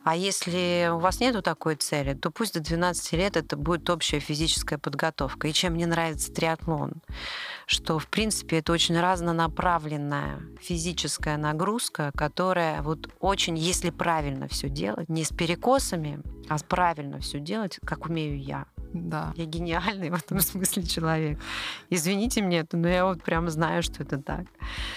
А 0.03 0.17
если 0.17 0.91
у 0.93 0.99
вас 0.99 1.21
нету 1.21 1.43
такой 1.43 1.77
цели, 1.77 2.15
то 2.15 2.31
пусть 2.31 2.55
до 2.55 2.61
12 2.61 3.13
лет 3.13 3.37
это 3.37 3.57
будет 3.57 3.89
общая 3.91 4.21
физическая 4.21 4.79
подготовка. 4.79 5.49
И 5.49 5.53
чем 5.53 5.75
мне 5.75 5.87
нравится 5.87 6.33
триатлон, 6.33 6.84
on. 6.85 7.03
Что, 7.67 7.99
в 7.99 8.09
принципе, 8.09 8.59
это 8.59 8.73
очень 8.73 8.99
разнонаправленная 8.99 10.41
физическая 10.61 11.37
нагрузка, 11.37 12.11
которая 12.17 12.83
вот 12.83 13.09
очень, 13.21 13.57
если 13.57 13.91
правильно 13.91 14.49
все 14.49 14.69
делать, 14.69 15.09
не 15.09 15.25
с 15.25 15.31
перекосами, 15.31 16.23
а 16.49 16.59
правильно 16.59 17.21
все 17.21 17.41
делать, 17.41 17.79
как 17.85 18.07
умею 18.07 18.41
я, 18.41 18.67
да. 18.95 19.33
Я 19.37 19.45
гениальный 19.45 20.11
в 20.11 20.15
этом 20.15 20.41
смысле 20.41 20.85
человек. 20.85 21.39
Извините 21.91 22.43
мне 22.43 22.65
но 22.73 22.89
я 22.89 23.05
вот 23.05 23.23
прям 23.23 23.51
знаю, 23.51 23.83
что 23.83 24.03
это 24.03 24.19
так. 24.19 24.47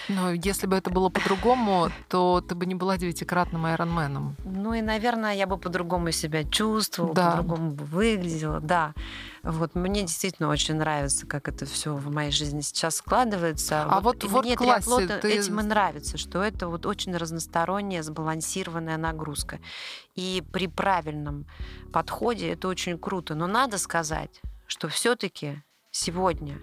Но 0.08 0.32
если 0.32 0.68
бы 0.68 0.76
это 0.76 0.90
было 0.90 1.10
по-другому, 1.10 1.90
то 2.08 2.42
ты 2.48 2.56
бы 2.56 2.66
не 2.66 2.76
была 2.76 2.98
девятикратным 2.98 3.66
айронменом. 3.66 4.36
Ну 4.46 4.74
и, 4.74 4.82
наверное, 4.82 5.34
я 5.34 5.48
бы 5.48 5.58
по-другому 5.58 6.12
себя 6.12 6.44
чувствовала, 6.44 7.14
да. 7.14 7.32
по-другому 7.32 7.72
бы 7.72 7.86
выглядела, 7.86 8.60
да. 8.60 8.94
Вот 9.44 9.76
мне 9.76 10.02
действительно 10.02 10.50
очень 10.50 10.76
нравится, 10.76 11.26
как 11.26 11.48
это 11.48 11.66
все 11.66 11.96
в 11.96 12.12
моей 12.12 12.32
жизни 12.32 12.57
сейчас 12.62 12.98
складывается. 12.98 13.84
А 13.84 14.02
вот, 14.02 14.24
вот 14.24 14.46
мне 14.46 14.56
триатлон 14.56 15.08
ты... 15.08 15.30
этим 15.30 15.60
и 15.60 15.64
нравится, 15.64 16.18
что 16.18 16.44
это 16.44 16.68
вот 16.68 16.86
очень 16.86 17.16
разносторонняя, 17.16 18.04
сбалансированная 18.04 18.98
нагрузка. 18.98 19.60
И 20.16 20.44
при 20.52 20.68
правильном 20.68 21.46
подходе 21.92 22.52
это 22.52 22.68
очень 22.68 22.98
круто. 22.98 23.36
Но 23.36 23.48
надо 23.48 23.78
сказать, 23.78 24.42
что 24.68 24.88
все-таки 24.88 25.64
сегодня 25.92 26.60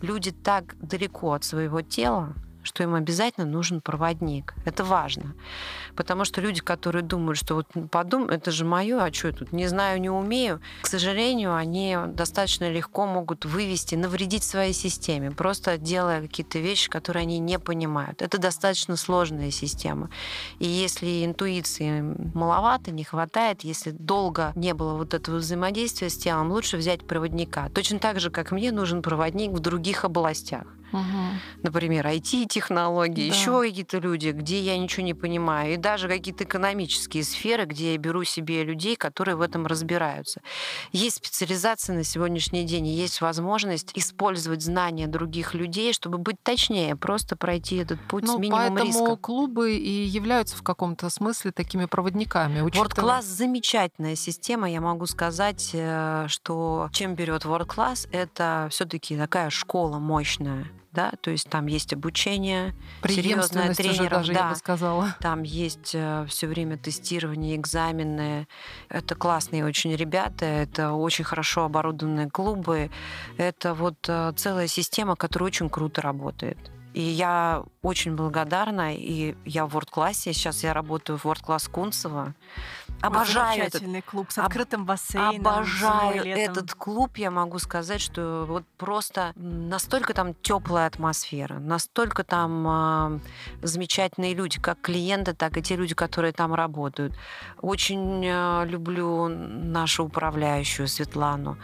люди 0.00 0.30
так 0.30 0.76
далеко 0.78 1.32
от 1.32 1.44
своего 1.44 1.80
тела, 1.80 2.34
что 2.62 2.82
им 2.82 2.94
обязательно 2.94 3.46
нужен 3.46 3.80
проводник. 3.80 4.54
Это 4.64 4.84
важно. 4.84 5.34
Потому 5.96 6.24
что 6.24 6.40
люди, 6.40 6.60
которые 6.60 7.02
думают, 7.02 7.38
что 7.38 7.54
вот 7.54 7.66
подум, 7.90 8.28
это 8.28 8.50
же 8.50 8.64
мое, 8.64 9.02
а 9.02 9.12
что 9.12 9.28
я 9.28 9.34
тут 9.34 9.52
не 9.52 9.66
знаю, 9.66 10.00
не 10.00 10.10
умею, 10.10 10.60
к 10.82 10.86
сожалению, 10.86 11.54
они 11.54 11.96
достаточно 12.08 12.70
легко 12.70 13.06
могут 13.06 13.44
вывести, 13.44 13.94
навредить 13.94 14.44
своей 14.44 14.72
системе, 14.72 15.30
просто 15.30 15.78
делая 15.78 16.22
какие-то 16.22 16.58
вещи, 16.58 16.90
которые 16.90 17.22
они 17.22 17.38
не 17.38 17.58
понимают. 17.58 18.22
Это 18.22 18.38
достаточно 18.38 18.96
сложная 18.96 19.50
система. 19.50 20.10
И 20.58 20.66
если 20.66 21.24
интуиции 21.24 22.02
маловато, 22.34 22.90
не 22.90 23.04
хватает, 23.04 23.62
если 23.62 23.90
долго 23.90 24.52
не 24.54 24.74
было 24.74 24.94
вот 24.94 25.14
этого 25.14 25.36
взаимодействия 25.36 26.10
с 26.10 26.16
телом, 26.16 26.50
лучше 26.50 26.76
взять 26.76 27.06
проводника. 27.06 27.68
Точно 27.70 27.98
так 27.98 28.20
же, 28.20 28.30
как 28.30 28.52
мне 28.52 28.72
нужен 28.72 29.02
проводник 29.02 29.52
в 29.52 29.60
других 29.60 30.04
областях. 30.04 30.64
Угу. 30.94 31.62
Например, 31.64 32.06
IT-технологии, 32.06 33.28
да. 33.28 33.34
еще 33.34 33.60
какие-то 33.60 33.98
люди, 33.98 34.28
где 34.28 34.60
я 34.60 34.78
ничего 34.78 35.04
не 35.04 35.14
понимаю. 35.14 35.74
И 35.74 35.76
даже 35.84 36.08
какие-то 36.08 36.44
экономические 36.44 37.22
сферы, 37.24 37.66
где 37.66 37.92
я 37.92 37.98
беру 37.98 38.24
себе 38.24 38.64
людей, 38.64 38.96
которые 38.96 39.36
в 39.36 39.42
этом 39.42 39.66
разбираются. 39.66 40.40
Есть 40.92 41.16
специализация 41.16 41.94
на 41.94 42.04
сегодняшний 42.04 42.64
день, 42.64 42.86
есть 42.86 43.20
возможность 43.20 43.90
использовать 43.94 44.62
знания 44.62 45.06
других 45.08 45.52
людей, 45.52 45.92
чтобы 45.92 46.16
быть 46.16 46.42
точнее, 46.42 46.96
просто 46.96 47.36
пройти 47.36 47.76
этот 47.76 48.00
путь 48.08 48.24
ну, 48.24 48.36
с 48.36 48.38
минимумом 48.38 48.76
поэтому 48.76 49.04
риска. 49.04 49.16
клубы 49.16 49.76
и 49.76 50.04
являются 50.06 50.56
в 50.56 50.62
каком-то 50.62 51.10
смысле 51.10 51.52
такими 51.52 51.84
проводниками. 51.84 52.62
Учитывая... 52.62 52.88
World 52.88 53.20
Class 53.20 53.22
замечательная 53.22 54.16
система. 54.16 54.70
Я 54.70 54.80
могу 54.80 55.04
сказать, 55.04 55.70
э, 55.74 56.24
что 56.28 56.88
чем 56.92 57.14
берет 57.14 57.44
World 57.44 57.66
Class, 57.66 58.08
это 58.10 58.68
все-таки 58.70 59.18
такая 59.18 59.50
школа 59.50 59.98
мощная 59.98 60.66
да, 60.94 61.12
то 61.20 61.30
есть 61.30 61.50
там 61.50 61.66
есть 61.66 61.92
обучение, 61.92 62.74
серьезное 63.06 63.74
тренеров, 63.74 64.10
даже, 64.10 64.32
да, 64.32 64.40
я 64.40 64.48
бы 64.50 64.56
сказала. 64.56 65.16
Там 65.20 65.42
есть 65.42 65.90
э, 65.94 66.24
все 66.28 66.46
время 66.46 66.76
тестирование, 66.78 67.56
экзамены. 67.56 68.46
Это 68.88 69.14
классные 69.14 69.64
очень 69.64 69.94
ребята, 69.94 70.44
это 70.44 70.92
очень 70.92 71.24
хорошо 71.24 71.64
оборудованные 71.64 72.30
клубы. 72.30 72.90
Это 73.36 73.74
вот 73.74 73.96
э, 74.08 74.32
целая 74.36 74.68
система, 74.68 75.16
которая 75.16 75.48
очень 75.48 75.68
круто 75.68 76.00
работает. 76.00 76.58
И 76.94 77.02
я 77.02 77.64
очень 77.82 78.14
благодарна, 78.14 78.94
и 78.94 79.34
я 79.44 79.66
в 79.66 79.76
World-классе, 79.76 80.32
сейчас 80.32 80.62
я 80.62 80.72
работаю 80.72 81.18
в 81.18 81.24
World-класс 81.26 81.66
Кунцево. 81.66 82.34
Обожаю 83.06 83.64
этот 83.64 83.82
клуб 84.04 84.30
с 84.30 84.38
открытым 84.38 84.84
бассейном. 84.84 85.46
Обожаю 85.46 86.24
этот 86.24 86.74
клуб, 86.74 87.16
я 87.16 87.30
могу 87.30 87.58
сказать, 87.58 88.00
что 88.00 88.44
вот 88.48 88.64
просто 88.78 89.32
настолько 89.36 90.14
там 90.14 90.34
теплая 90.34 90.86
атмосфера, 90.86 91.58
настолько 91.58 92.24
там 92.24 92.66
э, 92.66 93.20
замечательные 93.62 94.34
люди, 94.34 94.60
как 94.60 94.80
клиенты, 94.80 95.34
так 95.34 95.56
и 95.56 95.62
те 95.62 95.76
люди, 95.76 95.94
которые 95.94 96.32
там 96.32 96.54
работают. 96.54 97.14
Очень 97.60 98.24
э, 98.24 98.66
люблю 98.66 99.28
нашу 99.28 100.04
управляющую 100.04 100.88
Светлану. 100.88 101.58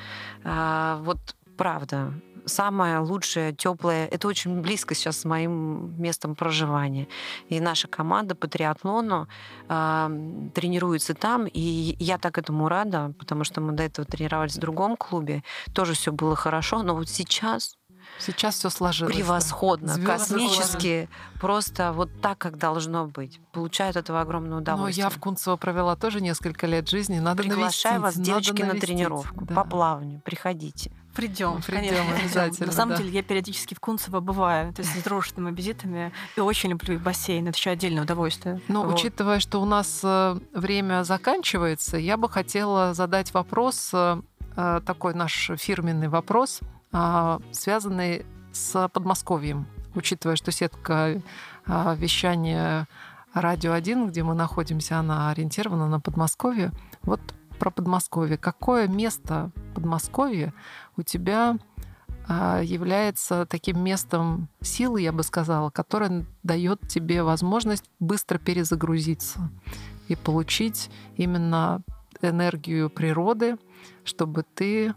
Э, 0.45 0.99
вот 1.03 1.19
правда, 1.57 2.15
самое 2.51 2.99
лучшее, 2.99 3.55
теплое. 3.55 4.07
Это 4.07 4.29
очень 4.29 4.61
близко 4.61 4.95
сейчас 4.95 5.21
с 5.21 5.25
моим 5.25 6.01
местом 6.01 6.35
проживания. 6.35 7.09
И 7.49 7.61
наша 7.61 7.89
команда 7.89 8.35
по 8.35 8.49
триатлону 8.49 9.29
э, 9.69 10.51
тренируется 10.55 11.15
там, 11.15 11.47
и 11.47 11.97
я 11.99 12.19
так 12.19 12.39
этому 12.39 12.69
рада, 12.69 13.13
потому 13.19 13.45
что 13.45 13.61
мы 13.61 13.73
до 13.73 13.85
этого 13.85 14.07
тренировались 14.07 14.57
в 14.57 14.61
другом 14.61 14.97
клубе, 14.97 15.43
тоже 15.73 15.95
все 15.95 16.13
было 16.13 16.37
хорошо, 16.37 16.83
но 16.83 16.95
вот 16.95 17.09
сейчас 17.09 17.77
Сейчас 18.19 18.57
все 18.57 18.71
сложилось. 18.71 19.15
Превосходно, 19.15 19.97
да. 19.97 20.05
космически, 20.05 21.09
просто 21.41 21.93
вот 21.93 22.11
так, 22.21 22.39
как 22.39 22.59
должно 22.59 23.07
быть. 23.07 23.41
Получают 23.53 23.97
этого 23.97 24.21
огромное 24.21 24.59
удовольствие. 24.59 25.05
Но 25.05 25.11
я 25.11 25.17
в 25.17 25.19
Кунцево 25.21 25.57
провела 25.57 25.97
тоже 25.97 26.21
несколько 26.21 26.67
лет 26.67 26.89
жизни. 26.89 27.19
Надо 27.19 27.43
Приглашаю 27.43 28.01
навестить, 28.01 28.19
вас, 28.19 28.27
девочки, 28.27 28.63
надо 28.63 28.75
на 28.75 28.81
тренировку 28.81 29.45
да. 29.45 29.55
по 29.55 29.65
плаванию. 29.65 30.21
Приходите. 30.25 30.93
Придем, 31.15 31.61
придем 31.67 32.05
обязательно. 32.17 32.67
На 32.67 32.73
самом 32.73 32.91
да. 32.91 32.99
деле 32.99 33.11
я 33.11 33.23
периодически 33.23 33.75
в 33.75 33.81
Кунцево 33.81 34.21
бываю, 34.21 34.73
то 34.73 34.83
есть 34.83 34.99
с 34.99 35.03
дружественными 35.03 35.55
визитами, 35.55 36.13
и 36.37 36.41
очень 36.41 36.71
люблю 36.71 36.95
и 36.95 36.99
бассейн, 36.99 37.49
это 37.49 37.59
еще 37.59 37.71
отдельное 37.71 38.05
удовольствие. 38.05 38.61
Ну, 38.69 38.85
вот. 38.85 38.95
учитывая, 38.95 39.41
что 39.41 39.61
у 39.61 39.65
нас 39.65 40.01
э, 40.03 40.39
время 40.55 41.03
заканчивается, 41.05 41.97
я 41.97 42.17
бы 42.17 42.29
хотела 42.29 42.95
задать 42.95 43.35
вопрос, 43.35 43.91
э, 43.93 44.23
э, 44.57 44.81
такой 44.87 45.15
наш 45.15 45.51
фирменный 45.57 46.09
вопрос, 46.09 46.61
а, 46.93 47.41
связанный 47.53 48.27
с 48.53 48.89
Подмосковьем, 48.89 49.67
учитывая, 49.95 50.37
что 50.37 50.51
сетка 50.51 51.21
а, 51.67 51.95
вещания 51.95 52.89
Радио 53.33 53.73
1, 53.73 54.09
где 54.09 54.25
мы 54.25 54.35
находимся, 54.35 54.99
она 54.99 55.31
ориентирована 55.31 55.87
на 55.87 56.01
Подмосковье. 56.01 56.73
Вот 57.03 57.21
про 57.61 57.71
Подмосковье. 57.71 58.39
Какое 58.39 58.89
место 58.89 59.53
Подмосковья 59.75 60.53
у 60.97 61.03
тебя 61.03 61.59
а, 62.27 62.61
является 62.63 63.47
таким 63.47 63.85
местом 63.85 64.49
силы, 64.63 65.03
я 65.03 65.13
бы 65.13 65.23
сказала, 65.23 65.71
которое 65.71 66.25
дает 66.43 66.81
тебе 66.89 67.23
возможность 67.23 67.85
быстро 68.01 68.39
перезагрузиться 68.39 69.51
и 70.09 70.17
получить 70.17 70.91
именно 71.17 71.83
энергию 72.23 72.91
природы, 72.91 73.59
чтобы 74.05 74.43
ты 74.55 74.95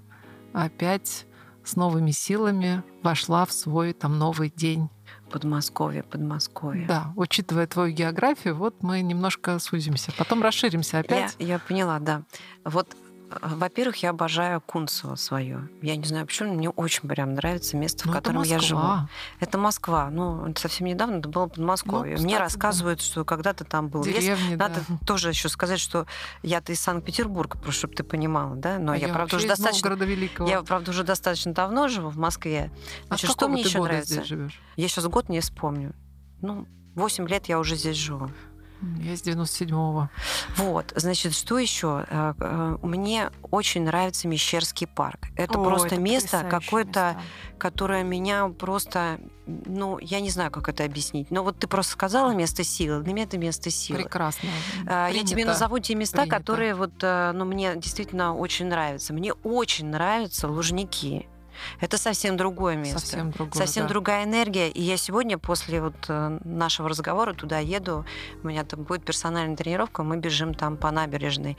опять 0.54 1.26
с 1.64 1.76
новыми 1.76 2.12
силами 2.12 2.82
вошла 3.04 3.46
в 3.46 3.52
свой 3.52 3.94
там 3.94 4.18
новый 4.18 4.52
день. 4.56 4.90
Подмосковье, 5.34 6.04
Подмосковье. 6.04 6.86
Да, 6.86 7.12
учитывая 7.16 7.66
твою 7.66 7.92
географию, 7.92 8.56
вот 8.56 8.84
мы 8.84 9.02
немножко 9.02 9.58
сузимся, 9.58 10.12
потом 10.16 10.44
расширимся 10.44 11.00
опять. 11.00 11.36
Я, 11.40 11.48
я 11.48 11.60
поняла, 11.60 11.98
да. 11.98 12.22
Вот 12.64 12.96
во-первых, 13.42 13.98
я 13.98 14.12
обожаю 14.12 14.62
Кунцево 14.62 15.16
свое. 15.16 15.70
Я 15.82 15.96
не 15.96 16.06
знаю 16.06 16.26
почему, 16.26 16.54
мне 16.54 16.70
очень 16.70 17.08
прям 17.08 17.34
нравится 17.34 17.78
место, 17.78 18.04
в 18.04 18.06
ну, 18.08 18.14
котором 18.14 18.44
я 18.44 18.60
живу. 18.60 19.08
Это 19.40 19.58
Москва. 19.58 20.10
Ну, 20.10 20.54
совсем 20.58 20.88
недавно 20.88 21.18
это 21.18 21.30
было 21.30 21.48
Подмосковье. 21.48 22.18
Ну, 22.18 22.24
мне 22.24 22.38
рассказывают, 22.38 23.00
да. 23.00 23.06
что 23.06 23.26
когда-то 23.26 23.64
там 23.64 23.90
был 23.90 24.04
Деревни, 24.04 24.50
лес. 24.50 24.58
Да. 24.58 24.70
Надо 24.70 24.82
тоже 25.06 25.30
еще 25.30 25.50
сказать, 25.50 25.80
что 25.80 26.06
я-то 26.42 26.72
из 26.72 26.80
Санкт-Петербурга, 26.80 27.58
просто 27.58 27.80
чтобы 27.80 27.96
ты 27.96 28.04
понимала, 28.04 28.56
да? 28.56 28.80
Но 28.80 28.92
а 28.94 28.98
я, 28.98 29.08
я 29.08 29.14
правда, 29.14 29.36
уже 29.36 29.48
достаточно... 29.48 29.94
Великого. 29.94 30.50
Я, 30.50 30.62
правда, 30.64 30.92
уже 30.92 31.04
достаточно 31.04 31.54
давно 31.54 31.88
живу 31.88 32.10
в 32.10 32.18
Москве. 32.18 32.72
А 33.04 33.08
Значит, 33.08 33.30
а 33.30 33.34
что 33.34 33.48
мне 33.48 33.62
еще 33.62 33.82
нравится? 33.82 34.24
Я 34.76 34.88
сейчас 34.88 35.06
год 35.08 35.30
не 35.30 35.40
вспомню. 35.40 35.94
Ну, 36.42 36.68
8 36.96 37.28
лет 37.28 37.48
я 37.48 37.60
уже 37.60 37.76
здесь 37.76 37.96
живу. 37.96 38.30
Я 39.02 39.16
с 39.16 39.24
97-го. 39.24 40.10
Вот, 40.58 40.94
значит, 40.96 41.34
что 41.34 41.58
еще? 41.58 42.06
Э, 42.10 42.34
э, 42.40 42.78
мне 42.82 43.32
очень 43.52 43.84
нравится 43.84 44.28
Мещерский 44.28 44.88
парк. 44.88 45.28
Это 45.36 45.60
О, 45.60 45.64
просто 45.64 45.88
это 45.88 46.00
место 46.00 46.46
какое-то, 46.50 47.18
которое 47.58 48.04
меня 48.04 48.48
просто, 48.48 49.20
ну, 49.46 50.00
я 50.00 50.20
не 50.20 50.30
знаю, 50.30 50.52
как 50.52 50.70
это 50.70 50.84
объяснить. 50.84 51.32
Но 51.32 51.44
вот 51.44 51.60
ты 51.60 51.68
просто 51.68 51.94
сказала 51.94 52.32
место 52.34 52.64
силы. 52.64 53.02
Для 53.04 53.14
меня 53.14 53.24
это 53.24 53.38
место 53.38 53.70
силы. 53.70 54.00
Прекрасно. 54.00 54.50
Принято. 54.76 55.10
Я 55.14 55.24
тебе 55.24 55.46
назову 55.46 55.80
те 55.80 55.96
места, 55.96 56.18
Принято. 56.18 56.38
которые 56.38 56.76
вот, 56.76 56.94
э, 57.02 57.32
ну, 57.34 57.46
мне 57.46 57.76
действительно 57.76 58.36
очень 58.36 58.68
нравятся. 58.68 59.14
Мне 59.14 59.34
очень 59.34 59.88
нравятся 59.88 60.48
Лужники. 60.48 61.28
Это 61.80 61.98
совсем 61.98 62.38
другое 62.38 62.76
место. 62.76 63.00
Совсем 63.00 63.32
другое, 63.32 63.54
Совсем 63.54 63.84
да. 63.84 63.90
другая 63.90 64.24
энергия. 64.24 64.70
И 64.70 64.82
я 64.82 64.98
сегодня 64.98 65.38
после 65.38 65.82
вот 65.82 65.96
э, 66.08 66.40
нашего 66.44 66.90
разговора 66.90 67.34
туда 67.34 67.60
еду, 67.60 68.06
у 68.44 68.48
меня 68.48 68.64
там 68.64 68.84
будет 68.84 69.04
персональная 69.06 69.56
тренировка, 69.56 70.04
мы 70.04 70.18
бежим 70.18 70.54
там 70.54 70.78
по 70.78 70.92
набережной. 70.92 71.58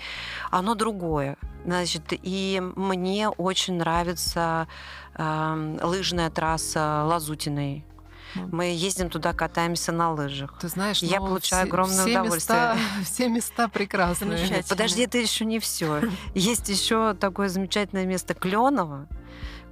Оно 0.50 0.74
другое. 0.74 1.36
Значит, 1.64 2.04
и 2.10 2.62
мне 2.76 3.28
очень 3.28 3.74
нравится 3.74 4.68
э, 5.14 5.78
лыжная 5.82 6.30
трасса 6.30 7.04
Лазутиной. 7.04 7.84
Мы 8.34 8.66
ездим 8.66 9.10
туда, 9.10 9.32
катаемся 9.32 9.92
на 9.92 10.12
лыжах. 10.12 10.58
Ты 10.60 10.68
знаешь, 10.68 11.02
я 11.02 11.20
ну, 11.20 11.26
получаю 11.28 11.62
все, 11.62 11.70
огромное 11.70 12.04
все 12.06 12.10
удовольствие. 12.10 12.58
Места, 12.58 12.78
все 13.04 13.28
места 13.28 13.68
прекрасные. 13.68 14.64
Подожди, 14.68 15.02
это 15.02 15.18
еще 15.18 15.44
не 15.44 15.58
все. 15.60 16.02
Есть 16.34 16.68
еще 16.68 17.14
такое 17.14 17.48
замечательное 17.48 18.06
место 18.06 18.34
Кленово 18.34 19.06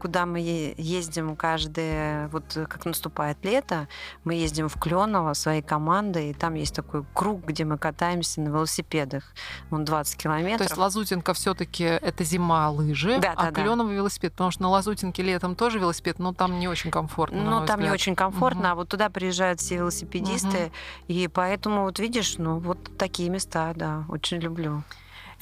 куда 0.02 0.26
мы 0.26 0.74
ездим 0.78 1.36
каждое, 1.36 2.26
вот 2.28 2.42
как 2.54 2.84
наступает 2.86 3.38
лето, 3.44 3.86
мы 4.24 4.34
ездим 4.34 4.68
в 4.68 4.76
Кленово 4.76 5.32
своей 5.34 5.62
командой, 5.62 6.30
и 6.30 6.34
там 6.34 6.54
есть 6.54 6.74
такой 6.74 7.04
круг, 7.14 7.44
где 7.46 7.64
мы 7.64 7.78
катаемся 7.78 8.40
на 8.40 8.48
велосипедах. 8.48 9.22
Он 9.70 9.84
20 9.84 10.16
километров. 10.16 10.58
То 10.58 10.64
есть 10.64 10.76
Лазутинка 10.76 11.34
все 11.34 11.54
таки 11.54 11.84
это 11.84 12.24
зима 12.24 12.68
лыжи, 12.70 13.20
да, 13.20 13.34
а 13.36 13.44
да, 13.44 13.52
Кленово 13.52 13.90
да. 13.90 13.94
велосипед, 13.94 14.32
потому 14.32 14.50
что 14.50 14.62
на 14.62 14.70
Лазутинке 14.70 15.22
летом 15.22 15.54
тоже 15.54 15.78
велосипед, 15.78 16.18
но 16.18 16.32
там 16.32 16.58
не 16.58 16.66
очень 16.66 16.90
комфортно. 16.90 17.40
Ну, 17.40 17.50
там 17.58 17.76
взгляд. 17.76 17.78
не 17.78 17.90
очень 17.90 18.16
комфортно, 18.16 18.62
угу. 18.62 18.68
а 18.70 18.74
вот 18.74 18.88
туда 18.88 19.08
приезжают 19.08 19.60
все 19.60 19.76
велосипедисты, 19.76 20.64
угу. 20.66 20.72
и 21.06 21.28
поэтому 21.28 21.82
вот 21.82 22.00
видишь, 22.00 22.38
ну 22.38 22.58
вот 22.58 22.98
такие 22.98 23.28
места, 23.28 23.72
да, 23.76 24.04
очень 24.08 24.38
люблю. 24.38 24.82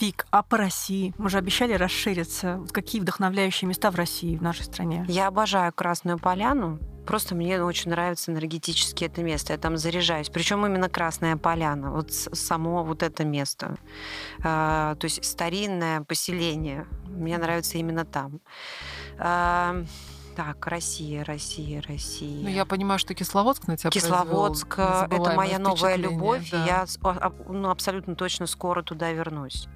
Вик, 0.01 0.27
а 0.31 0.43
по 0.43 0.57
России? 0.57 1.15
Мы 1.19 1.29
же 1.29 1.37
обещали 1.37 1.75
расшириться. 1.75 2.57
Вот 2.57 2.73
какие 2.73 3.03
вдохновляющие 3.03 3.69
места 3.69 3.91
в 3.91 3.97
России, 3.97 4.37
в 4.37 4.43
нашей 4.43 4.65
стране? 4.65 5.05
Я 5.09 5.27
обожаю 5.27 5.75
Красную 5.75 6.19
Поляну. 6.19 6.79
Просто 7.07 7.35
мне 7.35 7.63
очень 7.63 7.91
нравится 7.91 8.33
энергетически 8.33 9.05
это 9.05 9.23
место. 9.23 9.53
Я 9.53 9.59
там 9.59 9.77
заряжаюсь. 9.77 10.31
Причем 10.31 10.65
именно 10.65 10.89
Красная 10.89 11.37
Поляна. 11.37 11.91
Вот 11.91 12.13
само 12.13 12.83
вот 12.83 13.03
это 13.03 13.25
место. 13.25 13.77
А, 14.43 14.95
то 14.95 15.05
есть 15.05 15.23
старинное 15.23 16.01
поселение. 16.01 16.87
Мне 17.07 17.37
нравится 17.37 17.77
именно 17.77 18.07
там. 18.07 18.41
А, 19.19 19.85
так, 20.35 20.67
Россия, 20.67 21.25
Россия, 21.25 21.83
Россия. 21.87 22.43
Ну, 22.43 22.49
я 22.49 22.65
понимаю, 22.65 22.99
что 22.99 23.13
Кисловодск 23.13 23.67
на 23.67 23.77
тебя 23.77 23.91
Кисловодск 23.91 24.79
э,— 24.79 25.09
это 25.11 25.33
моя 25.35 25.59
новая 25.59 25.97
любовь. 25.97 26.49
Да. 26.51 26.65
Я 26.65 26.87
ну, 27.49 27.69
абсолютно 27.69 28.15
точно 28.15 28.47
скоро 28.47 28.83
туда 28.83 29.13
вернусь. 29.13 29.69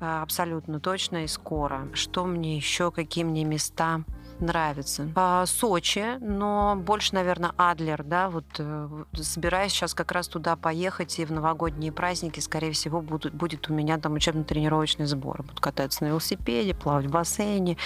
А, 0.00 0.22
абсолютно 0.22 0.80
точно 0.80 1.24
и 1.24 1.26
скоро. 1.26 1.88
Что 1.92 2.24
мне 2.24 2.56
еще, 2.56 2.90
какие 2.90 3.24
мне 3.24 3.44
места? 3.44 4.04
нравится. 4.40 5.10
А, 5.14 5.46
Сочи, 5.46 6.16
но 6.20 6.76
больше, 6.76 7.14
наверное, 7.14 7.52
Адлер, 7.56 8.02
да, 8.04 8.30
вот 8.30 8.44
э, 8.58 8.88
собираюсь 9.14 9.72
сейчас 9.72 9.94
как 9.94 10.12
раз 10.12 10.28
туда 10.28 10.56
поехать, 10.56 11.18
и 11.18 11.24
в 11.24 11.32
новогодние 11.32 11.92
праздники, 11.92 12.40
скорее 12.40 12.72
всего, 12.72 13.00
будут, 13.00 13.34
будет 13.34 13.68
у 13.68 13.74
меня 13.74 13.98
там 13.98 14.14
учебно-тренировочный 14.14 15.06
сбор. 15.06 15.42
Буду 15.42 15.60
кататься 15.60 16.04
на 16.04 16.08
велосипеде, 16.08 16.74
плавать 16.74 17.06
в 17.06 17.10
бассейне 17.10 17.76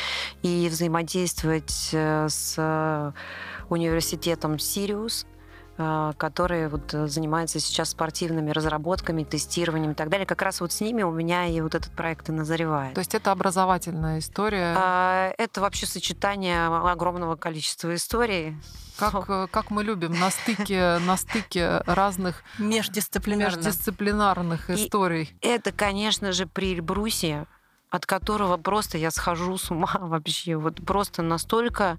и 0.43 0.69
взаимодействовать 0.71 1.91
э, 1.93 2.27
с 2.29 3.15
университетом 3.69 4.59
Сириус, 4.59 5.27
которые 5.77 6.69
вот 6.69 6.93
э, 6.93 7.07
занимаются 7.07 7.59
сейчас 7.59 7.91
спортивными 7.91 8.51
разработками, 8.51 9.25
тестированием 9.25 9.93
и 9.93 9.95
так 9.95 10.11
далее. 10.11 10.27
Как 10.27 10.43
раз 10.43 10.61
вот 10.61 10.71
с 10.73 10.81
ними 10.81 11.03
у 11.03 11.11
меня 11.11 11.47
и 11.47 11.61
вот 11.63 11.75
этот 11.75 11.93
проект 11.93 12.29
и 12.29 12.33
назревает. 12.33 12.95
То 12.95 12.99
есть 12.99 13.15
это 13.15 13.33
образовательная 13.33 14.19
история? 14.19 14.75
А, 14.77 15.33
это 15.39 15.63
вообще 15.63 15.87
сочетание 15.87 16.67
огромного 16.67 17.37
количества 17.37 17.95
историй. 17.95 18.57
Как, 18.99 19.15
э, 19.29 19.47
как 19.51 19.71
мы 19.71 19.83
любим 19.83 20.13
на 20.13 20.31
стыке, 20.31 20.99
на 20.99 21.17
стыке 21.17 21.83
разных 21.87 22.43
междисциплинарных, 22.59 23.57
междисциплинарных 23.57 24.71
историй. 24.71 25.35
И 25.41 25.49
это, 25.49 25.73
конечно 25.73 26.33
же, 26.33 26.47
при 26.47 26.75
Эльбрусе, 26.75 27.47
от 27.89 28.05
которого 28.05 28.59
просто 28.59 28.99
я 28.99 29.11
схожу 29.11 29.57
с 29.57 29.71
ума 29.71 29.93
вообще. 30.01 30.57
Вот 30.57 30.85
просто 30.85 31.23
настолько 31.23 31.99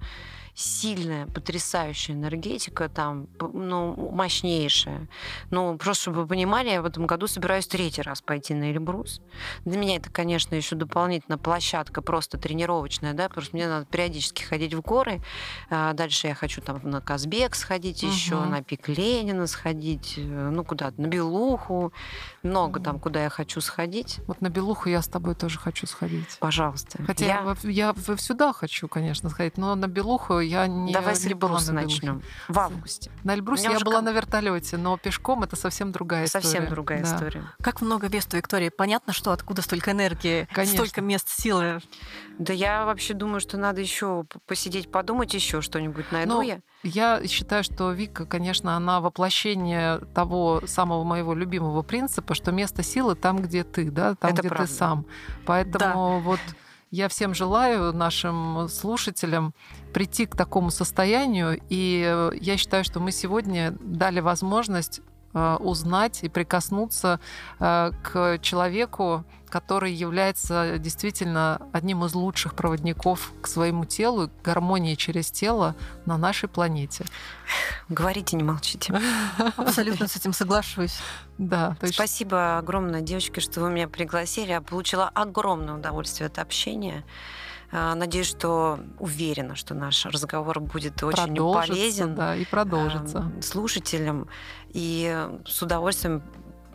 сильная, 0.56 1.26
потрясающая 1.26 2.16
энергетика 2.16 2.88
там, 2.88 3.28
ну, 3.40 4.12
мощнейшая. 4.12 5.08
Ну, 5.50 5.78
просто 5.78 6.04
чтобы 6.04 6.22
вы 6.22 6.28
понимали, 6.28 6.70
я 6.70 6.82
в 6.82 6.86
этом 6.86 7.08
году 7.08 7.28
собираюсь 7.28 7.68
третий 7.68 8.02
раз 8.02 8.22
пойти 8.22 8.54
на 8.54 8.72
Эльбрус. 8.72 9.22
Для 9.66 9.78
меня 9.78 9.96
это, 9.96 10.12
конечно, 10.12 10.54
еще 10.54 10.76
дополнительно 10.76 11.38
площадка 11.38 12.02
просто 12.02 12.38
тренировочная, 12.38 13.14
да, 13.14 13.30
просто 13.30 13.56
мне 13.56 13.68
надо 13.68 13.86
периодически 13.86 14.44
ходить 14.44 14.74
в 14.74 14.82
горы. 14.82 15.22
А 15.70 15.94
дальше 15.94 16.28
я 16.28 16.36
хочу 16.36 16.62
там 16.62 16.80
на 16.84 17.02
Казбек 17.02 17.56
сходить 17.56 18.04
угу. 18.04 18.12
еще, 18.12 18.36
на 18.36 18.62
пик 18.62 18.90
Ленина 18.90 19.48
сходить, 19.48 20.16
э, 20.18 20.22
ну, 20.22 20.64
куда-то, 20.64 21.02
на 21.02 21.08
Белуху. 21.08 21.94
Много 22.44 22.78
угу. 22.78 22.84
там, 22.84 23.00
куда 23.00 23.24
я 23.24 23.30
хочу 23.30 23.60
сходить. 23.62 24.20
Вот 24.28 24.42
на 24.42 24.50
Белуху 24.50 24.90
я 24.90 25.02
с 25.02 25.08
тобой 25.08 25.36
тоже 25.36 25.58
хочу 25.58 25.88
сходить. 25.88 26.38
Пожалуйста. 26.40 27.02
Хотя 27.06 27.26
я, 27.26 27.56
я, 27.64 27.96
я 27.96 28.18
сюда 28.18 28.54
хочу, 28.54 28.88
конечно, 28.88 29.30
сходить, 29.30 29.58
но 29.58 29.74
на 29.76 29.88
Белуху 29.88 30.43
я 30.46 30.68
не 30.68 30.94
Давай 30.94 31.16
с 31.16 31.26
Эльбруса 31.26 31.74
начнем. 31.74 32.22
В 32.48 32.60
августе. 32.60 33.12
На 33.24 33.34
Эльбрусе 33.34 33.72
я 33.72 33.80
была 33.80 34.02
на 34.02 34.12
вертолете, 34.12 34.78
но 34.78 34.98
пешком 34.98 35.44
это 35.44 35.56
совсем 35.56 35.92
другая 35.92 36.26
история. 36.26 36.44
Совсем 36.44 36.70
другая 36.70 37.04
да. 37.04 37.16
история. 37.16 37.44
Как 37.62 37.82
много 37.82 38.08
весту, 38.08 38.38
Виктория. 38.38 38.72
Понятно, 38.72 39.14
что 39.14 39.32
откуда 39.32 39.62
столько 39.62 39.92
энергии, 39.92 40.48
Конечно. 40.54 40.78
столько 40.78 41.02
мест 41.02 41.30
силы. 41.30 41.80
Да 42.38 42.54
я 42.54 42.86
вообще 42.86 43.14
думаю, 43.14 43.40
что 43.40 43.58
надо 43.58 43.82
еще 43.82 44.26
посидеть, 44.48 44.92
подумать 44.92 45.34
еще 45.34 45.62
что-нибудь 45.62 46.12
найду 46.12 46.34
ну, 46.34 46.42
я. 46.42 46.60
Я 46.84 47.26
считаю, 47.28 47.64
что 47.64 47.92
Вика, 47.92 48.26
конечно, 48.26 48.76
она 48.76 49.00
воплощение 49.00 50.00
того 50.14 50.64
самого 50.66 51.04
моего 51.04 51.34
любимого 51.34 51.82
принципа, 51.82 52.34
что 52.34 52.52
место 52.52 52.84
силы 52.84 53.16
там, 53.16 53.42
где 53.42 53.64
ты, 53.64 53.90
да, 53.90 54.16
там, 54.16 54.32
это 54.32 54.42
где 54.42 54.50
правда. 54.50 54.68
ты 54.68 54.74
сам. 54.74 55.06
Поэтому 55.46 56.20
да. 56.20 56.20
вот 56.20 56.40
я 56.94 57.08
всем 57.08 57.34
желаю 57.34 57.92
нашим 57.92 58.68
слушателям 58.70 59.54
прийти 59.94 60.28
к 60.28 60.38
такому 60.38 60.70
состоянию, 60.70 61.60
и 61.70 62.30
я 62.40 62.58
считаю, 62.58 62.84
что 62.84 63.00
мы 63.00 63.12
сегодня 63.12 63.76
дали 63.82 64.20
возможность 64.20 65.02
Э, 65.36 65.58
узнать 65.60 66.20
и 66.24 66.30
прикоснуться 66.30 67.20
э, 67.60 67.92
к 68.04 68.38
человеку, 68.40 69.26
который 69.54 69.94
является 69.94 70.80
действительно 70.80 71.62
одним 71.74 72.04
из 72.06 72.16
лучших 72.16 72.56
проводников 72.56 73.32
к 73.40 73.46
своему 73.46 73.86
телу, 73.86 74.30
к 74.30 74.42
гармонии 74.44 74.96
через 74.96 75.30
тело 75.30 75.76
на 76.08 76.18
нашей 76.18 76.50
планете. 76.50 77.06
Говорите, 77.88 78.36
не 78.36 78.42
молчите. 78.42 79.00
Абсолютно 79.56 80.08
с 80.08 80.16
этим 80.16 80.34
соглашусь. 80.34 80.98
Да. 81.38 81.78
То 81.80 81.86
есть... 81.86 81.94
Спасибо 81.94 82.58
огромное, 82.58 83.02
девочки, 83.02 83.42
что 83.42 83.62
вы 83.62 83.70
меня 83.70 83.88
пригласили. 83.88 84.50
Я 84.50 84.62
получила 84.62 85.08
огромное 85.08 85.76
удовольствие 85.76 86.26
от 86.26 86.40
общения. 86.40 87.06
А, 87.72 87.94
надеюсь, 87.94 88.28
что 88.28 88.80
уверена, 88.98 89.56
что 89.56 89.76
наш 89.76 90.08
разговор 90.08 90.62
будет 90.62 91.04
очень 91.04 91.36
полезен 91.36 92.16
да, 92.16 92.36
и 92.36 92.44
продолжится. 92.46 93.32
слушателям. 93.44 94.28
И 94.70 95.28
с 95.46 95.62
удовольствием 95.62 96.24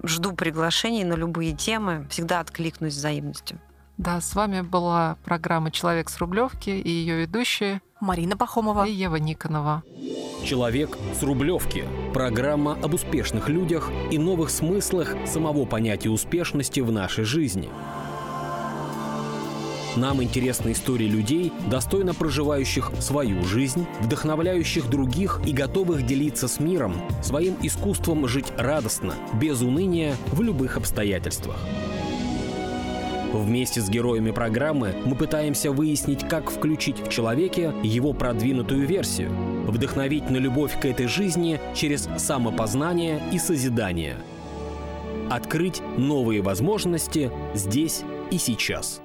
жду 0.03 0.33
приглашений 0.33 1.05
на 1.05 1.15
любые 1.15 1.55
темы. 1.55 2.07
Всегда 2.11 2.41
откликнусь 2.41 2.95
взаимностью. 2.95 3.59
Да, 3.97 4.21
с 4.21 4.35
вами 4.35 4.61
была 4.61 5.17
программа 5.25 5.71
«Человек 5.71 6.09
с 6.09 6.19
Рублевки» 6.19 6.71
и 6.71 6.89
ее 6.89 7.23
ведущие 7.23 7.81
Марина 8.01 8.37
Пахомова 8.37 8.87
и 8.87 8.93
Ева 8.93 9.17
Никонова. 9.17 9.83
«Человек 10.45 10.97
с 11.19 11.23
Рублевки»– 11.25 11.85
программа 12.15 12.75
об 12.81 12.95
успешных 12.95 13.49
людях 13.49 13.91
и 14.13 14.19
новых 14.19 14.51
смыслах 14.51 15.17
самого 15.27 15.65
понятия 15.65 16.11
успешности 16.11 16.79
в 16.79 16.93
нашей 16.93 17.25
жизни– 17.25 17.69
нам 20.01 20.23
интересны 20.23 20.73
истории 20.73 21.07
людей, 21.07 21.53
достойно 21.71 22.15
проживающих 22.15 22.91
свою 23.01 23.45
жизнь, 23.45 23.87
вдохновляющих 24.01 24.89
других 24.89 25.41
и 25.47 25.53
готовых 25.53 26.07
делиться 26.07 26.49
с 26.49 26.61
миром 26.61 26.95
своим 27.23 27.57
искусством 27.63 28.27
жить 28.29 28.53
радостно, 28.57 29.15
без 29.41 29.61
уныния 29.61 30.17
в 30.33 30.41
любых 30.43 30.77
обстоятельствах. 30.77 31.57
Вместе 33.33 33.83
с 33.83 33.91
героями 33.91 34.31
программы 34.31 34.95
мы 35.05 35.15
пытаемся 35.15 35.71
выяснить, 35.71 36.27
как 36.27 36.51
включить 36.51 36.99
в 37.01 37.09
человеке 37.11 37.75
его 37.83 38.15
продвинутую 38.15 38.87
версию, 38.87 39.31
вдохновить 39.67 40.31
на 40.31 40.39
любовь 40.39 40.81
к 40.81 40.87
этой 40.87 41.09
жизни 41.09 41.61
через 41.75 42.09
самопознание 42.17 43.21
и 43.33 43.39
созидание. 43.39 44.17
Открыть 45.31 45.83
новые 45.99 46.41
возможности 46.41 47.31
здесь 47.55 48.03
и 48.31 48.39
сейчас. 48.39 49.03